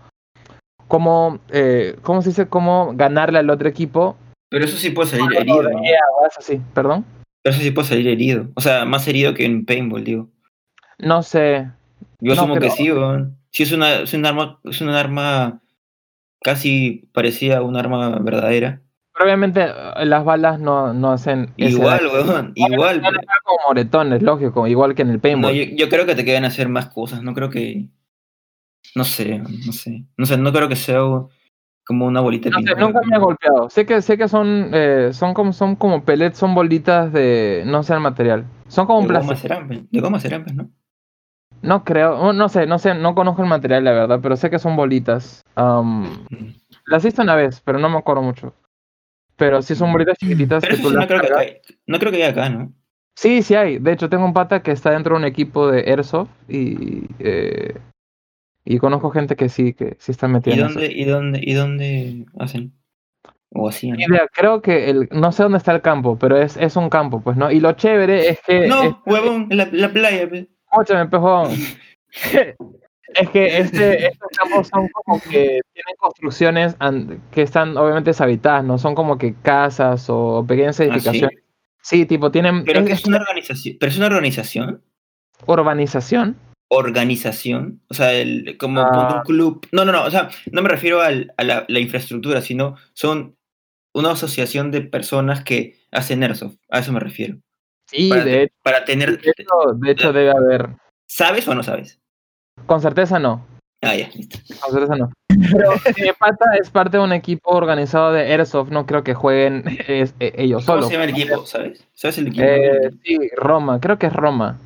cómo, 0.86 1.40
eh, 1.50 1.96
¿cómo 2.02 2.22
se 2.22 2.28
dice? 2.30 2.46
Cómo 2.48 2.92
ganarle 2.94 3.38
al 3.40 3.50
otro 3.50 3.68
equipo. 3.68 4.16
Pero 4.48 4.64
eso 4.64 4.76
sí 4.76 4.90
puede 4.90 5.08
salir 5.10 5.26
No, 5.26 5.38
herido. 5.40 5.62
¿no? 5.70 5.82
Eso 5.84 6.40
sí, 6.40 6.60
perdón. 6.72 7.04
Pero 7.42 7.54
eso 7.54 7.62
sí 7.64 7.70
puede 7.72 7.88
salir 7.88 8.06
herido. 8.08 8.48
O 8.54 8.60
sea, 8.60 8.84
más 8.84 9.06
herido 9.08 9.34
que 9.34 9.44
en 9.44 9.66
paintball, 9.66 10.04
digo. 10.04 10.28
No 10.98 11.22
sé, 11.22 11.68
Yo 12.20 12.34
No, 12.34 12.40
asumo 12.40 12.54
pero- 12.54 12.66
que 12.66 12.70
sí, 12.72 12.90
weón. 12.92 13.36
Si 13.50 13.64
es 13.64 13.72
una, 13.72 13.94
es 14.00 14.12
un 14.14 14.24
arma, 14.24 14.60
es 14.64 14.80
un 14.80 14.90
arma 14.90 15.60
casi 16.42 17.08
parecía 17.12 17.62
un 17.62 17.76
arma 17.76 18.18
verdadera. 18.20 18.80
Pero 19.16 19.24
obviamente 19.24 19.62
eh, 19.64 20.04
las 20.04 20.24
balas 20.24 20.60
no, 20.60 20.92
no 20.92 21.12
hacen. 21.12 21.52
Igual, 21.56 22.06
weón, 22.06 22.52
igual. 22.54 23.00
Van 23.00 23.16
a 23.16 23.18
quedar 23.20 23.38
como 23.44 23.58
moretones, 23.68 24.22
lógico, 24.22 24.66
igual 24.66 24.94
que 24.94 25.02
en 25.02 25.08
el 25.08 25.16
No, 25.16 25.20
paintball. 25.22 25.54
yo, 25.54 25.64
yo 25.74 25.88
creo 25.88 26.04
que 26.04 26.14
te 26.14 26.24
quedan 26.24 26.44
hacer 26.44 26.68
más 26.68 26.86
cosas, 26.90 27.22
no 27.22 27.32
creo 27.34 27.48
que... 27.48 27.88
No 28.94 29.04
sé, 29.04 29.38
no 29.38 29.72
sé. 29.72 30.04
No 30.16 30.26
sé, 30.26 30.36
no 30.38 30.52
creo 30.52 30.68
que 30.68 30.76
sea 30.76 31.00
como 31.84 32.06
una 32.06 32.20
bolita 32.20 32.48
de 32.48 32.50
No 32.50 32.58
sé, 32.58 32.64
pintura. 32.66 32.86
nunca 32.86 33.00
me 33.06 33.16
ha 33.16 33.18
golpeado. 33.18 33.70
Sé 33.70 33.86
que, 33.86 34.00
sé 34.02 34.18
que 34.18 34.28
son, 34.28 34.70
eh, 34.74 35.10
son 35.12 35.34
como 35.34 35.52
son 35.52 35.76
como 35.76 36.04
pellets, 36.04 36.38
son 36.38 36.54
bolitas 36.54 37.12
de. 37.12 37.62
No 37.66 37.82
sé 37.82 37.94
el 37.94 38.00
material. 38.00 38.44
Son 38.68 38.86
como 38.86 38.98
un 39.00 39.04
De 39.08 39.08
plástico. 39.20 39.54
pe. 39.68 39.84
de 39.90 40.00
goma 40.00 40.18
serán, 40.18 40.44
pues, 40.44 40.54
¿no? 40.56 40.70
No 41.62 41.84
creo, 41.84 42.18
oh, 42.18 42.32
no 42.32 42.48
sé, 42.48 42.66
no 42.66 42.78
sé, 42.78 42.94
no 42.94 43.14
conozco 43.14 43.42
el 43.42 43.48
material, 43.48 43.82
la 43.84 43.92
verdad, 43.92 44.20
pero 44.22 44.36
sé 44.36 44.50
que 44.50 44.58
son 44.58 44.76
bolitas. 44.76 45.42
Mm. 45.56 46.04
las 46.86 47.04
hice 47.04 47.22
una 47.22 47.34
vez, 47.34 47.60
pero 47.64 47.78
no 47.78 47.88
me 47.88 47.98
acuerdo 47.98 48.22
mucho. 48.22 48.52
Pero 49.36 49.60
sí 49.62 49.74
son 49.74 49.92
bolitas 49.92 50.16
chiquititas 50.18 50.62
Pero 50.62 50.76
que 50.76 50.82
tú 50.82 50.88
sí 50.90 50.96
no 50.96 51.06
creo 51.06 51.20
que, 51.20 51.34
hay- 51.36 51.60
no 51.86 51.98
creo 51.98 52.10
que 52.12 52.16
haya 52.24 52.30
acá, 52.30 52.48
¿no? 52.48 52.72
Sí, 53.14 53.42
sí 53.42 53.54
hay. 53.54 53.78
De 53.78 53.92
hecho, 53.92 54.08
tengo 54.08 54.24
un 54.24 54.32
pata 54.34 54.62
que 54.62 54.72
está 54.72 54.90
dentro 54.90 55.14
de 55.14 55.20
un 55.20 55.24
equipo 55.26 55.70
de 55.70 55.80
Airsoft 55.90 56.28
y, 56.48 57.04
eh, 57.18 57.74
y 58.64 58.78
conozco 58.78 59.10
gente 59.10 59.36
que 59.36 59.48
sí, 59.48 59.72
que 59.72 59.96
sí 59.98 60.12
está 60.12 60.28
metida 60.28 60.54
¿Y 60.54 60.58
dónde, 60.58 60.86
y 60.92 61.04
dónde, 61.04 61.40
y 61.42 61.52
dónde 61.54 62.26
hacen? 62.38 62.72
O 63.50 63.68
hacían. 63.68 63.96
Ni 63.96 64.04
idea, 64.04 64.26
creo 64.32 64.60
que 64.60 64.90
el, 64.90 65.08
no 65.12 65.32
sé 65.32 65.42
dónde 65.44 65.58
está 65.58 65.72
el 65.72 65.80
campo, 65.80 66.18
pero 66.18 66.36
es, 66.36 66.56
es 66.58 66.76
un 66.76 66.90
campo, 66.90 67.20
pues, 67.22 67.36
¿no? 67.38 67.50
Y 67.50 67.60
lo 67.60 67.72
chévere 67.72 68.28
es 68.30 68.40
que... 68.46 68.66
No, 68.66 68.82
es- 68.82 68.94
huevón, 69.06 69.46
la, 69.50 69.68
la 69.72 69.88
playa, 69.90 70.28
pe. 70.28 70.48
Escúchame, 70.70 71.08
pejón. 71.08 71.52
Es 73.14 73.30
que 73.30 73.58
este, 73.58 74.06
estos 74.08 74.28
campos 74.36 74.68
son 74.68 74.88
como 74.88 75.20
que 75.20 75.60
tienen 75.72 75.94
construcciones 75.98 76.76
que 77.30 77.42
están 77.42 77.76
obviamente 77.76 78.10
deshabitadas, 78.10 78.64
¿no? 78.64 78.78
Son 78.78 78.94
como 78.94 79.16
que 79.18 79.34
casas 79.42 80.06
o 80.08 80.44
pequeñas 80.46 80.78
¿Ah, 80.80 80.84
sí? 80.84 80.90
edificaciones. 80.90 81.38
sí? 81.82 82.06
tipo, 82.06 82.30
tienen 82.30 82.64
Pero 82.64 82.80
es- 82.80 82.86
que 82.86 82.92
es 82.94 83.04
una 83.04 83.18
organización. 83.18 83.76
Pero 83.78 83.90
es 83.90 83.96
una 83.98 84.06
organización. 84.06 84.82
urbanización. 85.46 86.36
Organización. 86.68 87.80
O 87.88 87.94
sea, 87.94 88.12
el, 88.12 88.56
como 88.58 88.80
Ah. 88.80 89.16
un 89.18 89.22
club. 89.22 89.66
No, 89.72 89.84
no, 89.84 89.92
no. 89.92 90.04
O 90.04 90.10
sea, 90.10 90.28
no 90.50 90.62
me 90.62 90.68
refiero 90.68 91.00
al- 91.00 91.32
a 91.36 91.44
la, 91.44 91.64
la 91.68 91.78
infraestructura, 91.80 92.40
sino 92.40 92.76
son 92.92 93.36
una 93.94 94.10
asociación 94.12 94.70
de 94.70 94.80
personas 94.82 95.44
que 95.44 95.76
hacen 95.92 96.22
airsoft. 96.22 96.56
A 96.70 96.80
eso 96.80 96.92
me 96.92 97.00
refiero. 97.00 97.38
Sí, 97.88 98.08
Para, 98.08 98.24
de 98.24 98.42
hecho, 98.42 98.54
para 98.62 98.84
tener. 98.84 99.20
de 99.20 99.30
hecho, 99.36 99.72
de 99.76 99.90
hecho 99.92 100.12
debe 100.12 100.30
haber. 100.32 100.70
¿Sabes 101.06 101.46
o 101.46 101.54
no 101.54 101.62
sabes? 101.62 102.00
Con 102.64 102.80
certeza 102.80 103.18
no. 103.18 103.44
Ah, 103.82 103.94
ya, 103.94 104.08
listo. 104.14 104.38
Con 104.60 104.72
certeza 104.72 104.96
no. 104.96 105.10
Pero 105.28 105.70
mi 105.98 106.12
pata 106.18 106.44
es 106.58 106.70
parte 106.70 106.96
de 106.96 107.02
un 107.04 107.12
equipo 107.12 107.50
organizado 107.50 108.12
de 108.12 108.22
Airsoft, 108.32 108.70
no 108.70 108.86
creo 108.86 109.04
que 109.04 109.14
jueguen 109.14 109.64
es- 109.86 110.14
e- 110.18 110.32
ellos 110.38 110.64
¿Cómo 110.64 110.76
solos. 110.78 110.86
se 110.88 110.94
llama 110.94 111.04
el 111.04 111.10
equipo? 111.10 111.44
¿Sabes? 111.46 111.86
¿Sabes 111.92 112.18
el 112.18 112.28
equipo? 112.28 112.42
Eh, 112.46 112.90
sí, 113.04 113.18
Roma, 113.36 113.78
creo 113.80 113.98
que 113.98 114.06
es 114.06 114.12
Roma. 114.12 114.56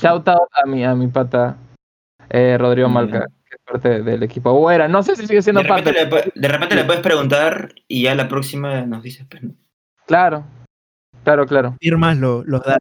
Shout 0.00 0.26
out 0.28 0.48
a 0.62 0.66
mi, 0.66 0.84
a 0.84 0.94
mi 0.94 1.06
pata 1.08 1.56
eh, 2.30 2.56
Rodrigo. 2.58 2.88
Malca, 2.88 3.26
que 3.48 3.56
es 3.56 3.62
parte 3.64 4.02
del 4.02 4.22
equipo. 4.22 4.50
O 4.50 4.70
era, 4.70 4.88
no 4.88 5.02
sé 5.02 5.14
si 5.14 5.22
sigue 5.26 5.36
de, 5.36 5.42
siendo 5.42 5.62
repente 5.62 5.92
parte. 5.92 6.32
le, 6.34 6.40
de 6.40 6.48
repente 6.48 6.74
le 6.74 6.84
puedes 6.84 7.02
preguntar 7.02 7.74
y 7.86 8.02
ya 8.04 8.14
la 8.14 8.26
próxima 8.28 8.80
nos 8.82 9.02
dices, 9.02 9.26
pues, 9.30 9.42
¿no? 9.42 9.54
Claro, 10.06 10.44
claro, 11.22 11.46
claro. 11.46 11.76
Firmas 11.80 12.16
lo- 12.16 12.42
los 12.44 12.62
datos. 12.62 12.80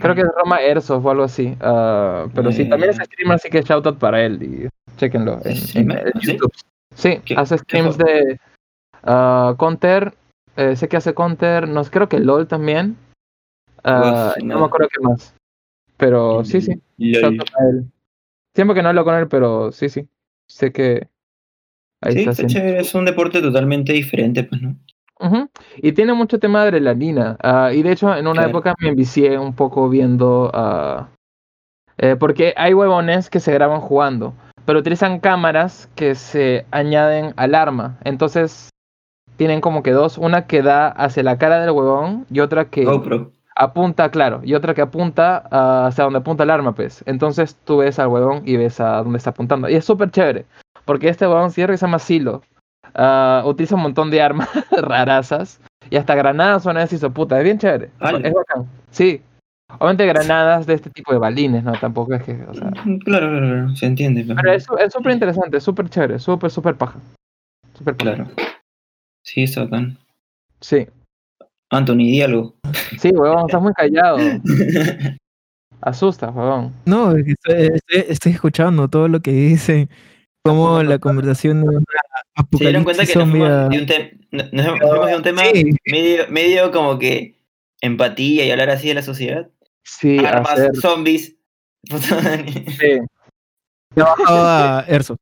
Creo 0.00 0.14
que 0.14 0.20
es 0.22 0.28
Roma 0.36 0.56
Airsoft 0.56 1.04
o 1.04 1.10
algo 1.10 1.24
así. 1.24 1.56
ah, 1.60 2.26
pero 2.34 2.50
sí, 2.52 2.62
Eh. 2.62 2.66
también 2.66 2.90
es 2.90 2.96
streamer, 2.96 3.34
así 3.36 3.48
que 3.50 3.62
shout 3.62 3.86
out 3.86 3.98
para 3.98 4.24
él. 4.24 4.42
Y 4.42 4.68
chequenlo 4.96 5.40
en, 5.44 5.50
en- 5.52 5.56
¿Streamer? 5.56 5.98
en 5.98 6.12
¿Ah, 6.14 6.20
sí? 6.20 6.32
YouTube. 6.32 6.52
Sí, 6.94 7.20
¿Qué- 7.24 7.34
hace 7.36 7.58
streams 7.58 7.96
de 7.98 8.40
ah, 9.02 9.54
Counter. 9.58 10.14
eh, 10.56 10.74
sé 10.76 10.88
que 10.88 10.96
hace 10.96 11.14
Counter, 11.14 11.68
no 11.68 11.84
creo 11.84 12.08
que 12.08 12.18
LOL 12.18 12.46
también. 12.46 12.96
Uf, 13.84 14.36
no 14.42 14.54
no. 14.54 14.60
me 14.60 14.66
acuerdo 14.66 14.88
qué 14.88 15.00
más. 15.00 15.34
Pero 15.96 16.44
sí, 16.44 16.60
sí. 16.60 16.72
Lol. 16.98 17.22
Shout 17.22 17.40
out 17.40 17.50
a 17.60 17.68
él. 17.68 17.84
Tiempo 18.54 18.74
que 18.74 18.82
no 18.82 18.88
hablo 18.88 19.04
con 19.04 19.14
él, 19.14 19.28
pero 19.28 19.70
sí, 19.72 19.88
sí. 19.88 20.08
Sé 20.48 20.72
que 20.72 21.08
ahí 22.02 22.12
Sí, 22.12 22.18
está 22.20 22.30
está 22.30 22.30
haciendo. 22.30 22.54
chévere, 22.54 22.80
es 22.80 22.94
un 22.94 23.04
deporte 23.04 23.40
totalmente 23.42 23.92
diferente, 23.92 24.44
pues, 24.44 24.62
¿no? 24.62 24.76
Y 25.82 25.92
tiene 25.92 26.12
mucho 26.12 26.38
tema 26.38 26.60
de 26.62 26.68
adrenalina. 26.68 27.36
ah, 27.42 27.72
y 27.72 27.82
de 27.82 27.92
hecho, 27.92 28.14
en 28.14 28.26
una 28.26 28.42
Claro. 28.42 28.48
época 28.50 28.74
me 28.80 28.88
envicié 28.88 29.38
un 29.38 29.54
poco 29.54 29.88
viendo. 29.88 30.50
ah, 30.54 31.08
eh, 31.98 32.16
porque 32.18 32.52
hay 32.56 32.74
huevones 32.74 33.30
que 33.30 33.40
se 33.40 33.52
graban 33.54 33.80
jugando, 33.80 34.34
pero 34.66 34.78
utilizan 34.80 35.18
cámaras 35.20 35.88
que 35.94 36.14
se 36.14 36.66
añaden 36.70 37.32
al 37.36 37.54
arma. 37.54 37.96
Entonces, 38.04 38.68
tienen 39.36 39.60
como 39.62 39.82
que 39.82 39.92
dos: 39.92 40.18
una 40.18 40.46
que 40.46 40.60
da 40.62 40.88
hacia 40.88 41.22
la 41.22 41.38
cara 41.38 41.60
del 41.60 41.70
huevón 41.70 42.26
y 42.30 42.40
otra 42.40 42.66
que 42.66 42.84
GoPro. 42.84 43.30
apunta, 43.54 44.10
claro, 44.10 44.40
y 44.44 44.54
otra 44.54 44.74
que 44.74 44.82
apunta 44.82 45.48
ah, 45.50 45.86
hacia 45.86 46.04
donde 46.04 46.18
apunta 46.18 46.44
el 46.44 46.50
arma, 46.50 46.72
pues. 46.74 47.02
Entonces, 47.06 47.56
tú 47.64 47.78
ves 47.78 47.98
al 47.98 48.08
huevón 48.08 48.42
y 48.44 48.58
ves 48.58 48.78
a 48.80 48.98
dónde 49.02 49.16
está 49.16 49.30
apuntando. 49.30 49.66
Y 49.70 49.74
es 49.76 49.84
súper 49.86 50.10
chévere, 50.10 50.44
porque 50.84 51.08
este 51.08 51.26
huevón 51.26 51.50
cierra 51.50 51.72
que 51.72 51.78
se 51.78 51.86
llama 51.86 51.98
Silo. 51.98 52.42
Ah, 52.96 53.42
utiliza 53.46 53.76
un 53.76 53.82
montón 53.82 54.10
de 54.10 54.20
armas 54.22 54.48
rarazas 54.72 55.60
y 55.90 55.96
hasta 55.96 56.14
granadas 56.14 56.62
son 56.64 56.76
así, 56.76 56.98
su 56.98 57.12
puta. 57.12 57.38
Es 57.38 57.44
bien 57.44 57.58
chévere. 57.58 57.90
Es 58.22 58.32
bacán. 58.34 58.66
Sí. 58.90 59.20
Obviamente 59.78 60.06
granadas 60.06 60.66
de 60.66 60.74
este 60.74 60.90
tipo 60.90 61.12
de 61.12 61.18
balines, 61.18 61.62
¿no? 61.64 61.72
Tampoco 61.72 62.14
es 62.14 62.22
que, 62.22 62.32
o 62.48 62.54
sea... 62.54 62.70
Claro, 62.70 62.98
claro, 63.04 63.38
claro, 63.38 63.76
se 63.76 63.86
entiende. 63.86 64.24
Pero 64.24 64.52
es 64.52 64.66
es 64.78 64.92
súper 64.92 65.12
interesante, 65.12 65.60
súper 65.60 65.88
chévere, 65.88 66.18
súper, 66.18 66.50
súper 66.50 66.76
paja. 66.76 67.00
Súper 67.74 67.96
paja. 67.96 68.14
Claro. 68.14 68.30
Sí, 69.24 69.42
está 69.42 69.64
bacán. 69.64 69.98
Sí. 70.60 70.86
Anthony, 71.70 71.96
di 71.96 72.22
algo. 72.22 72.54
Sí, 72.98 73.10
huevón, 73.10 73.46
estás 73.46 73.60
muy 73.60 73.72
callado. 73.72 74.18
Asusta, 75.80 76.30
huevón. 76.30 76.72
No, 76.86 77.12
es 77.16 77.24
que 77.24 77.32
estoy, 77.32 77.54
estoy- 77.76 78.04
estoy 78.12 78.32
escuchando 78.32 78.88
todo 78.88 79.08
lo 79.08 79.20
que 79.20 79.32
dicen. 79.32 79.90
Como 80.44 80.80
la 80.84 81.00
conversación 81.00 81.60
de 81.62 81.68
una 81.68 81.80
¿Se 82.36 82.58
dieron 82.64 82.84
cuenta 82.84 83.02
apocalipsis 83.02 83.12
que 83.12 83.18
nos 83.18 83.30
fuimos 83.30 83.48
de 83.70 83.78
un, 83.78 84.50
nos 84.52 84.66
fuimos 84.90 85.06
de 85.06 85.16
un 85.16 85.22
tema 85.22 85.42
Sí. 85.52 85.70
medio, 85.86 86.28
medio 86.28 86.70
como 86.72 86.98
que 86.98 87.38
empatía 87.80 88.44
y 88.44 88.50
hablar 88.50 88.70
así 88.70 88.88
de 88.88 88.94
la 88.94 89.02
sociedad? 89.02 89.48
Sí, 89.84 90.18
Armas, 90.18 90.52
hacer... 90.52 90.76
zombies. 90.76 91.34
Sí. 92.78 92.98
Bajado 93.94 94.46
a 94.46 94.84
Erso. 94.88 95.16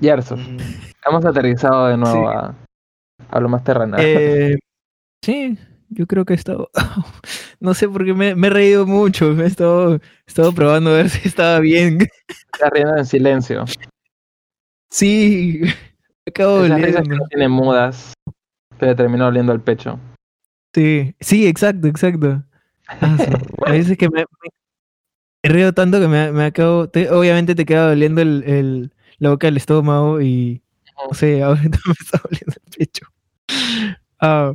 Mm, 0.00 0.58
Hemos 1.06 1.24
aterrizado 1.24 1.86
de 1.88 1.96
nuevo 1.96 2.30
Sí. 2.30 2.36
a, 2.36 2.54
a 3.36 3.40
lo 3.40 3.48
más 3.48 3.62
terrenal. 3.64 4.00
Eh, 4.02 4.58
sí, 5.24 5.56
yo 5.90 6.06
creo 6.06 6.24
que 6.24 6.32
he 6.34 6.36
estado. 6.36 6.70
No 7.60 7.74
sé 7.74 7.88
por 7.88 8.04
qué 8.04 8.14
me, 8.14 8.36
me 8.36 8.46
he 8.46 8.50
reído 8.50 8.86
mucho. 8.86 9.32
Me 9.34 9.42
he 9.42 9.46
estado, 9.48 9.96
he 9.96 10.00
estado 10.28 10.52
probando 10.52 10.90
a 10.90 10.94
ver 10.98 11.10
si 11.10 11.26
estaba 11.26 11.58
bien. 11.58 11.98
Está 12.52 12.70
riendo 12.70 12.96
en 12.96 13.04
silencio. 13.04 13.64
Sí, 14.92 15.62
acabo 16.28 16.64
Esas 16.64 16.80
risas 16.80 17.02
que 17.08 17.16
no 17.16 17.26
tienen 17.28 17.50
mudas. 17.50 18.12
Le 18.80 18.94
terminó 18.94 19.26
oliendo 19.28 19.52
el 19.52 19.60
pecho. 19.60 19.98
Sí, 20.74 21.14
sí, 21.20 21.46
exacto, 21.46 21.88
exacto. 21.88 22.42
Ah, 22.88 23.16
sí. 23.18 23.26
A 23.66 23.72
veces 23.72 23.98
que 23.98 24.08
me, 24.08 24.24
me 25.44 25.50
reído 25.50 25.72
tanto 25.72 26.00
que 26.00 26.08
me, 26.08 26.32
me 26.32 26.44
acabo. 26.44 26.88
te- 26.88 27.10
obviamente 27.10 27.54
te 27.54 27.64
queda 27.66 27.88
doliendo 27.88 28.20
el, 28.22 28.44
el- 28.46 28.92
la 29.18 29.30
boca 29.30 29.46
del 29.46 29.56
estómago 29.56 30.20
y. 30.20 30.62
No 31.08 31.14
sé, 31.14 31.42
ahorita 31.44 31.78
me 31.86 31.92
está 31.98 32.20
doliendo 32.22 32.54
el 32.56 32.76
pecho. 32.78 33.06
Ah, 34.20 34.54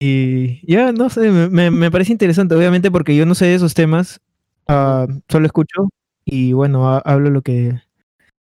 y 0.00 0.64
ya, 0.72 0.92
no 0.92 1.10
sé, 1.10 1.30
me, 1.30 1.70
me, 1.70 1.90
parece 1.90 2.12
interesante, 2.12 2.54
obviamente, 2.54 2.90
porque 2.90 3.16
yo 3.16 3.26
no 3.26 3.34
sé 3.34 3.46
de 3.46 3.54
esos 3.54 3.74
temas. 3.74 4.20
ah, 4.68 5.06
solo 5.28 5.46
escucho 5.46 5.88
y 6.24 6.52
bueno, 6.52 6.88
ha- 6.88 6.98
hablo 6.98 7.30
lo 7.30 7.42
que, 7.42 7.80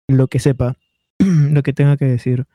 lo 0.08 0.28
que 0.28 0.38
sepa, 0.40 0.76
lo 1.52 1.62
que 1.62 1.72
tenga 1.72 1.96
que 1.96 2.04
decir. 2.06 2.46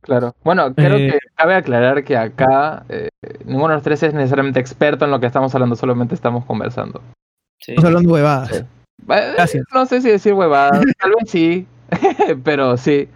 Claro. 0.00 0.34
Bueno, 0.44 0.72
creo 0.74 0.96
Eh, 0.96 1.10
que 1.12 1.18
cabe 1.34 1.54
aclarar 1.54 2.04
que 2.04 2.16
acá 2.16 2.84
eh, 2.88 3.08
ninguno 3.44 3.70
de 3.70 3.74
los 3.74 3.82
tres 3.82 4.02
es 4.04 4.14
necesariamente 4.14 4.60
experto 4.60 5.04
en 5.04 5.10
lo 5.10 5.18
que 5.18 5.26
estamos 5.26 5.52
hablando, 5.54 5.74
solamente 5.74 6.14
estamos 6.14 6.44
conversando. 6.44 7.00
sí. 7.60 7.72
Estamos 7.72 7.84
hablando 7.86 8.12
huevadas. 8.12 8.48
Sí. 8.50 8.56
Eh, 9.08 9.32
Gracias. 9.36 9.64
No 9.74 9.84
sé 9.86 10.00
si 10.00 10.08
decir 10.10 10.32
huevadas, 10.34 10.80
tal 11.00 11.10
vez 11.10 11.30
sí, 11.30 11.66
pero 12.44 12.76
sí. 12.76 13.08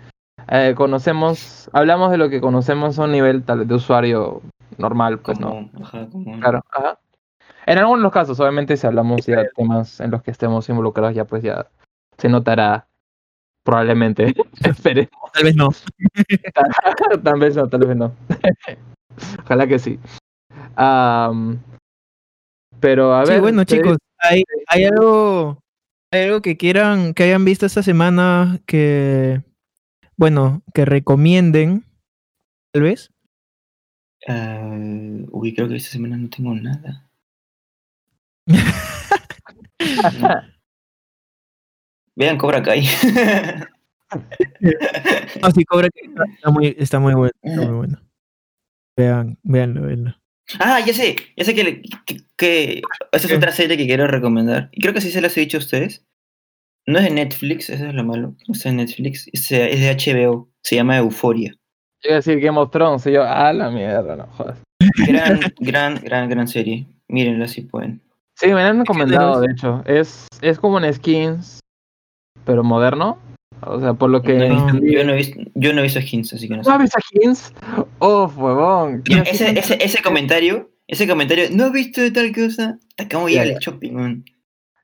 Eh, 0.48 0.74
conocemos, 0.76 1.70
hablamos 1.72 2.10
de 2.10 2.16
lo 2.16 2.28
que 2.28 2.40
conocemos 2.40 2.98
a 2.98 3.04
un 3.04 3.12
nivel 3.12 3.44
tal 3.44 3.68
de 3.68 3.74
usuario 3.74 4.42
normal, 4.78 5.20
pues 5.20 5.38
no. 5.38 5.50
Como, 5.50 5.70
ajá, 5.84 6.06
como- 6.10 6.40
Claro, 6.40 6.64
ajá. 6.72 6.98
En 7.66 7.78
algunos 7.78 8.00
de 8.00 8.02
los 8.04 8.12
casos, 8.12 8.40
obviamente, 8.40 8.76
si 8.76 8.86
hablamos 8.86 9.24
ya 9.26 9.36
de 9.42 9.50
temas 9.54 10.00
en 10.00 10.10
los 10.10 10.22
que 10.22 10.32
estemos 10.32 10.68
involucrados, 10.68 11.14
ya 11.14 11.24
pues 11.24 11.42
ya 11.44 11.66
se 12.18 12.28
notará 12.28 12.86
probablemente. 13.64 14.34
Esperemos. 14.64 15.10
Tal 15.32 15.44
vez 15.44 15.56
no. 15.56 15.68
tal 17.22 17.38
vez 17.38 17.56
no, 17.56 17.68
tal 17.68 17.86
vez 17.86 17.96
no. 17.96 18.12
Ojalá 19.44 19.66
que 19.68 19.78
sí. 19.78 19.98
Am, 20.74 21.60
pero 22.80 23.14
a 23.14 23.20
ver. 23.20 23.34
Sí, 23.34 23.40
bueno, 23.40 23.64
chicos, 23.64 23.96
¿hay, 24.18 24.42
hay 24.66 24.84
algo, 24.84 25.62
hay 26.10 26.24
algo 26.24 26.42
que 26.42 26.56
quieran, 26.56 27.14
que 27.14 27.22
hayan 27.22 27.44
visto 27.44 27.64
esta 27.64 27.84
semana 27.84 28.58
que 28.66 29.40
bueno, 30.20 30.62
que 30.74 30.84
recomienden, 30.84 31.86
tal 32.74 32.82
vez. 32.82 33.10
Ah, 34.28 34.68
uy, 35.30 35.54
creo 35.54 35.66
que 35.66 35.76
esta 35.76 35.92
semana 35.92 36.18
no 36.18 36.28
tengo 36.28 36.54
nada. 36.54 37.08
No. 42.20 42.26
Vean 42.26 42.38
Cobra 42.38 42.62
Kai. 42.62 42.84
Ah, 45.42 45.50
sí, 45.54 45.64
Cobra 45.64 45.88
Kai 45.88 46.08
está, 46.10 46.24
está 46.34 46.50
muy, 46.50 46.76
está 46.78 46.98
muy 46.98 47.14
bueno. 47.14 47.32
Está 47.42 47.60
muy 47.62 47.76
bueno. 47.76 48.00
Vean, 48.96 49.38
veanlo, 49.44 49.82
veanlo. 49.82 50.14
ah, 50.58 50.80
ya 50.84 50.92
sé, 50.92 51.14
ya 51.36 51.44
sé 51.44 51.54
que, 51.54 51.82
que, 52.06 52.16
que- 52.36 52.82
esa 53.12 53.26
es 53.26 53.26
¿Qué? 53.28 53.36
otra 53.36 53.52
serie 53.52 53.76
que 53.76 53.86
quiero 53.86 54.06
recomendar. 54.08 54.68
Y 54.72 54.80
creo 54.80 54.92
que 54.92 55.00
sí 55.00 55.10
se 55.12 55.20
las 55.20 55.36
he 55.36 55.40
dicho 55.40 55.58
a 55.58 55.60
ustedes. 55.60 56.04
No 56.86 56.98
es 56.98 57.04
de 57.04 57.10
Netflix, 57.10 57.70
eso 57.70 57.86
es 57.86 57.94
lo 57.94 58.02
malo. 58.04 58.34
No 58.48 58.54
es 58.54 58.62
de 58.64 58.72
Netflix, 58.72 59.28
es 59.32 59.48
de, 59.48 59.70
es 59.72 59.80
de 59.80 59.94
HBO. 60.26 60.48
Se 60.62 60.74
llama 60.76 60.96
Euforia. 60.98 61.52
Yo 62.02 62.08
iba 62.08 62.14
a 62.14 62.16
decir 62.16 62.40
Game 62.40 62.58
of 62.58 62.70
Thrones 62.72 63.06
y 63.06 63.12
yo, 63.12 63.22
ah, 63.22 63.52
la 63.52 63.70
mierda, 63.70 64.16
no 64.16 64.26
jodas. 64.26 64.58
Gran, 65.06 65.38
gran, 65.60 65.94
gran, 66.02 66.28
gran 66.28 66.48
serie. 66.48 66.86
Mírenla 67.08 67.46
si 67.46 67.62
pueden. 67.62 68.00
Sí, 68.34 68.48
me 68.48 68.54
la 68.54 68.70
han 68.70 68.78
¿De 68.78 68.84
qué 68.84 68.92
recomendado, 68.92 69.40
de 69.40 69.52
hecho. 69.52 69.82
Es, 69.86 70.26
es 70.40 70.58
como 70.58 70.78
un 70.78 70.92
skins, 70.92 71.60
pero 72.50 72.64
moderno. 72.64 73.16
O 73.62 73.78
sea, 73.78 73.94
por 73.94 74.10
lo 74.10 74.22
que 74.22 74.34
No 74.34 74.66
entendí. 74.66 74.92
yo, 74.92 75.04
no 75.04 75.12
he 75.12 75.16
visto, 75.16 75.38
yo 75.54 75.72
no 75.72 75.78
he 75.78 75.82
visto 75.84 76.00
Skins, 76.00 76.32
así 76.32 76.48
que 76.48 76.56
no 76.56 76.64
sé. 76.64 76.68
¿No 76.68 76.74
has 76.74 76.82
visto 76.82 76.98
skins? 77.00 77.54
Oh, 78.00 78.26
huevón. 78.36 79.04
Ya, 79.08 79.20
ese, 79.20 79.56
ese, 79.56 79.78
ese 79.80 80.02
comentario, 80.02 80.68
ese 80.88 81.06
comentario, 81.06 81.44
no 81.52 81.66
he 81.66 81.70
visto 81.70 82.00
de 82.00 82.10
tal 82.10 82.34
cosa. 82.34 82.76
Cómo 83.12 83.28
Ya, 83.28 83.42
llega 83.44 83.44
ya. 83.44 83.52
el 83.52 83.58
shopping, 83.60 83.92
man. 83.92 84.24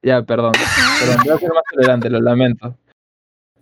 Ya, 0.04 0.22
perdón. 0.22 0.52
Perdón, 1.00 1.16
voy 1.24 1.34
a 1.34 1.38
ser 1.38 1.48
más 1.48 1.62
tolerante, 1.72 2.08
lo 2.10 2.20
lamento. 2.20 2.76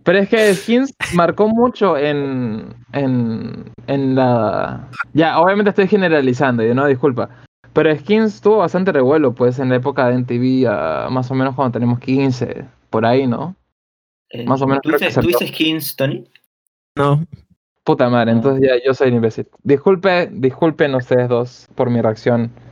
Pero 0.03 0.19
es 0.19 0.29
que 0.29 0.53
Skins 0.55 0.93
marcó 1.15 1.49
mucho 1.49 1.97
en, 1.97 2.75
en, 2.93 3.73
en 3.87 4.15
la... 4.15 4.91
Ya, 5.15 5.41
obviamente 5.41 5.71
estoy 5.71 5.89
generalizando, 5.89 6.63
y 6.63 6.75
no, 6.75 6.87
disculpa. 6.87 7.31
Pero 7.73 7.97
Skins 7.97 8.43
tuvo 8.43 8.59
bastante 8.59 8.93
revuelo, 8.93 9.33
pues, 9.35 9.59
en 9.61 9.71
la 9.71 9.77
época 9.77 10.09
de 10.09 10.19
MTV, 10.19 10.67
ah, 10.69 11.09
más 11.11 11.31
o 11.31 11.35
menos 11.35 11.55
cuando 11.55 11.73
tenemos 11.73 12.01
15, 12.01 12.67
por 12.91 13.07
ahí, 13.07 13.27
¿no? 13.27 13.57
Eh, 14.35 14.45
Más 14.45 14.61
o 14.63 14.67
menos 14.67 14.83
¿Tuviste, 14.83 15.07
acertó. 15.07 15.21
¿tuviste 15.23 15.47
Skins, 15.47 15.95
Tony? 15.95 16.25
No, 16.99 17.25
Puta 17.85 18.09
madre, 18.09 18.33
entonces 18.33 18.67
ya 18.67 18.83
yo 18.85 18.95
soy 18.95 19.09
el 19.09 19.15
imbécil. 19.15 19.47
Disculpe, 19.63 20.29
disculpen 20.33 20.95
ustedes 20.95 21.29
dos 21.29 21.69
por 21.75 21.89
mi 21.91 22.01
reacción 22.01 22.51
por 22.51 22.65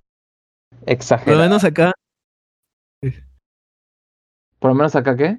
lo 0.78 0.82
exagerada. 0.86 1.42
menos 1.44 1.64
acá, 1.64 1.92
Por 4.58 4.70
lo 4.70 4.74
menos 4.74 4.96
acá, 4.96 5.16
¿qué? 5.16 5.38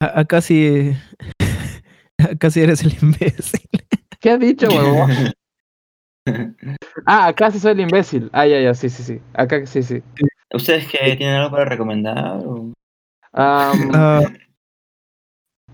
a- 0.00 0.20
acá 0.20 0.40
sí, 0.40 0.92
acá 2.18 2.50
sí 2.50 2.60
eres 2.60 2.82
el 2.82 2.94
imbécil. 3.00 3.60
¿Qué 4.20 4.30
ha 4.30 4.38
dicho, 4.38 4.66
huevón? 4.74 5.32
Ah, 7.06 7.28
acá 7.28 7.50
sí 7.50 7.60
soy 7.60 7.72
el 7.72 7.80
imbécil. 7.80 8.28
Ah, 8.32 8.46
ya, 8.46 8.60
ya, 8.60 8.74
sí, 8.74 8.88
sí, 8.90 9.02
sí. 9.04 9.20
Acá 9.34 9.64
sí, 9.66 9.82
sí. 9.82 10.02
¿Ustedes 10.52 10.86
que 10.88 11.16
tienen 11.16 11.36
algo 11.36 11.50
para 11.52 11.64
recomendar? 11.64 12.42
o? 12.44 12.72
Ah, 13.32 13.72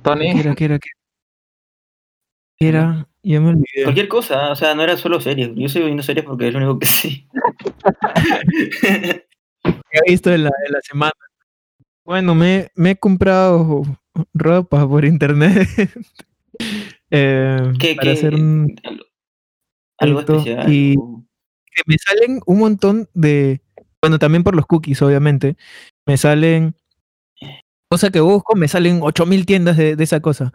Tony, 0.02 0.32
¿qué 0.34 0.40
era, 0.40 0.54
qué 0.54 0.64
era, 0.64 0.78
qué 2.56 2.68
era? 2.68 3.08
Ya 3.22 3.40
me 3.40 3.48
olvidé. 3.50 3.82
Cualquier 3.84 4.08
cosa, 4.08 4.50
o 4.52 4.56
sea, 4.56 4.74
no 4.74 4.82
era 4.82 4.96
solo 4.96 5.20
series. 5.20 5.50
Yo 5.54 5.66
estoy 5.66 5.82
viendo 5.82 6.02
series 6.02 6.24
porque 6.24 6.48
es 6.48 6.54
lo 6.54 6.58
único 6.60 6.78
que 6.78 6.86
sé. 6.86 7.26
he 9.92 10.10
visto 10.10 10.32
en 10.32 10.44
la, 10.44 10.50
en 10.66 10.72
la 10.72 10.80
semana. 10.82 11.12
Bueno, 12.04 12.34
me, 12.34 12.68
me 12.74 12.92
he 12.92 12.96
comprado 12.96 13.82
ropa 14.32 14.88
por 14.88 15.04
internet. 15.04 15.68
eh, 17.10 17.72
¿Qué, 17.78 17.94
para 17.94 18.12
qué- 18.12 18.18
hacer 18.18 18.34
un, 18.34 18.74
algo 19.98 20.20
especial? 20.20 20.72
y- 20.72 20.94
o- 20.98 21.24
que 21.66 21.82
me 21.86 21.96
salen 21.98 22.40
un 22.46 22.58
montón 22.58 23.08
de. 23.14 23.60
Bueno, 24.00 24.18
también 24.18 24.42
por 24.42 24.56
los 24.56 24.66
cookies, 24.66 25.02
obviamente. 25.02 25.56
Me 26.06 26.16
salen. 26.16 26.74
Cosa 27.90 28.10
que 28.10 28.20
busco, 28.20 28.54
me 28.54 28.68
salen 28.68 29.00
8000 29.02 29.46
tiendas 29.46 29.76
de, 29.78 29.96
de 29.96 30.04
esa 30.04 30.20
cosa. 30.20 30.52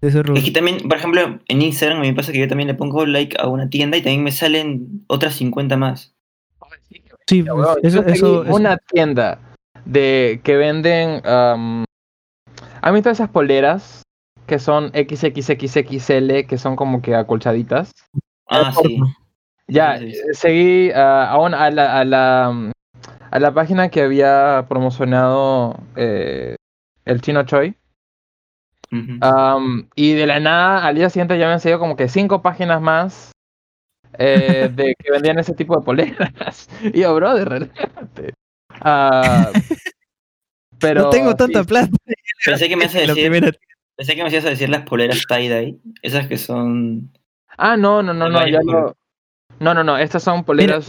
De 0.00 0.08
ese 0.08 0.22
rubro. 0.22 0.38
Es 0.38 0.44
que 0.44 0.50
también, 0.50 0.78
por 0.88 0.96
ejemplo, 0.96 1.38
en 1.46 1.62
Instagram 1.62 2.00
me 2.00 2.12
pasa 2.12 2.32
que 2.32 2.38
yo 2.40 2.48
también 2.48 2.66
le 2.66 2.74
pongo 2.74 3.06
like 3.06 3.36
a 3.40 3.46
una 3.46 3.70
tienda 3.70 3.96
y 3.96 4.02
también 4.02 4.24
me 4.24 4.32
salen 4.32 5.04
otras 5.06 5.34
50 5.34 5.76
más. 5.76 6.12
Sí, 7.28 7.42
pues, 7.44 7.68
eso, 7.84 8.42
una 8.48 8.76
tienda 8.78 9.38
de 9.84 10.40
que 10.42 10.56
venden. 10.56 11.20
am, 11.24 11.84
¿Han 12.80 12.94
visto 12.94 13.10
esas 13.10 13.28
poleras 13.28 14.02
que 14.46 14.58
son 14.58 14.90
XXXXL, 14.92 16.46
que 16.48 16.58
son 16.58 16.74
como 16.74 17.00
que 17.00 17.14
acolchaditas? 17.14 17.92
Ah, 18.48 18.72
sí. 18.82 18.98
Ya, 19.68 19.98
Sí, 19.98 20.12
sí, 20.12 20.20
seguí 20.32 20.90
ah, 20.90 21.30
a, 21.30 21.38
una- 21.38 21.64
a 21.64 21.70
la, 21.70 22.00
a, 22.00 22.04
la, 22.04 22.70
a 23.30 23.38
la 23.38 23.54
página 23.54 23.88
que 23.88 24.02
había 24.02 24.66
promocionado 24.68 25.78
eh, 25.94 26.56
el 27.04 27.20
Chino 27.20 27.44
Choi. 27.44 27.74
Y 29.94 30.12
de 30.12 30.26
la 30.26 30.40
nada, 30.40 30.84
al 30.86 30.94
día 30.94 31.08
siguiente 31.08 31.38
ya 31.38 31.46
me 31.46 31.54
han 31.54 31.60
seguido 31.60 31.78
como 31.78 31.96
que 31.96 32.08
cinco 32.08 32.42
páginas 32.42 32.80
más 32.80 33.32
eh, 34.18 34.68
de 34.74 34.94
que 34.98 35.10
vendían 35.10 35.38
ese 35.38 35.54
tipo 35.54 35.78
de 35.78 35.84
poleras. 35.84 36.68
Y 36.92 37.00
yo, 37.00 37.14
brother, 37.14 37.48
relájate. 37.48 38.34
Ah, 38.80 39.52
pero 40.78 41.02
no 41.02 41.10
tengo 41.10 41.36
tanta 41.36 41.60
sí, 41.60 41.68
plata. 41.68 41.96
Pensé 42.44 42.68
que 42.68 42.76
me 42.76 42.84
ibas 42.84 42.96
a 42.96 42.98
decir, 43.06 43.14
primera- 43.14 43.52
pensé 43.96 44.16
que 44.16 44.24
me 44.24 44.30
ibas 44.30 44.44
a 44.44 44.50
decir 44.50 44.68
las 44.68 44.82
poleras 44.82 45.24
tie-dye, 45.28 45.78
esas 46.02 46.26
que 46.26 46.36
son... 46.36 47.12
Ah, 47.56 47.76
no, 47.76 48.02
no, 48.02 48.12
no, 48.12 48.28
no, 48.28 48.46
ya 48.46 48.60
lo... 48.62 48.96
No, 49.60 49.74
no, 49.74 49.84
no, 49.84 49.96
estas 49.96 50.24
son 50.24 50.42
poleras 50.42 50.88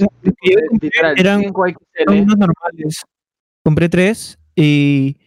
eran 1.15 1.41
5XL. 1.41 1.75
Son 2.07 2.19
unos 2.19 2.37
normales. 2.37 3.05
Compré 3.63 3.87
tres 3.87 4.39
y, 4.55 5.17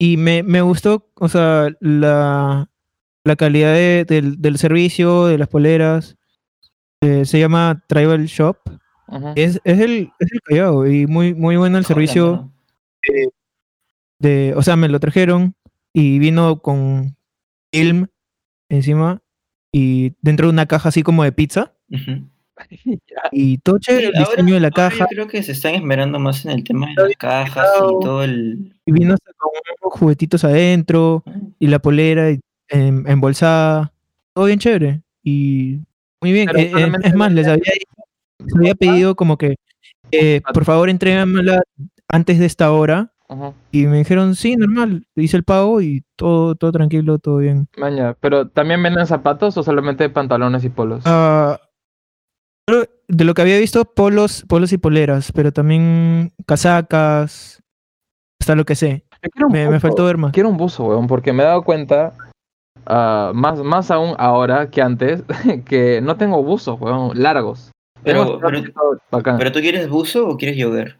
y 0.00 0.16
me, 0.16 0.42
me 0.42 0.62
gustó, 0.62 1.10
o 1.16 1.28
sea, 1.28 1.68
la, 1.78 2.68
la 3.22 3.36
calidad 3.36 3.74
de- 3.74 4.04
del, 4.06 4.40
del 4.40 4.56
servicio, 4.58 5.26
de 5.26 5.36
las 5.38 5.46
poleras. 5.48 6.16
Eh, 7.02 7.24
se 7.26 7.38
llama 7.38 7.84
Tribal 7.86 8.24
Shop. 8.26 8.56
Es, 9.36 9.60
es 9.64 9.78
el, 9.80 10.10
es 10.18 10.32
el 10.32 10.40
Callao 10.42 10.86
y 10.86 11.06
muy, 11.06 11.34
muy 11.34 11.56
bueno 11.56 11.76
el 11.78 11.84
servicio. 11.84 12.50
De, 14.18 14.54
o 14.54 14.62
sea, 14.62 14.76
me 14.76 14.88
lo 14.88 15.00
trajeron 15.00 15.54
y 15.92 16.18
vino 16.18 16.60
con 16.60 17.16
film 17.72 18.06
encima 18.68 19.22
y 19.72 20.14
dentro 20.20 20.46
de 20.46 20.52
una 20.52 20.66
caja 20.66 20.88
así 20.90 21.02
como 21.02 21.24
de 21.24 21.32
pizza. 21.32 21.74
Ujú. 21.90 22.28
Y 23.32 23.58
todo 23.58 23.78
chévere, 23.78 24.06
el 24.06 24.12
Sí, 24.12 24.18
ahora- 24.18 24.30
diseño 24.30 24.54
de 24.54 24.60
la 24.60 24.70
caja. 24.70 24.98
Yo 24.98 25.06
creo 25.08 25.26
que 25.28 25.42
se 25.42 25.52
están 25.52 25.74
esmerando 25.74 26.18
más 26.18 26.44
en 26.44 26.52
el 26.52 26.64
tema 26.64 26.88
de 26.88 26.94
las 26.94 27.16
cajas 27.16 27.66
y 27.76 28.04
todo 28.04 28.22
el... 28.24 28.74
Y 28.86 28.92
vino 28.92 29.14
hasta 29.14 29.32
con 29.36 29.50
unos 29.82 29.98
juguetitos 29.98 30.44
adentro. 30.44 31.22
y 31.58 31.66
la 31.68 31.78
polera 31.78 32.30
y- 32.30 32.40
em, 32.68 33.06
embolsada, 33.06 33.92
todo 34.34 34.46
bien 34.46 34.58
chévere 34.58 35.02
y 35.22 35.78
muy 36.20 36.32
bien. 36.32 36.46
Pero 36.46 36.58
Eh, 36.58 36.72
eh, 36.74 36.92
es 37.02 37.14
más, 37.14 37.32
les 37.32 37.46
había, 37.46 37.62
les 38.38 38.56
había 38.56 38.74
pedido 38.74 39.14
como 39.16 39.36
que, 39.36 39.56
eh, 40.12 40.40
por 40.54 40.64
favor, 40.64 40.88
entrégamela 40.90 41.62
antes 42.08 42.38
de 42.38 42.46
esta 42.46 42.72
hora 42.72 43.12
Ujú. 43.28 43.54
y 43.72 43.86
me 43.86 43.98
dijeron, 43.98 44.34
sí, 44.34 44.56
normal, 44.56 45.06
hice 45.16 45.36
el 45.36 45.44
pago 45.44 45.80
y 45.82 46.02
todo, 46.16 46.54
todo 46.56 46.72
tranquilo, 46.72 47.18
todo 47.18 47.36
bien. 47.38 47.68
Maña, 47.76 48.14
pero 48.20 48.48
¿también 48.48 48.82
venden 48.82 49.06
zapatos 49.06 49.56
o 49.56 49.62
solamente 49.62 50.08
pantalones 50.10 50.64
y 50.64 50.68
polos? 50.70 51.02
Ah, 51.06 51.58
pero 51.60 51.69
de 53.08 53.24
lo 53.24 53.34
que 53.34 53.42
había 53.42 53.58
visto, 53.58 53.84
polos, 53.84 54.44
polos 54.48 54.72
y 54.72 54.78
poleras, 54.78 55.32
pero 55.32 55.52
también 55.52 56.32
casacas, 56.46 57.62
hasta 58.40 58.54
lo 58.54 58.64
que 58.64 58.74
sé. 58.74 59.04
Me, 59.50 59.68
me 59.68 59.80
faltó 59.80 60.04
ver 60.06 60.16
más. 60.16 60.32
Quiero 60.32 60.48
un 60.48 60.56
buzo, 60.56 60.84
weón, 60.84 61.06
porque 61.06 61.32
me 61.32 61.42
he 61.42 61.46
dado 61.46 61.62
cuenta, 61.62 62.14
ah, 62.86 63.32
más, 63.34 63.58
más 63.60 63.90
aún 63.90 64.14
ahora 64.18 64.70
que 64.70 64.80
antes, 64.82 65.22
que 65.66 66.00
no 66.02 66.16
tengo 66.16 66.42
buzos, 66.42 66.80
weón, 66.80 67.10
largos. 67.20 67.70
Pero- 68.02 68.38
pero- 68.40 68.56
shortcitos 68.58 68.98
bacán. 69.10 69.36
¿Pero 69.38 69.52
tú 69.52 69.60
quieres 69.60 69.88
buzo 69.88 70.26
o 70.28 70.36
quieres 70.38 70.62
jogger? 70.62 70.96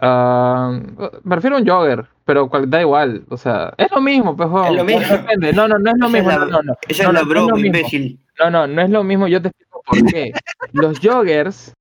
Ah, 0.00 0.80
prefiero 1.28 1.56
un 1.58 1.66
jogger, 1.66 2.06
pero 2.24 2.48
cual- 2.48 2.68
da 2.68 2.80
igual, 2.80 3.24
o 3.28 3.36
sea, 3.36 3.72
es 3.78 3.88
lo 3.94 4.00
mismo, 4.00 4.36
pues, 4.36 4.48
weón, 4.50 4.66
Es 4.66 4.74
lo 4.74 4.84
mismo. 4.84 5.00
depende. 5.16 5.52
No, 5.52 5.68
no, 5.68 5.78
no 5.78 5.90
es 5.90 5.96
lo 5.98 6.06
Esa 6.08 6.16
es 6.18 6.24
mismo, 6.24 6.30
la- 6.30 6.38
no, 6.38 6.46
no, 6.50 6.62
no. 6.62 6.72
Esa 6.88 6.92
es 6.92 6.98
la 6.98 7.04
no, 7.06 7.12
no 7.12 7.20
es 7.20 7.28
broma, 7.28 7.50
lo 7.50 7.56
mismo. 7.56 7.66
imbécil. 7.76 8.18
No, 8.38 8.50
no, 8.50 8.66
no 8.66 8.82
es 8.82 8.90
lo 8.90 9.04
mismo, 9.04 9.26
yo 9.28 9.40
te 9.42 9.48
explico 9.48 9.82
por 9.84 10.04
qué. 10.10 10.32
Los 10.72 10.98
joggers 11.00 11.72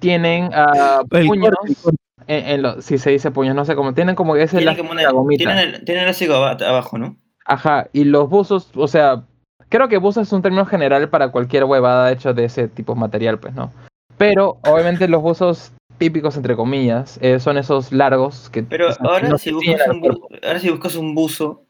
tienen 0.00 0.50
ah, 0.52 1.02
puños, 1.08 1.50
corte, 1.54 1.72
el 1.72 1.76
corte. 1.76 1.98
en, 2.26 2.46
en 2.46 2.62
lo- 2.62 2.82
si 2.82 2.98
se 2.98 3.10
dice 3.10 3.30
puños, 3.30 3.54
no 3.54 3.64
sé 3.64 3.74
cómo, 3.76 3.94
tienen 3.94 4.14
como 4.14 4.34
ese 4.36 4.58
Tienen 4.58 4.64
elástico 4.68 4.88
como 4.88 4.98
de 4.98 5.02
la 5.04 5.10
una, 5.10 5.18
gomita. 5.20 5.38
tienen 5.38 5.58
el, 5.58 5.84
tienen 5.84 6.08
el 6.08 6.64
abajo, 6.64 6.98
¿no? 6.98 7.16
Ajá, 7.44 7.88
y 7.92 8.04
los 8.04 8.28
buzos, 8.28 8.70
o 8.76 8.86
sea, 8.88 9.24
creo 9.68 9.88
que 9.88 9.98
buzo 9.98 10.20
es 10.20 10.32
un 10.32 10.42
término 10.42 10.64
general 10.66 11.08
para 11.08 11.30
cualquier 11.32 11.64
huevada 11.64 12.12
hecha 12.12 12.32
de 12.32 12.44
ese 12.44 12.68
tipo 12.68 12.94
de 12.94 13.00
material, 13.00 13.38
pues, 13.38 13.54
¿no? 13.54 13.72
Pero, 14.18 14.58
obviamente, 14.62 15.08
los 15.08 15.22
buzos 15.22 15.72
típicos, 15.98 16.36
entre 16.36 16.56
comillas, 16.56 17.18
eh, 17.22 17.40
son 17.40 17.58
esos 17.58 17.90
largos 17.92 18.50
que... 18.50 18.62
Pero 18.62 18.88
o 18.88 18.92
sea, 18.92 19.02
que 19.02 19.08
ahora, 19.08 19.28
no 19.28 19.38
si 19.38 19.50
se 19.50 19.54
buscas 19.54 19.88
un 19.88 20.00
bu- 20.00 20.00
cuerpo. 20.02 20.28
ahora 20.46 20.58
si 20.60 20.70
buscas 20.70 20.94
un 20.96 21.14
buzo, 21.14 21.64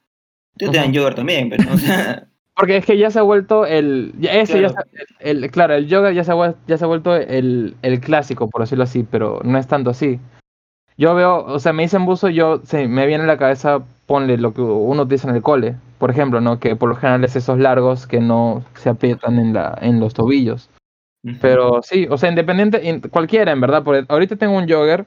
te, 0.56 0.68
te 0.68 0.76
dan 0.76 0.92
también, 1.14 1.48
pero, 1.48 1.64
¿no? 1.64 1.74
O 1.74 1.78
sea, 1.78 2.28
Porque 2.54 2.76
es 2.76 2.84
que 2.86 2.98
ya 2.98 3.10
se 3.10 3.18
ha 3.18 3.22
vuelto 3.22 3.64
el. 3.66 4.12
ya- 4.18 4.32
ese 4.34 4.60
ya 4.60 4.68
Claro. 4.68 4.86
se- 4.92 5.30
el, 5.30 5.44
el- 5.44 5.50
claro, 5.50 5.74
el 5.74 5.86
yoga 5.88 6.12
ya 6.12 6.22
se 6.24 6.32
ha, 6.32 6.54
ya 6.66 6.76
se 6.78 6.84
ha 6.84 6.88
vuelto 6.88 7.16
el, 7.16 7.76
el 7.82 8.00
clásico, 8.00 8.48
por 8.50 8.60
decirlo 8.62 8.84
así, 8.84 9.04
pero 9.10 9.40
no 9.44 9.58
es 9.58 9.66
tanto 9.66 9.90
así. 9.90 10.20
Yo 10.98 11.14
veo, 11.14 11.44
o 11.46 11.58
sea, 11.58 11.72
me 11.72 11.82
dicen 11.84 12.04
buzo, 12.04 12.28
yo 12.28 12.60
se 12.64 12.86
me 12.86 13.06
viene 13.06 13.24
a 13.24 13.26
la 13.26 13.38
cabeza, 13.38 13.82
ponle 14.06 14.36
lo 14.36 14.52
que 14.52 14.60
uno 14.60 15.02
utiliza 15.02 15.28
en 15.30 15.36
el 15.36 15.42
cole, 15.42 15.76
por 15.98 16.10
ejemplo, 16.10 16.40
¿no? 16.42 16.60
Que 16.60 16.76
por 16.76 16.90
lo 16.90 16.96
general 16.96 17.24
es 17.24 17.34
esos 17.34 17.58
largos 17.58 18.06
que 18.06 18.20
no 18.20 18.62
se 18.74 18.90
aprietan 18.90 19.38
en, 19.38 19.54
la, 19.54 19.76
en 19.80 19.98
los 20.00 20.12
tobillos. 20.12 20.68
Pero 21.40 21.80
sí, 21.82 22.06
o 22.10 22.18
sea, 22.18 22.28
independiente, 22.28 22.86
in- 22.86 23.00
cualquiera, 23.00 23.52
en 23.52 23.60
verdad, 23.60 23.82
porque 23.84 24.04
ahorita 24.08 24.36
tengo 24.36 24.56
un 24.58 24.68
jogger, 24.68 25.06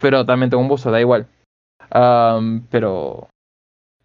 pero 0.00 0.24
también 0.24 0.48
tengo 0.48 0.62
un 0.62 0.68
buzo, 0.68 0.90
da 0.90 1.00
igual. 1.00 1.26
Am, 1.90 2.66
pero. 2.70 3.28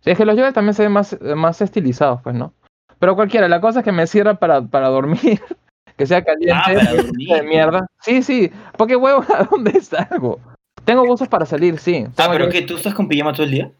es 0.03 0.17
que 0.17 0.25
los 0.25 0.35
joggers 0.35 0.53
también 0.53 0.73
se 0.73 0.83
ven 0.83 0.91
más, 0.91 1.17
más 1.35 1.61
estilizados, 1.61 2.21
pues, 2.23 2.35
¿no? 2.35 2.53
Pero 3.01 3.15
cualquiera, 3.15 3.47
la 3.49 3.59
cosa 3.59 3.79
es 3.79 3.83
que 3.85 3.91
me 3.91 4.05
sirva 4.05 4.35
para, 4.35 4.61
para 4.61 4.87
dormir, 4.89 5.19
que 5.97 6.05
sea 6.05 6.23
caliente, 6.23 6.53
Ah, 6.55 6.71
para 6.71 6.93
de 7.41 7.43
mierda. 7.43 7.87
Sí, 8.01 8.21
sí, 8.21 8.51
porque 8.77 8.95
huevo, 8.95 9.25
¿a 9.35 9.43
dónde 9.43 9.81
salgo? 9.81 10.39
Tengo 10.85 11.03
buzos 11.05 11.27
para 11.27 11.45
salir, 11.47 11.79
sí. 11.79 12.05
Ah, 12.17 12.29
pero 12.31 12.47
que-. 12.49 12.61
¿Tú 12.61 12.75
estás 12.75 12.93
con 12.93 13.07
pijama 13.07 13.33
todo 13.33 13.43
el 13.45 13.51
día? 13.51 13.71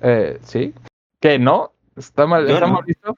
eh, 0.00 0.38
sí. 0.42 0.72
¿Qué? 1.20 1.38
¿No? 1.40 1.72
¿Está 1.96 2.26
mal, 2.26 2.46
Yo 2.46 2.54
está 2.54 2.66
no. 2.66 2.74
mal 2.74 2.84
visto? 2.84 3.16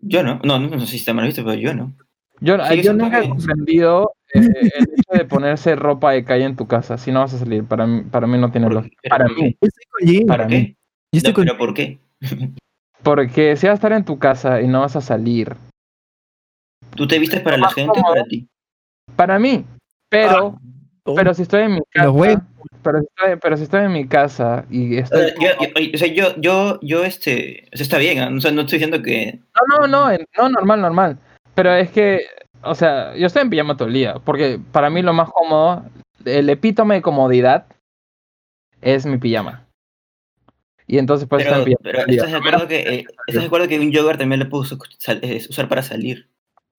Yo 0.00 0.22
no. 0.22 0.40
No, 0.44 0.58
no, 0.58 0.68
no 0.68 0.80
sé 0.80 0.86
si 0.86 0.96
está 0.96 1.12
mal 1.12 1.26
visto, 1.26 1.44
pero 1.44 1.56
yo 1.60 1.74
no. 1.74 1.92
Yo, 2.40 2.56
Sí, 2.66 2.80
yo 2.82 2.94
nunca 2.94 3.22
he 3.22 3.28
comprendido 3.28 4.14
eh, 4.32 4.40
el 4.78 4.84
hecho 4.96 5.12
de 5.12 5.24
ponerse 5.26 5.76
ropa 5.76 6.12
de 6.12 6.24
calle 6.24 6.44
en 6.44 6.56
tu 6.56 6.66
casa 6.66 6.96
si 6.96 7.12
no 7.12 7.20
vas 7.20 7.34
a 7.34 7.38
salir. 7.38 7.64
Para 7.64 7.86
mí, 7.86 8.02
para 8.10 8.26
mí 8.26 8.38
no 8.38 8.50
tiene 8.50 8.66
¿Por- 8.68 8.74
lógica. 8.76 8.96
Para 9.10 9.26
mí. 9.28 9.58
Yo 9.60 9.68
estoy 9.68 9.84
con 9.90 10.08
Jim. 10.08 10.26
Para 10.26 10.44
¿Por 10.44 10.52
mí. 10.52 10.66
qué? 10.68 10.76
Yo 11.12 11.18
estoy 11.18 11.32
No, 11.32 11.34
con 11.34 11.44
pero 11.44 11.58
¿por 11.58 11.74
qué? 11.74 11.98
Porque 13.02 13.56
si 13.56 13.66
vas 13.66 13.72
a 13.72 13.74
estar 13.74 13.92
en 13.92 14.04
tu 14.04 14.18
casa 14.18 14.60
y 14.60 14.68
no 14.68 14.80
vas 14.80 14.96
a 14.96 15.00
salir. 15.00 15.56
¿Tú 16.96 17.06
te 17.06 17.18
vistes 17.18 17.40
para 17.40 17.56
la 17.56 17.68
gente 17.70 17.98
o 18.00 18.02
para 18.02 18.24
ti? 18.24 18.48
Para 19.16 19.38
mí. 19.38 19.64
Pero, 20.08 20.58
Oh, 21.04 21.14
pero 21.14 21.32
si 21.32 21.42
estoy 21.42 21.62
en 21.62 21.74
mi 21.74 21.80
casa. 21.90 22.12
Pero 22.82 23.00
si, 23.00 23.06
estoy, 23.06 23.36
pero 23.40 23.56
si 23.56 23.62
estoy 23.64 23.84
en 23.84 23.92
mi 23.92 24.06
casa 24.06 24.64
y 24.70 24.98
O 24.98 25.00
estoy. 25.00 25.18
sea, 25.30 25.34
yo, 25.34 25.64
yo- 25.64 25.90
o 25.94 25.98
sea, 25.98 26.08
yo, 26.08 26.36
yo, 26.40 26.78
yo, 26.82 27.04
este, 27.04 27.68
o 27.72 27.76
sea, 27.76 27.84
está 27.84 27.98
bien, 27.98 28.18
¿ah? 28.20 28.30
o 28.36 28.40
sea, 28.40 28.50
no 28.52 28.60
estoy 28.60 28.78
diciendo 28.78 29.02
que, 29.02 29.40
No, 29.68 29.86
no, 29.86 30.10
no, 30.10 30.16
no, 30.36 30.48
normal, 30.50 30.80
normal. 30.82 31.18
Pero 31.54 31.72
es 31.74 31.90
que, 31.90 32.20
o 32.62 32.74
sea, 32.74 33.16
yo 33.16 33.26
estoy 33.26 33.42
en 33.42 33.50
pijama 33.50 33.76
todo 33.76 33.88
el 33.88 33.94
día. 33.94 34.14
Porque 34.24 34.60
para 34.72 34.90
mí 34.90 35.00
lo 35.02 35.12
más 35.14 35.30
cómodo, 35.30 35.84
el 36.24 36.48
epítome 36.50 36.96
de 36.96 37.02
comodidad 37.02 37.64
es 38.82 39.06
mi 39.06 39.16
pijama. 39.18 39.64
Y 40.90 40.98
entonces 40.98 41.28
pues 41.28 41.44
pero, 41.44 41.64
pijama. 41.64 41.80
pero 41.84 41.98
estás 42.08 42.32
de 42.32 42.36
acuerdo 42.36 42.66
que, 42.66 42.80
eh, 42.80 43.04
estás 43.28 43.42
de 43.42 43.46
acuerdo 43.46 43.68
que 43.68 43.78
un 43.78 43.94
jogger 43.94 44.18
también 44.18 44.40
le 44.40 44.46
puedo 44.46 44.64
usar 44.64 45.68
para 45.68 45.82
salir, 45.84 46.28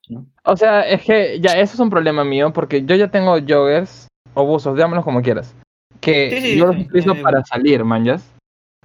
¿no? 0.09 0.26
O 0.43 0.57
sea, 0.57 0.82
es 0.82 1.01
que 1.03 1.39
ya 1.39 1.53
eso 1.53 1.76
es 1.76 1.80
un 1.80 1.89
problema 1.89 2.26
mío 2.26 2.51
porque 2.51 2.84
yo 2.84 2.95
ya 2.95 3.09
tengo 3.09 3.38
joggers 3.39 4.09
o 4.34 4.45
buzos, 4.45 4.76
digámoslo 4.76 5.05
como 5.05 5.22
quieras, 5.22 5.55
que 6.01 6.30
Sí, 6.30 6.41
sí, 6.41 6.57
yo 6.57 6.66
los 6.66 6.76
utilizo 6.76 7.14
eh, 7.14 7.22
para 7.22 7.41
salir, 7.45 7.86
manjas. 7.86 8.30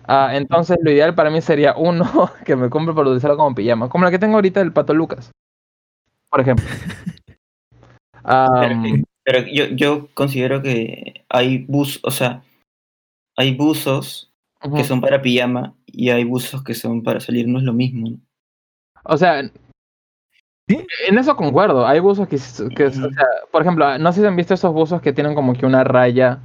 Ah, 0.07 0.31
entonces 0.35 0.77
lo 0.81 0.93
ideal 0.93 1.17
para 1.17 1.31
mí 1.31 1.41
sería 1.41 1.75
uno 1.77 2.05
que 2.45 2.55
me 2.55 2.71
compre 2.71 2.95
para 2.95 3.09
utilizarlo 3.09 3.37
como 3.37 3.57
pijama, 3.57 3.89
como 3.89 4.05
la 4.05 4.13
que 4.13 4.21
tengo 4.21 4.37
ahorita 4.37 4.61
del 4.61 4.73
Pato 4.73 4.95
Lucas, 4.95 5.33
por 6.31 6.41
ejemplo. 6.41 6.65
Pero 9.25 9.45
yo, 9.53 9.65
yo 9.71 10.07
considero 10.15 10.63
que 10.63 11.25
hay 11.29 11.65
bus, 11.67 11.99
o 12.05 12.13
sea, 12.13 12.45
hay 13.37 13.57
buzos 13.57 14.31
que 14.75 14.85
son 14.85 15.01
para 15.01 15.23
pijama 15.23 15.75
y 15.87 16.11
hay 16.11 16.25
buzos 16.25 16.63
que 16.65 16.75
son 16.75 17.03
para 17.03 17.21
salir, 17.21 17.47
no 17.49 17.59
es 17.59 17.65
lo 17.65 17.73
mismo, 17.73 18.11
¿no? 18.11 18.17
O 19.05 19.17
sea, 19.17 19.43
¿Sí? 20.69 20.85
en 21.09 21.19
eso 21.19 21.37
concuerdo. 21.37 21.87
Hay 21.87 22.01
buzos 22.01 22.27
que, 22.29 22.39
que 22.75 22.85
o 22.87 22.91
sea, 22.91 23.27
por 23.53 23.63
ejemplo, 23.63 23.99
no 23.99 24.13
sé 24.13 24.21
si 24.21 24.27
han 24.27 24.35
visto 24.37 24.55
esos 24.55 24.73
buzos 24.73 25.01
que 25.01 25.13
tienen 25.13 25.35
como 25.35 25.53
que 25.55 25.65
una 25.67 25.85
raya 25.85 26.41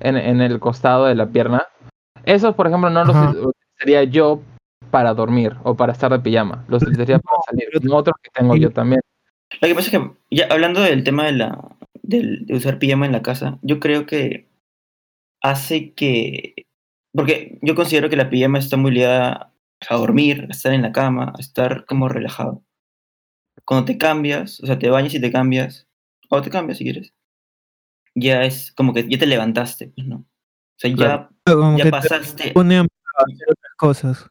en, 0.00 0.16
en 0.16 0.40
el 0.40 0.60
costado 0.60 1.06
de 1.06 1.14
la 1.14 1.26
pierna. 1.26 1.66
Esos, 2.24 2.54
por 2.54 2.66
ejemplo, 2.66 2.90
no 2.90 3.04
los 3.04 3.16
utilizaría 3.16 4.04
yo 4.04 4.42
para 4.90 5.14
dormir 5.14 5.56
o 5.64 5.74
para 5.74 5.92
estar 5.92 6.12
de 6.12 6.18
pijama. 6.20 6.64
Los 6.68 6.82
utilizaría 6.82 7.18
para 7.18 7.38
salir. 7.48 7.68
pero- 7.72 7.96
otros 7.96 8.16
que 8.22 8.30
tengo 8.34 8.56
yo 8.56 8.70
también. 8.70 9.00
Lo 9.60 9.68
que 9.68 9.74
pasa 9.74 9.86
es 9.86 9.98
que, 10.02 10.10
ya 10.30 10.46
hablando 10.50 10.80
del 10.82 11.02
tema 11.04 11.24
de, 11.24 11.32
la, 11.32 11.76
del- 12.02 12.44
de 12.46 12.54
usar 12.56 12.78
pijama 12.78 13.06
en 13.06 13.12
la 13.12 13.22
casa, 13.22 13.58
yo 13.62 13.80
creo 13.80 14.04
que 14.06 14.48
hace 15.42 15.92
que. 15.94 16.66
Porque 17.14 17.58
yo 17.62 17.74
considero 17.74 18.08
que 18.08 18.16
la 18.16 18.30
pijama 18.30 18.58
está 18.58 18.76
muy 18.76 18.90
ligada 18.90 19.52
a 19.88 19.94
dormir, 19.96 20.46
a 20.48 20.52
estar 20.52 20.72
en 20.72 20.82
la 20.82 20.92
cama, 20.92 21.32
a 21.36 21.40
estar 21.40 21.84
como 21.86 22.08
relajado. 22.08 22.62
Cuando 23.64 23.84
te 23.84 23.98
cambias, 23.98 24.60
o 24.62 24.66
sea, 24.66 24.78
te 24.78 24.88
bañas 24.88 25.14
y 25.14 25.20
te 25.20 25.30
cambias, 25.30 25.86
o 26.30 26.40
te 26.40 26.50
cambias 26.50 26.78
si 26.78 26.84
quieres, 26.84 27.12
ya 28.14 28.44
es 28.44 28.72
como 28.72 28.94
que 28.94 29.06
ya 29.08 29.18
te 29.18 29.26
levantaste, 29.26 29.88
pues, 29.88 30.06
¿no? 30.06 30.16
O 30.16 30.26
sea, 30.78 30.92
Claro. 30.94 31.28
como 31.44 31.72
ya, 31.78 31.78
ya 31.78 31.84
te 31.84 31.90
pasaste, 31.90 32.50
pone 32.52 32.76
a 32.78 32.80
hacer 32.80 33.46
otras 33.50 33.74
cosas. 33.76 34.30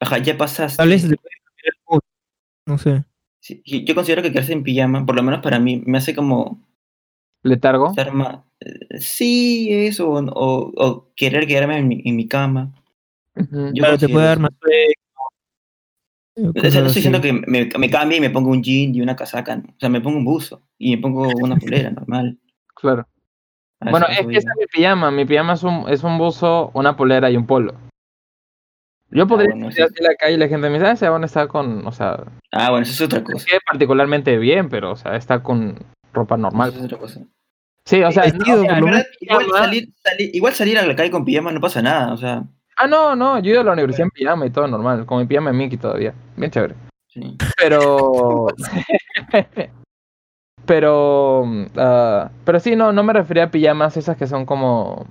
ajá, 0.00 0.18
ya 0.18 0.36
pasaste. 0.38 0.76
Tal 0.78 0.88
vez 0.88 1.08
te. 1.08 1.16
No 2.66 2.78
sé. 2.78 3.04
Sí, 3.40 3.62
yo 3.64 3.94
considero 3.94 4.22
que 4.22 4.30
quedarse 4.32 4.52
en 4.52 4.62
pijama, 4.62 5.04
por 5.04 5.16
lo 5.16 5.22
menos 5.22 5.40
para 5.40 5.58
mí, 5.58 5.82
me 5.86 5.98
hace 5.98 6.14
como 6.14 6.62
Letargo. 7.42 7.94
más. 8.12 8.40
eh, 8.60 8.98
Sí, 8.98 9.68
eso, 9.72 10.10
o, 10.10 10.20
o- 10.20 10.72
o 10.76 11.08
querer 11.16 11.46
quedarme 11.46 11.78
en 11.78 11.88
mi, 11.88 12.02
en 12.04 12.16
mi 12.16 12.26
cama. 12.28 12.72
Ujú. 13.36 13.68
Yo 13.72 13.82
Claro, 13.82 13.98
te 13.98 14.08
puede 14.08 14.26
dar 14.26 14.38
más 14.40 14.50
sueño. 14.60 14.92
O 16.36 16.52
sea, 16.70 16.80
no 16.80 16.86
estoy 16.86 17.02
diciendo 17.02 17.20
que 17.20 17.32
me, 17.32 17.68
me 17.78 17.90
cambie 17.90 18.18
y 18.18 18.20
me 18.20 18.30
ponga 18.30 18.50
un 18.50 18.62
jean 18.62 18.94
y 18.94 19.00
una 19.02 19.14
casaca, 19.16 19.56
¿no? 19.56 19.64
O 19.68 19.74
sea, 19.78 19.88
me 19.88 20.00
pongo 20.00 20.18
un 20.18 20.24
buzo 20.24 20.62
y 20.78 20.96
me 20.96 21.02
pongo 21.02 21.28
una 21.36 21.56
polera 21.56 21.90
normal. 21.90 22.38
Claro. 22.74 23.06
Bueno, 23.80 24.06
es 24.08 24.26
que 24.26 24.36
esa 24.38 24.50
es 24.50 24.56
mi 24.58 24.66
pijama. 24.66 25.10
Mi 25.10 25.24
pijama 25.24 25.54
es 25.54 25.62
un, 25.62 25.84
es 25.88 26.02
un 26.02 26.18
buzo, 26.18 26.70
una 26.74 26.96
polera 26.96 27.30
y 27.30 27.36
un 27.36 27.46
polo. 27.46 27.74
Yo 29.10 29.26
podría 29.26 29.50
bueno, 29.50 29.70
salir 29.72 29.88
sí. 29.88 29.94
así 29.94 30.04
a 30.04 30.08
la 30.10 30.14
calle 30.16 30.34
y 30.34 30.38
la 30.38 30.48
gente 30.48 30.68
me 30.68 30.74
dice, 30.78 30.86
ah, 30.86 30.92
ese 30.92 31.08
van 31.08 31.24
está 31.24 31.48
con, 31.48 31.84
o 31.86 31.92
sea, 31.92 32.24
Ah, 32.52 32.70
bueno, 32.70 32.84
eso 32.84 32.92
es 32.92 33.00
otra 33.00 33.18
no 33.20 33.24
cosa. 33.24 33.44
quede 33.44 33.58
particularmente 33.66 34.38
bien, 34.38 34.68
pero, 34.68 34.92
o 34.92 34.96
sea, 34.96 35.16
está 35.16 35.42
con 35.42 35.76
ropa 36.12 36.36
normal. 36.36 36.72
Es 36.76 36.84
otra 36.84 36.98
cosa. 36.98 37.20
Sí, 37.84 38.02
o 38.02 38.10
sea, 38.12 38.24
vestido, 38.24 38.62
En 38.64 38.84
verdad, 38.84 39.04
igual, 39.20 39.46
salir, 39.52 39.88
salir- 40.04 40.30
igual 40.34 40.52
salir 40.54 40.78
a 40.78 40.86
la 40.86 40.94
calle 40.94 41.10
con 41.10 41.24
pijama 41.24 41.50
no 41.50 41.60
pasa 41.60 41.80
nada, 41.82 42.12
o 42.12 42.16
sea, 42.16 42.44
Ah, 42.76 42.86
no, 42.86 43.14
no, 43.14 43.38
yo 43.40 43.50
he 43.50 43.52
ido 43.52 43.60
a 43.60 43.64
la 43.64 43.72
universidad 43.72 44.04
en 44.06 44.10
pijama 44.10 44.46
y 44.46 44.50
todo 44.50 44.66
normal, 44.66 45.04
con 45.06 45.18
mi 45.18 45.26
pijama 45.26 45.50
de 45.50 45.56
Mickey 45.58 45.76
todavía. 45.78 46.14
Bien 46.36 46.50
chévere. 46.50 46.74
sí. 47.08 47.36
Pero. 47.58 48.46
pero. 50.66 51.44
ah, 51.76 52.30
pero 52.44 52.60
sí, 52.60 52.76
no, 52.76 52.92
no 52.92 53.02
me 53.02 53.12
refería 53.12 53.44
a 53.44 53.50
pijamas 53.50 53.96
esas 53.96 54.16
que 54.16 54.26
son 54.26 54.46
como. 54.46 55.06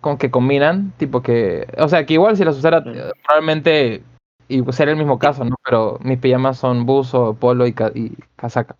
Con 0.00 0.18
que 0.18 0.30
combinan, 0.30 0.92
tipo 0.98 1.22
que. 1.22 1.66
O 1.78 1.88
sea, 1.88 2.06
que 2.06 2.14
igual 2.14 2.36
si 2.36 2.44
las 2.44 2.56
usara, 2.56 2.78
eh, 2.86 3.10
probablemente. 3.26 4.02
Y 4.48 4.62
sería 4.72 4.92
el 4.92 4.98
mismo 4.98 5.18
caso, 5.18 5.44
¿no? 5.44 5.56
Pero 5.64 5.98
mis 6.02 6.18
pijamas 6.18 6.56
son 6.58 6.86
buzo, 6.86 7.34
polo 7.34 7.66
y, 7.66 7.72
ca- 7.72 7.90
y 7.94 8.12
casaca. 8.36 8.76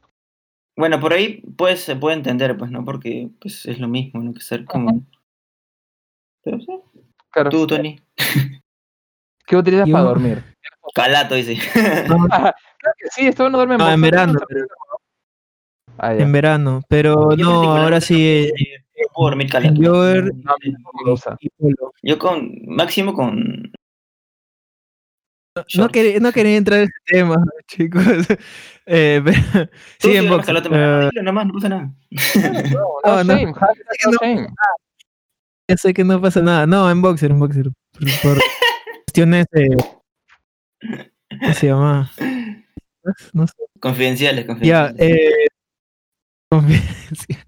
Bueno, 0.76 1.00
por 1.00 1.12
ahí 1.14 1.42
pues, 1.56 1.80
se 1.80 1.96
puede 1.96 2.16
entender, 2.16 2.56
pues, 2.56 2.70
¿no? 2.70 2.84
Porque 2.84 3.30
pues, 3.40 3.64
es 3.66 3.78
lo 3.80 3.88
mismo, 3.88 4.22
¿no? 4.22 4.32
Que 4.34 4.40
ser 4.40 4.64
como... 4.66 5.02
Pero 6.44 6.60
sí. 6.60 6.66
Claro. 7.30 7.50
Tú, 7.50 7.66
Tony. 7.66 7.98
¿Qué 9.46 9.56
utilizas 9.56 9.86
Yo- 9.86 9.92
para 9.92 10.04
dormir? 10.04 10.44
Calato, 10.94 11.34
dice. 11.34 11.56
Claro 12.06 12.54
que 12.98 13.08
sí, 13.10 13.26
esto 13.26 13.48
no 13.50 13.58
duerme 13.58 13.76
No, 13.76 13.90
en 13.90 14.00
boxer, 14.00 14.10
verano, 14.12 14.38
Ah, 15.98 16.14
en 16.14 16.30
verano. 16.32 16.82
Pero 16.88 17.34
Yo 17.36 17.44
no, 17.44 17.76
ahora 17.76 18.00
sí. 18.00 18.44
eh, 18.48 18.52
no 19.02 19.08
puedo 19.14 19.30
dormir 19.30 19.50
calato. 19.50 19.74
en 19.74 19.84
jogger 19.84 20.32
No. 20.44 21.92
Yo 22.02 22.18
con... 22.18 22.52
Máximo 22.66 23.12
con... 23.14 23.72
No, 25.76 25.88
quería, 25.88 26.20
no 26.20 26.32
quería 26.32 26.56
entrar 26.56 26.80
en 26.80 26.84
ese 26.88 27.00
tema, 27.06 27.36
chicos. 27.66 28.02
Eh, 28.86 29.20
pero- 29.24 29.70
sí, 29.98 30.16
en 30.16 30.38
calato, 30.42 30.70
me 30.70 30.76
eh, 30.78 31.08
dilo 31.10 31.22
nomás, 31.22 31.46
no 31.46 31.52
pasa 31.54 31.68
nada. 31.68 31.90
No, 32.72 32.80
no, 33.04 33.16
No, 33.16 33.24
no. 33.24 33.34
shame, 33.36 33.54
hashtag 33.54 33.86
no 34.04 34.10
no. 34.12 34.18
shame. 34.20 34.46
Ya 35.68 35.76
sé 35.76 35.94
que 35.94 36.04
no 36.04 36.20
pasa 36.20 36.40
nada. 36.42 36.66
No, 36.66 36.88
en 36.90 37.02
boxer, 37.02 37.30
en 37.30 37.38
boxer. 37.40 37.70
Por, 37.92 38.02
por 38.22 38.38
cuestiones 39.06 39.46
de. 39.50 39.76
¿Cómo 41.40 41.52
se 41.54 41.66
llama? 41.66 42.10
No 43.32 43.46
sé. 43.46 43.54
Confidenciales, 43.80 44.44
Ya, 44.44 44.46
confidenciales. 44.46 45.00
eh. 45.00 45.46
confidencia. 46.50 47.46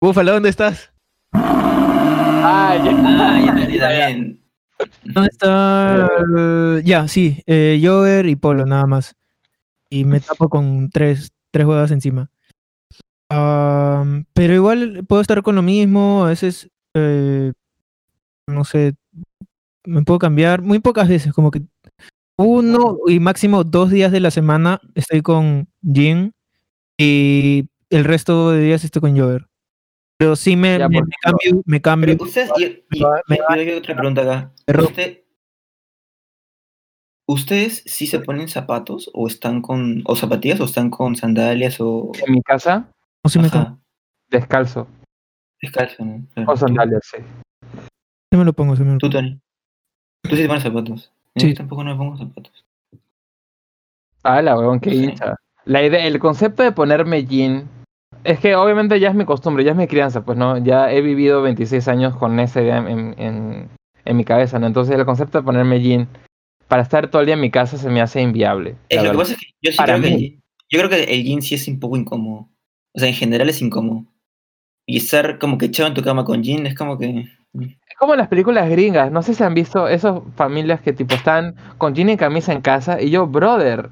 Búfalo, 0.00 0.32
¿dónde 0.32 0.50
estás? 0.50 0.92
Ah, 1.32 2.76
ya. 2.84 2.92
Ah, 2.94 3.40
ya 3.44 3.50
entendí 3.52 3.78
también. 3.78 4.40
¿Dónde 5.04 5.30
está? 5.32 6.08
Ya, 6.84 7.08
sí. 7.08 7.42
Eh, 7.46 7.80
jogger 7.82 8.26
y 8.26 8.36
polo, 8.36 8.66
nada 8.66 8.86
más. 8.86 9.14
Y 9.90 10.04
me 10.04 10.20
tapo 10.20 10.48
con 10.48 10.90
tres, 10.90 11.32
tres 11.52 11.66
huevas 11.66 11.90
encima. 11.90 12.30
Am, 13.30 14.24
pero 14.34 14.54
igual 14.54 15.04
puedo 15.08 15.22
estar 15.22 15.42
con 15.42 15.54
lo 15.56 15.62
mismo. 15.62 16.24
A 16.24 16.28
veces. 16.28 16.68
eh, 16.94 17.52
no 18.48 18.64
sé. 18.64 18.94
Me 19.84 20.02
puedo 20.02 20.18
cambiar. 20.18 20.62
Muy 20.62 20.80
pocas 20.80 21.08
veces, 21.08 21.32
como 21.32 21.50
que. 21.50 21.62
uno 22.38 22.98
y 23.08 23.20
máximo 23.20 23.64
dos 23.64 23.90
días 23.90 24.12
de 24.12 24.20
la 24.20 24.30
semana 24.30 24.80
estoy 24.94 25.22
con 25.22 25.68
Jin 25.82 26.32
y 26.98 27.68
el 27.90 28.04
resto 28.04 28.50
de 28.52 28.62
días 28.62 28.84
estoy 28.84 29.00
con 29.02 29.18
Jover. 29.18 29.46
Pero 30.18 30.34
sí 30.36 30.56
me, 30.56 30.78
Ya, 30.78 30.88
me, 30.88 31.02
me 31.02 31.08
cambio, 31.20 31.62
me 31.66 31.80
cambio. 31.82 32.14
Pero 32.16 32.24
ustedes, 32.24 32.50
y, 32.58 32.64
y- 32.98 33.04
me 33.28 33.38
hay 33.48 33.70
otra 33.72 33.94
pregunta 33.96 34.22
acá. 34.22 34.52
Usted- 34.82 35.22
¿Ustedes 37.28 37.82
sí 37.86 38.06
se 38.06 38.20
ponen 38.20 38.48
zapatos 38.48 39.10
o 39.12 39.26
están 39.26 39.60
con, 39.60 40.02
o 40.06 40.14
zapatillas 40.14 40.60
o 40.60 40.64
están 40.64 40.90
con 40.90 41.16
sandalias 41.16 41.76
o 41.80 42.12
En 42.24 42.32
mi 42.34 42.40
casa, 42.42 42.88
o 43.22 43.28
sí 43.28 43.38
me, 43.40 43.44
descalzo. 44.30 44.86
descalzo, 45.60 46.04
¿no? 46.04 46.24
Claro. 46.34 46.52
O 46.52 46.56
sandalias, 46.56 47.02
sí. 47.04 47.16
Sí 48.30 48.38
me 48.38 48.44
lo 48.44 48.52
pongo, 48.52 48.76
sí 48.76 48.84
me 48.84 48.92
lo 48.92 48.98
Tú, 48.98 49.10
pongo. 49.10 49.18
Tony. 49.18 49.40
Tú 50.22 50.36
sí 50.36 50.42
te 50.42 50.46
pones 50.48 50.62
zapatos. 50.62 51.12
Yo 51.34 51.48
Sí. 51.48 51.54
tampoco 51.54 51.82
no 51.82 51.90
me 51.90 51.96
pongo 51.96 52.16
zapatos. 52.16 52.64
Ah, 54.22 54.40
la 54.40 54.56
weón, 54.56 54.78
qué 54.78 54.90
Sí. 54.90 55.04
hincha. 55.04 55.34
La 55.64 55.82
idea, 55.82 56.06
el 56.06 56.20
concepto 56.20 56.62
de 56.62 56.70
ponerme 56.70 57.24
jean, 57.26 57.68
es 58.24 58.38
que 58.40 58.54
obviamente 58.56 58.98
ya 59.00 59.08
es 59.08 59.14
mi 59.14 59.24
costumbre, 59.24 59.64
ya 59.64 59.72
es 59.72 59.76
mi 59.76 59.86
crianza, 59.86 60.24
pues 60.24 60.36
no, 60.38 60.58
ya 60.58 60.92
he 60.92 61.00
vivido 61.00 61.42
26 61.42 61.86
años 61.88 62.16
con 62.16 62.38
esa 62.40 62.60
idea 62.62 62.78
en, 62.78 63.14
en, 63.18 63.68
en 64.04 64.16
mi 64.16 64.24
cabeza, 64.24 64.58
¿no? 64.58 64.66
Entonces 64.66 64.94
el 64.94 65.04
concepto 65.04 65.38
de 65.38 65.44
ponerme 65.44 65.80
jean 65.80 66.08
para 66.68 66.82
estar 66.82 67.08
todo 67.08 67.20
el 67.20 67.26
día 67.26 67.34
en 67.34 67.40
mi 67.40 67.50
casa 67.50 67.76
se 67.78 67.88
me 67.90 68.00
hace 68.00 68.20
inviable. 68.20 68.76
La 68.90 69.02
lo 69.04 69.12
que 69.12 69.18
pasa 69.18 69.32
es 69.34 69.38
que 69.38 69.46
yo 69.62 69.70
sí 69.70 69.76
Para 69.78 69.94
creo 69.94 70.02
que, 70.02 70.08
el 70.08 70.14
mí. 70.14 70.20
jean- 70.30 70.42
yo 70.70 70.78
creo 70.78 70.90
que 70.90 71.02
el 71.04 71.24
jean 71.24 71.42
sí 71.42 71.54
es 71.54 71.68
un 71.68 71.78
poco 71.80 71.96
incómodo. 71.96 72.48
O 72.94 72.98
sea, 72.98 73.08
en 73.08 73.14
general 73.14 73.48
es 73.48 73.60
incómodo. 73.62 74.04
Y 74.88 74.96
estar 74.98 75.38
como 75.38 75.58
que 75.58 75.66
echado 75.66 75.88
en 75.88 75.94
tu 75.94 76.02
cama 76.02 76.24
con 76.24 76.42
jean 76.42 76.66
es 76.66 76.74
como 76.74 76.98
que... 76.98 77.26
Es 77.58 77.96
como 77.98 78.12
en 78.14 78.18
las 78.18 78.28
películas 78.28 78.68
gringas, 78.68 79.10
no 79.10 79.22
sé 79.22 79.32
si 79.34 79.42
han 79.42 79.54
visto 79.54 79.88
esas 79.88 80.20
familias 80.34 80.80
que 80.82 80.92
tipo 80.92 81.14
están 81.14 81.54
con 81.78 81.94
jean 81.94 82.10
y 82.10 82.16
camisa 82.16 82.52
en 82.52 82.60
casa 82.60 83.00
y 83.00 83.10
yo, 83.10 83.26
brother, 83.26 83.88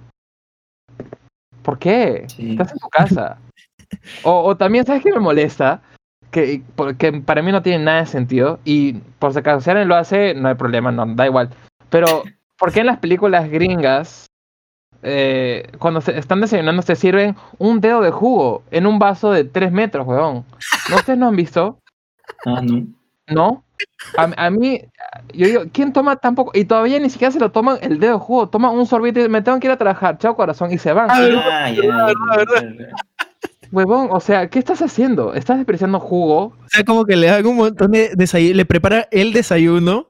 ¿por 1.62 1.78
qué? 1.78 2.24
Sí. 2.28 2.50
Estás 2.52 2.72
en 2.72 2.78
tu 2.78 2.88
casa. 2.88 3.38
O, 4.22 4.42
o 4.44 4.56
también, 4.56 4.84
¿sabes 4.84 5.02
qué 5.02 5.12
me 5.12 5.20
molesta? 5.20 5.80
Que, 6.30 6.62
porque 6.74 7.12
para 7.12 7.42
mí 7.42 7.52
no 7.52 7.62
tiene 7.62 7.84
nada 7.84 8.00
de 8.00 8.06
sentido 8.06 8.58
y 8.64 8.94
por 9.18 9.32
si 9.32 9.38
acaso 9.38 9.60
si 9.60 9.70
alguien 9.70 9.88
lo 9.88 9.94
hace, 9.96 10.34
no 10.34 10.48
hay 10.48 10.54
problema, 10.54 10.90
no, 10.90 11.06
da 11.06 11.26
igual. 11.26 11.50
Pero, 11.90 12.24
¿por 12.58 12.72
qué 12.72 12.80
en 12.80 12.86
las 12.86 12.98
películas 12.98 13.48
gringas, 13.48 14.26
eh, 15.02 15.70
cuando 15.78 16.00
se 16.00 16.18
están 16.18 16.40
desayunando, 16.40 16.82
se 16.82 16.96
sirven 16.96 17.36
un 17.58 17.80
dedo 17.80 18.00
de 18.00 18.10
jugo 18.10 18.64
en 18.70 18.86
un 18.86 18.98
vaso 18.98 19.30
de 19.30 19.44
3 19.44 19.70
metros, 19.70 20.06
weón? 20.06 20.44
¿No 20.90 20.96
ustedes 20.96 21.18
no 21.18 21.28
han 21.28 21.36
visto? 21.36 21.78
Ah, 22.46 22.60
no. 22.62 22.86
¿No? 23.28 23.64
A, 24.16 24.46
a 24.46 24.50
mí, 24.50 24.82
yo 25.32 25.46
digo, 25.46 25.62
¿quién 25.72 25.92
toma 25.92 26.16
tampoco? 26.16 26.52
Y 26.54 26.64
todavía 26.64 26.98
ni 26.98 27.10
siquiera 27.10 27.32
se 27.32 27.40
lo 27.40 27.50
toman 27.50 27.78
el 27.80 27.98
dedo 28.00 28.14
de 28.14 28.18
jugo, 28.18 28.48
toman 28.48 28.72
un 28.72 28.86
sorbito 28.86 29.20
y 29.20 29.28
me 29.28 29.42
tengo 29.42 29.58
que 29.60 29.66
ir 29.66 29.72
a 29.72 29.76
trabajar, 29.78 30.18
chao 30.18 30.36
corazón, 30.36 30.72
y 30.72 30.78
se 30.78 30.92
van. 30.92 31.10
Ah, 31.10 31.22
Y 31.22 31.32
yo, 31.32 31.40
Ah, 31.42 31.70
ya, 31.70 31.82
ya, 31.82 32.14
ya, 32.60 32.86
ya. 32.88 32.94
Huevón, 33.74 34.08
o 34.12 34.20
sea, 34.20 34.48
¿qué 34.48 34.58
estás 34.60 34.80
haciendo? 34.82 35.34
¿Estás 35.34 35.56
despreciando 35.56 35.98
jugo? 35.98 36.56
O 36.64 36.68
sea, 36.68 36.84
como 36.84 37.04
que 37.04 37.16
le 37.16 37.26
dan 37.26 37.44
un 37.46 37.56
montón 37.56 37.90
de 37.90 38.10
desayuno, 38.14 38.54
le 38.56 38.64
prepara 38.64 39.08
el 39.10 39.32
desayuno 39.32 40.08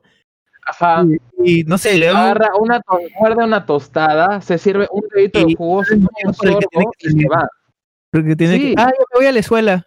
Ajá. 0.67 1.05
y 1.43 1.65
no 1.65 1.79
sé, 1.79 1.97
le 1.97 2.07
dan 2.07 2.17
un- 2.17 2.23
Agarra 2.23 2.49
una, 2.61 2.81
to- 2.81 3.01
muerde 3.19 3.45
una 3.45 3.65
tostada, 3.65 4.41
se 4.43 4.59
sirve 4.59 4.87
un 4.93 5.03
dedito 5.15 5.45
de 5.47 5.55
jugo, 5.55 5.83
se 5.85 5.95
un 5.95 6.07
por 6.07 6.13
el 6.49 6.59
que 6.59 6.67
tiene 6.71 6.85
sorbo 6.85 6.93
que 6.99 7.09
y 7.09 7.11
se 7.23 7.29
va. 7.29 7.49
porque 8.11 8.37
tiene 8.37 8.55
Sí. 8.57 8.61
que, 8.61 8.75
ah, 8.81 8.91
yo 8.99 9.05
me 9.13 9.19
voy 9.19 9.27
a 9.27 9.33
la 9.33 9.39
escuela. 9.41 9.87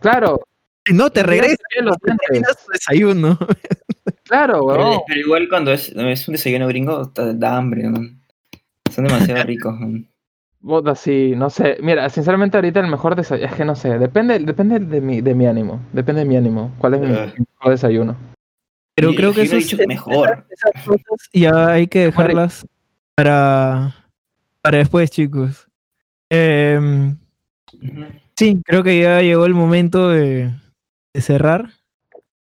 Claro. 0.00 0.40
Y 0.88 0.92
no, 0.92 1.10
te 1.10 1.22
regresas, 1.22 1.56
terminas 1.70 2.64
tu 2.64 2.72
desayuno. 2.72 3.38
Claro, 4.24 4.54
Pero, 4.54 4.64
huevón. 4.66 5.00
pero 5.06 5.20
igual 5.20 5.48
cuando 5.48 5.72
es, 5.72 5.88
es 5.88 6.28
un 6.28 6.32
desayuno 6.32 6.66
gringo, 6.68 7.10
te 7.10 7.34
da 7.34 7.56
hambre, 7.56 7.84
¿no? 7.84 8.00
Son 8.92 9.04
demasiado 9.04 9.44
ricos. 9.44 9.74
¿no? 9.78 10.04
Vos 10.66 10.84
así, 10.88 11.34
no 11.36 11.48
sé. 11.48 11.76
Mira, 11.80 12.10
sinceramente 12.10 12.56
ahorita 12.56 12.80
el 12.80 12.88
mejor 12.88 13.14
desayuno, 13.14 13.46
es 13.48 13.54
que 13.54 13.64
no 13.64 13.76
sé, 13.76 14.00
depende, 14.00 14.40
depende 14.40 14.80
de 14.80 15.00
mi, 15.00 15.20
de 15.20 15.32
mi 15.32 15.46
ánimo. 15.46 15.80
Depende 15.92 16.22
de 16.22 16.24
mi 16.26 16.36
ánimo. 16.36 16.74
¿Cuál 16.78 16.94
es 16.94 17.00
mi 17.02 17.06
Ah. 17.14 17.32
mejor 17.38 17.70
desayuno? 17.70 18.16
Pero 18.96 19.14
creo 19.14 19.32
que 19.32 19.42
eso 19.42 19.76
que 19.76 19.86
mejor. 19.86 20.44
esas 20.50 20.84
cosas 20.84 21.28
ya 21.32 21.68
hay 21.68 21.86
que 21.86 22.06
dejarlas 22.06 22.66
para, 23.14 23.94
para 24.60 24.78
después, 24.78 25.08
chicos. 25.08 25.68
Em, 26.30 27.16
sí, 28.36 28.60
creo 28.64 28.82
que 28.82 29.00
ya 29.00 29.20
llegó 29.22 29.46
el 29.46 29.54
momento 29.54 30.08
de, 30.08 30.50
de 31.14 31.20
cerrar. 31.20 31.70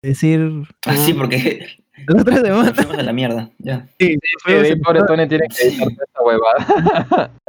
Decir 0.00 0.62
Ah, 0.86 0.96
sí, 0.96 1.12
porque 1.12 1.77
la 2.08 2.22
otra 2.22 2.36
semana. 2.36 2.64
nos 2.64 2.74
fuimos 2.74 2.98
a 2.98 3.02
la 3.02 3.12
mierda. 3.12 3.50
Ya. 3.58 3.86
Sí, 3.98 4.18
Sí, 4.46 4.52
de 4.52 4.60
ahí 4.60 4.76
pobre 4.76 5.02
Tony 5.06 5.28
tiene 5.28 5.46
que 5.48 5.68
editar 5.68 5.88
esta 5.88 6.22
huevada. 6.22 7.30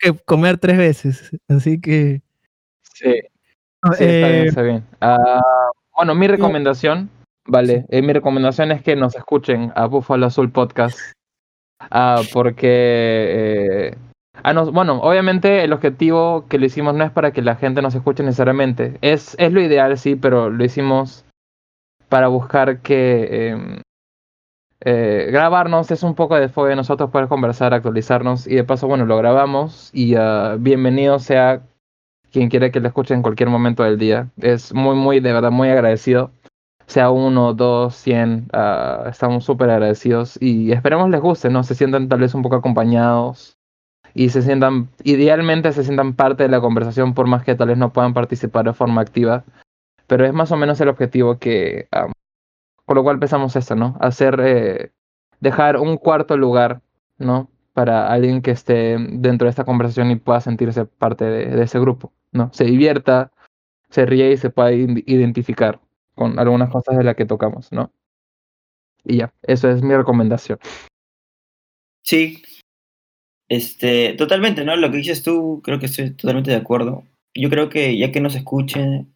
tengo 0.00 0.16
que 0.18 0.24
comer 0.24 0.58
tres 0.58 0.78
veces. 0.78 1.30
Así 1.48 1.80
que. 1.80 2.22
Sí. 2.94 3.20
Sí, 3.92 4.04
está 4.04 4.28
eh, 4.28 4.32
bien, 4.32 4.46
está 4.48 4.62
bien. 4.62 4.84
Ah, 5.00 5.42
bueno, 5.94 6.14
mi 6.14 6.26
recomendación, 6.26 7.10
vale, 7.46 7.86
eh, 7.88 8.02
mi 8.02 8.12
recomendación 8.12 8.72
es 8.72 8.82
que 8.82 8.96
nos 8.96 9.14
escuchen 9.14 9.72
a 9.76 9.86
Buffalo 9.86 10.26
Azul 10.26 10.50
Podcast. 10.50 10.98
Ah, 11.78 12.20
porque, 12.32 12.66
eh, 12.68 13.96
ah, 14.42 14.52
no, 14.52 14.72
bueno, 14.72 14.98
obviamente 15.00 15.62
el 15.62 15.72
objetivo 15.72 16.46
que 16.48 16.58
lo 16.58 16.66
hicimos 16.66 16.94
no 16.94 17.04
es 17.04 17.12
para 17.12 17.32
que 17.32 17.42
la 17.42 17.56
gente 17.56 17.82
nos 17.82 17.94
escuche 17.94 18.22
necesariamente. 18.22 18.98
Es, 19.02 19.36
es 19.38 19.52
lo 19.52 19.60
ideal, 19.60 19.96
sí, 19.98 20.16
pero 20.16 20.50
lo 20.50 20.64
hicimos 20.64 21.24
para 22.08 22.28
buscar 22.28 22.80
que 22.80 23.50
em, 23.50 23.80
eh, 24.88 25.30
grabarnos 25.32 25.90
es 25.90 26.04
un 26.04 26.14
poco 26.14 26.36
de 26.36 26.48
fuego 26.48 26.72
nosotros 26.76 27.10
poder 27.10 27.26
conversar, 27.26 27.74
actualizarnos 27.74 28.46
y 28.46 28.54
de 28.54 28.62
paso, 28.62 28.86
bueno, 28.86 29.04
lo 29.04 29.16
grabamos 29.16 29.90
y 29.92 30.14
ah, 30.14 30.54
bienvenido 30.60 31.18
sea 31.18 31.62
quien 32.30 32.48
quiera 32.48 32.70
que 32.70 32.78
lo 32.78 32.86
escuche 32.86 33.12
en 33.12 33.22
cualquier 33.22 33.48
momento 33.48 33.82
del 33.82 33.98
día. 33.98 34.30
Es 34.36 34.72
muy, 34.72 34.94
muy, 34.94 35.18
de 35.18 35.32
verdad, 35.32 35.50
muy 35.50 35.70
agradecido. 35.70 36.30
Sea 36.86 37.10
uno, 37.10 37.52
dos, 37.52 37.96
cien, 37.96 38.48
ah, 38.52 39.06
estamos 39.10 39.44
súper 39.44 39.70
agradecidos 39.70 40.38
y 40.40 40.70
esperemos 40.70 41.10
les 41.10 41.20
guste, 41.20 41.50
¿no? 41.50 41.64
Se 41.64 41.74
sientan 41.74 42.08
tal 42.08 42.20
vez 42.20 42.32
un 42.36 42.42
poco 42.42 42.54
acompañados 42.54 43.56
y 44.14 44.28
se 44.28 44.40
sientan, 44.40 44.88
idealmente 45.02 45.72
se 45.72 45.82
sientan 45.82 46.14
parte 46.14 46.44
de 46.44 46.48
la 46.48 46.60
conversación 46.60 47.12
por 47.12 47.26
más 47.26 47.42
que 47.42 47.56
tal 47.56 47.68
vez 47.68 47.78
no 47.78 47.92
puedan 47.92 48.14
participar 48.14 48.66
de 48.66 48.72
forma 48.72 49.00
activa. 49.00 49.42
Pero 50.06 50.24
es 50.24 50.32
más 50.32 50.52
o 50.52 50.56
menos 50.56 50.80
el 50.80 50.90
objetivo 50.90 51.38
que, 51.40 51.88
ah, 51.90 52.06
con 52.86 52.96
lo 52.96 53.02
cual 53.02 53.18
pensamos 53.18 53.54
esto, 53.56 53.74
¿no? 53.74 53.96
Hacer, 54.00 54.40
eh, 54.42 54.92
dejar 55.40 55.76
un 55.78 55.96
cuarto 55.98 56.36
lugar, 56.36 56.80
¿no? 57.18 57.50
Para 57.74 58.10
alguien 58.10 58.40
que 58.40 58.52
esté 58.52 58.96
dentro 58.98 59.46
de 59.46 59.50
esta 59.50 59.64
conversación 59.64 60.10
y 60.10 60.16
pueda 60.16 60.40
sentirse 60.40 60.86
parte 60.86 61.24
de, 61.24 61.62
ese 61.62 61.78
grupo, 61.80 62.12
¿no? 62.32 62.50
Se 62.54 62.64
divierta, 62.64 63.32
se 63.90 64.06
ríe 64.06 64.32
y 64.32 64.36
se 64.36 64.50
pueda 64.50 64.72
identificar 64.72 65.80
con 66.14 66.38
algunas 66.38 66.70
cosas 66.70 66.96
de 66.96 67.04
las 67.04 67.16
que 67.16 67.26
tocamos, 67.26 67.72
¿no? 67.72 67.92
Y 69.04 69.18
ya, 69.18 69.34
eso 69.42 69.68
es 69.68 69.82
mi 69.82 69.94
recomendación. 69.94 70.58
Sí. 72.02 72.42
Este, 73.48 74.14
totalmente, 74.14 74.64
¿no? 74.64 74.76
Lo 74.76 74.90
que 74.90 74.98
dices 74.98 75.22
tú, 75.22 75.60
creo 75.64 75.78
que 75.78 75.86
estoy 75.86 76.12
totalmente 76.12 76.52
de 76.52 76.56
acuerdo. 76.56 77.04
Yo 77.34 77.50
creo 77.50 77.68
que 77.68 77.98
ya 77.98 78.12
que 78.12 78.20
nos 78.20 78.36
escuchen, 78.36 79.14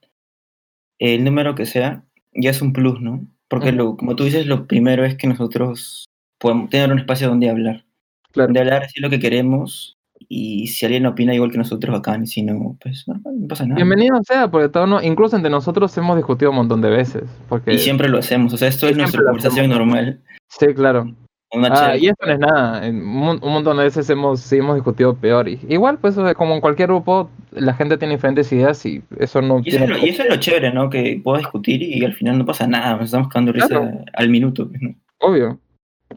el 0.99 1.25
número 1.25 1.55
que 1.55 1.67
sea, 1.67 2.05
ya 2.33 2.51
es 2.51 2.63
un 2.63 2.73
plus, 2.73 3.01
¿no? 3.01 3.27
Porque 3.51 3.73
lo, 3.73 3.97
como 3.97 4.15
tú 4.17 4.23
dices, 4.25 4.47
lo 4.47 4.67
primero 4.67 5.05
es 5.05 5.17
que 5.17 5.27
nosotros 5.27 6.07
podemos 6.39 6.71
tener 6.71 6.91
un 6.93 7.01
espacio 7.01 7.29
donde 7.29 7.51
hablar. 7.51 7.85
Claro. 8.33 8.47
Donde 8.47 8.61
hablar, 8.61 8.83
decir 8.83 9.03
lo 9.03 9.11
que 9.11 9.19
queremos. 9.19 9.97
Y 10.29 10.69
si 10.69 10.87
alguien 10.87 11.07
opina 11.07 11.35
igual 11.35 11.51
que 11.51 11.59
nosotros 11.59 11.99
acá, 11.99 12.17
y 12.23 12.27
si 12.29 12.43
no, 12.43 12.77
pues 12.81 13.05
no, 13.09 13.15
no 13.25 13.49
pasa 13.49 13.65
nada. 13.67 13.75
Bienvenido 13.75 14.21
sea, 14.23 14.49
porque 14.49 14.69
todo 14.69 14.87
no- 14.87 15.03
incluso 15.03 15.35
entre 15.35 15.51
nosotros 15.51 15.97
hemos 15.99 16.17
discutido 16.17 16.51
un 16.53 16.59
montón 16.59 16.81
de 16.81 16.91
veces. 16.91 17.25
Porque, 17.49 17.75
Y 17.75 17.79
siempre 17.79 18.09
lo 18.09 18.19
hacemos. 18.19 18.53
O 18.53 18.57
sea, 18.57 18.69
esto 18.69 18.87
es 18.87 18.97
nuestra 18.97 19.23
conversación 19.25 19.69
normal. 19.69 20.21
Sí, 20.49 20.67
claro. 20.75 21.13
Ah, 21.53 21.97
y 21.97 22.07
eso 22.07 22.17
no 22.25 22.33
es 22.33 22.39
nada. 22.39 22.87
en 22.87 22.97
Un, 23.05 23.39
un 23.43 23.53
montón 23.53 23.77
de 23.79 23.85
veces 23.85 24.09
hemos, 24.09 24.41
sí 24.41 24.59
hemos 24.59 24.77
discutido 24.77 25.15
peor. 25.17 25.49
Y, 25.49 25.59
igual, 25.69 25.99
pues, 25.99 26.17
o 26.17 26.25
sea, 26.25 26.35
como 26.35 26.55
en 26.55 26.61
cualquier 26.61 26.89
grupo, 26.89 27.29
la 27.53 27.75
gente 27.75 27.99
tiene 27.99 28.15
diferentes 28.15 28.53
ideas 28.53 28.85
y 28.87 29.03
eso 29.19 29.43
no 29.43 29.59
Y 29.65 29.71
eso, 29.71 29.79
tiene. 29.79 29.85
es 29.85 29.91
lo, 30.01 30.07
y 30.07 30.11
eso 30.11 30.23
es 30.23 30.29
lo 30.29 30.37
chévere, 30.37 30.73
¿no? 30.73 30.89
Que 30.91 31.21
puedo 31.23 31.39
discutir 31.39 31.83
y 31.83 32.05
al 32.05 32.13
final 32.15 32.39
no 32.39 32.47
pasa 32.47 32.67
nada. 32.67 32.95
Nos 32.97 33.07
estamos 33.07 33.29
cagando 33.29 33.53
risa 33.53 33.67
Claro. 33.69 34.05
al 34.15 34.29
minuto. 34.29 34.69
pues, 34.69 34.81
¿no? 34.81 34.95
Obvio. 35.19 35.59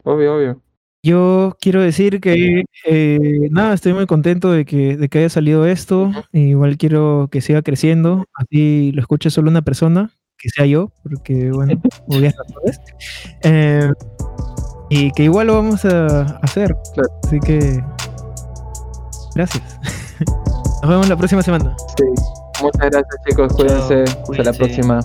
Obvio, 0.04 0.36
obvio. 0.36 0.60
Yo 1.02 1.54
quiero 1.60 1.82
decir 1.82 2.20
que 2.20 2.64
eh, 2.86 3.48
nada, 3.50 3.74
estoy 3.74 3.92
muy 3.92 4.06
contento 4.06 4.50
de 4.52 4.64
que, 4.64 4.96
de 4.96 5.08
que 5.08 5.18
haya 5.18 5.28
salido 5.28 5.66
esto. 5.66 6.10
Igual 6.32 6.78
quiero 6.78 7.28
que 7.30 7.40
siga 7.42 7.60
creciendo. 7.60 8.24
Así 8.34 8.90
lo 8.92 9.00
escuche 9.02 9.28
solo 9.28 9.50
una 9.50 9.60
persona, 9.60 10.10
que 10.38 10.48
sea 10.48 10.64
yo, 10.64 10.92
porque 11.02 11.50
bueno, 11.50 11.82
voy 12.06 12.24
a 12.24 12.28
estar. 12.28 12.46
Eh, 13.42 13.90
y 14.94 15.10
que 15.10 15.24
igual 15.24 15.48
lo 15.48 15.54
vamos 15.54 15.84
a 15.84 16.38
hacer. 16.42 16.76
Claro. 16.94 17.08
Así 17.24 17.40
que 17.40 17.82
gracias. 19.34 19.62
Nos 20.82 20.90
vemos 20.90 21.08
la 21.08 21.16
próxima 21.16 21.42
semana. 21.42 21.74
Sí. 21.96 22.04
Muchas 22.62 22.90
gracias, 22.90 23.16
chicos. 23.28 23.52
Cuídense. 23.54 24.04
Chao, 24.04 24.30
Hasta 24.30 24.42
la 24.44 24.52
próxima. 24.52 25.00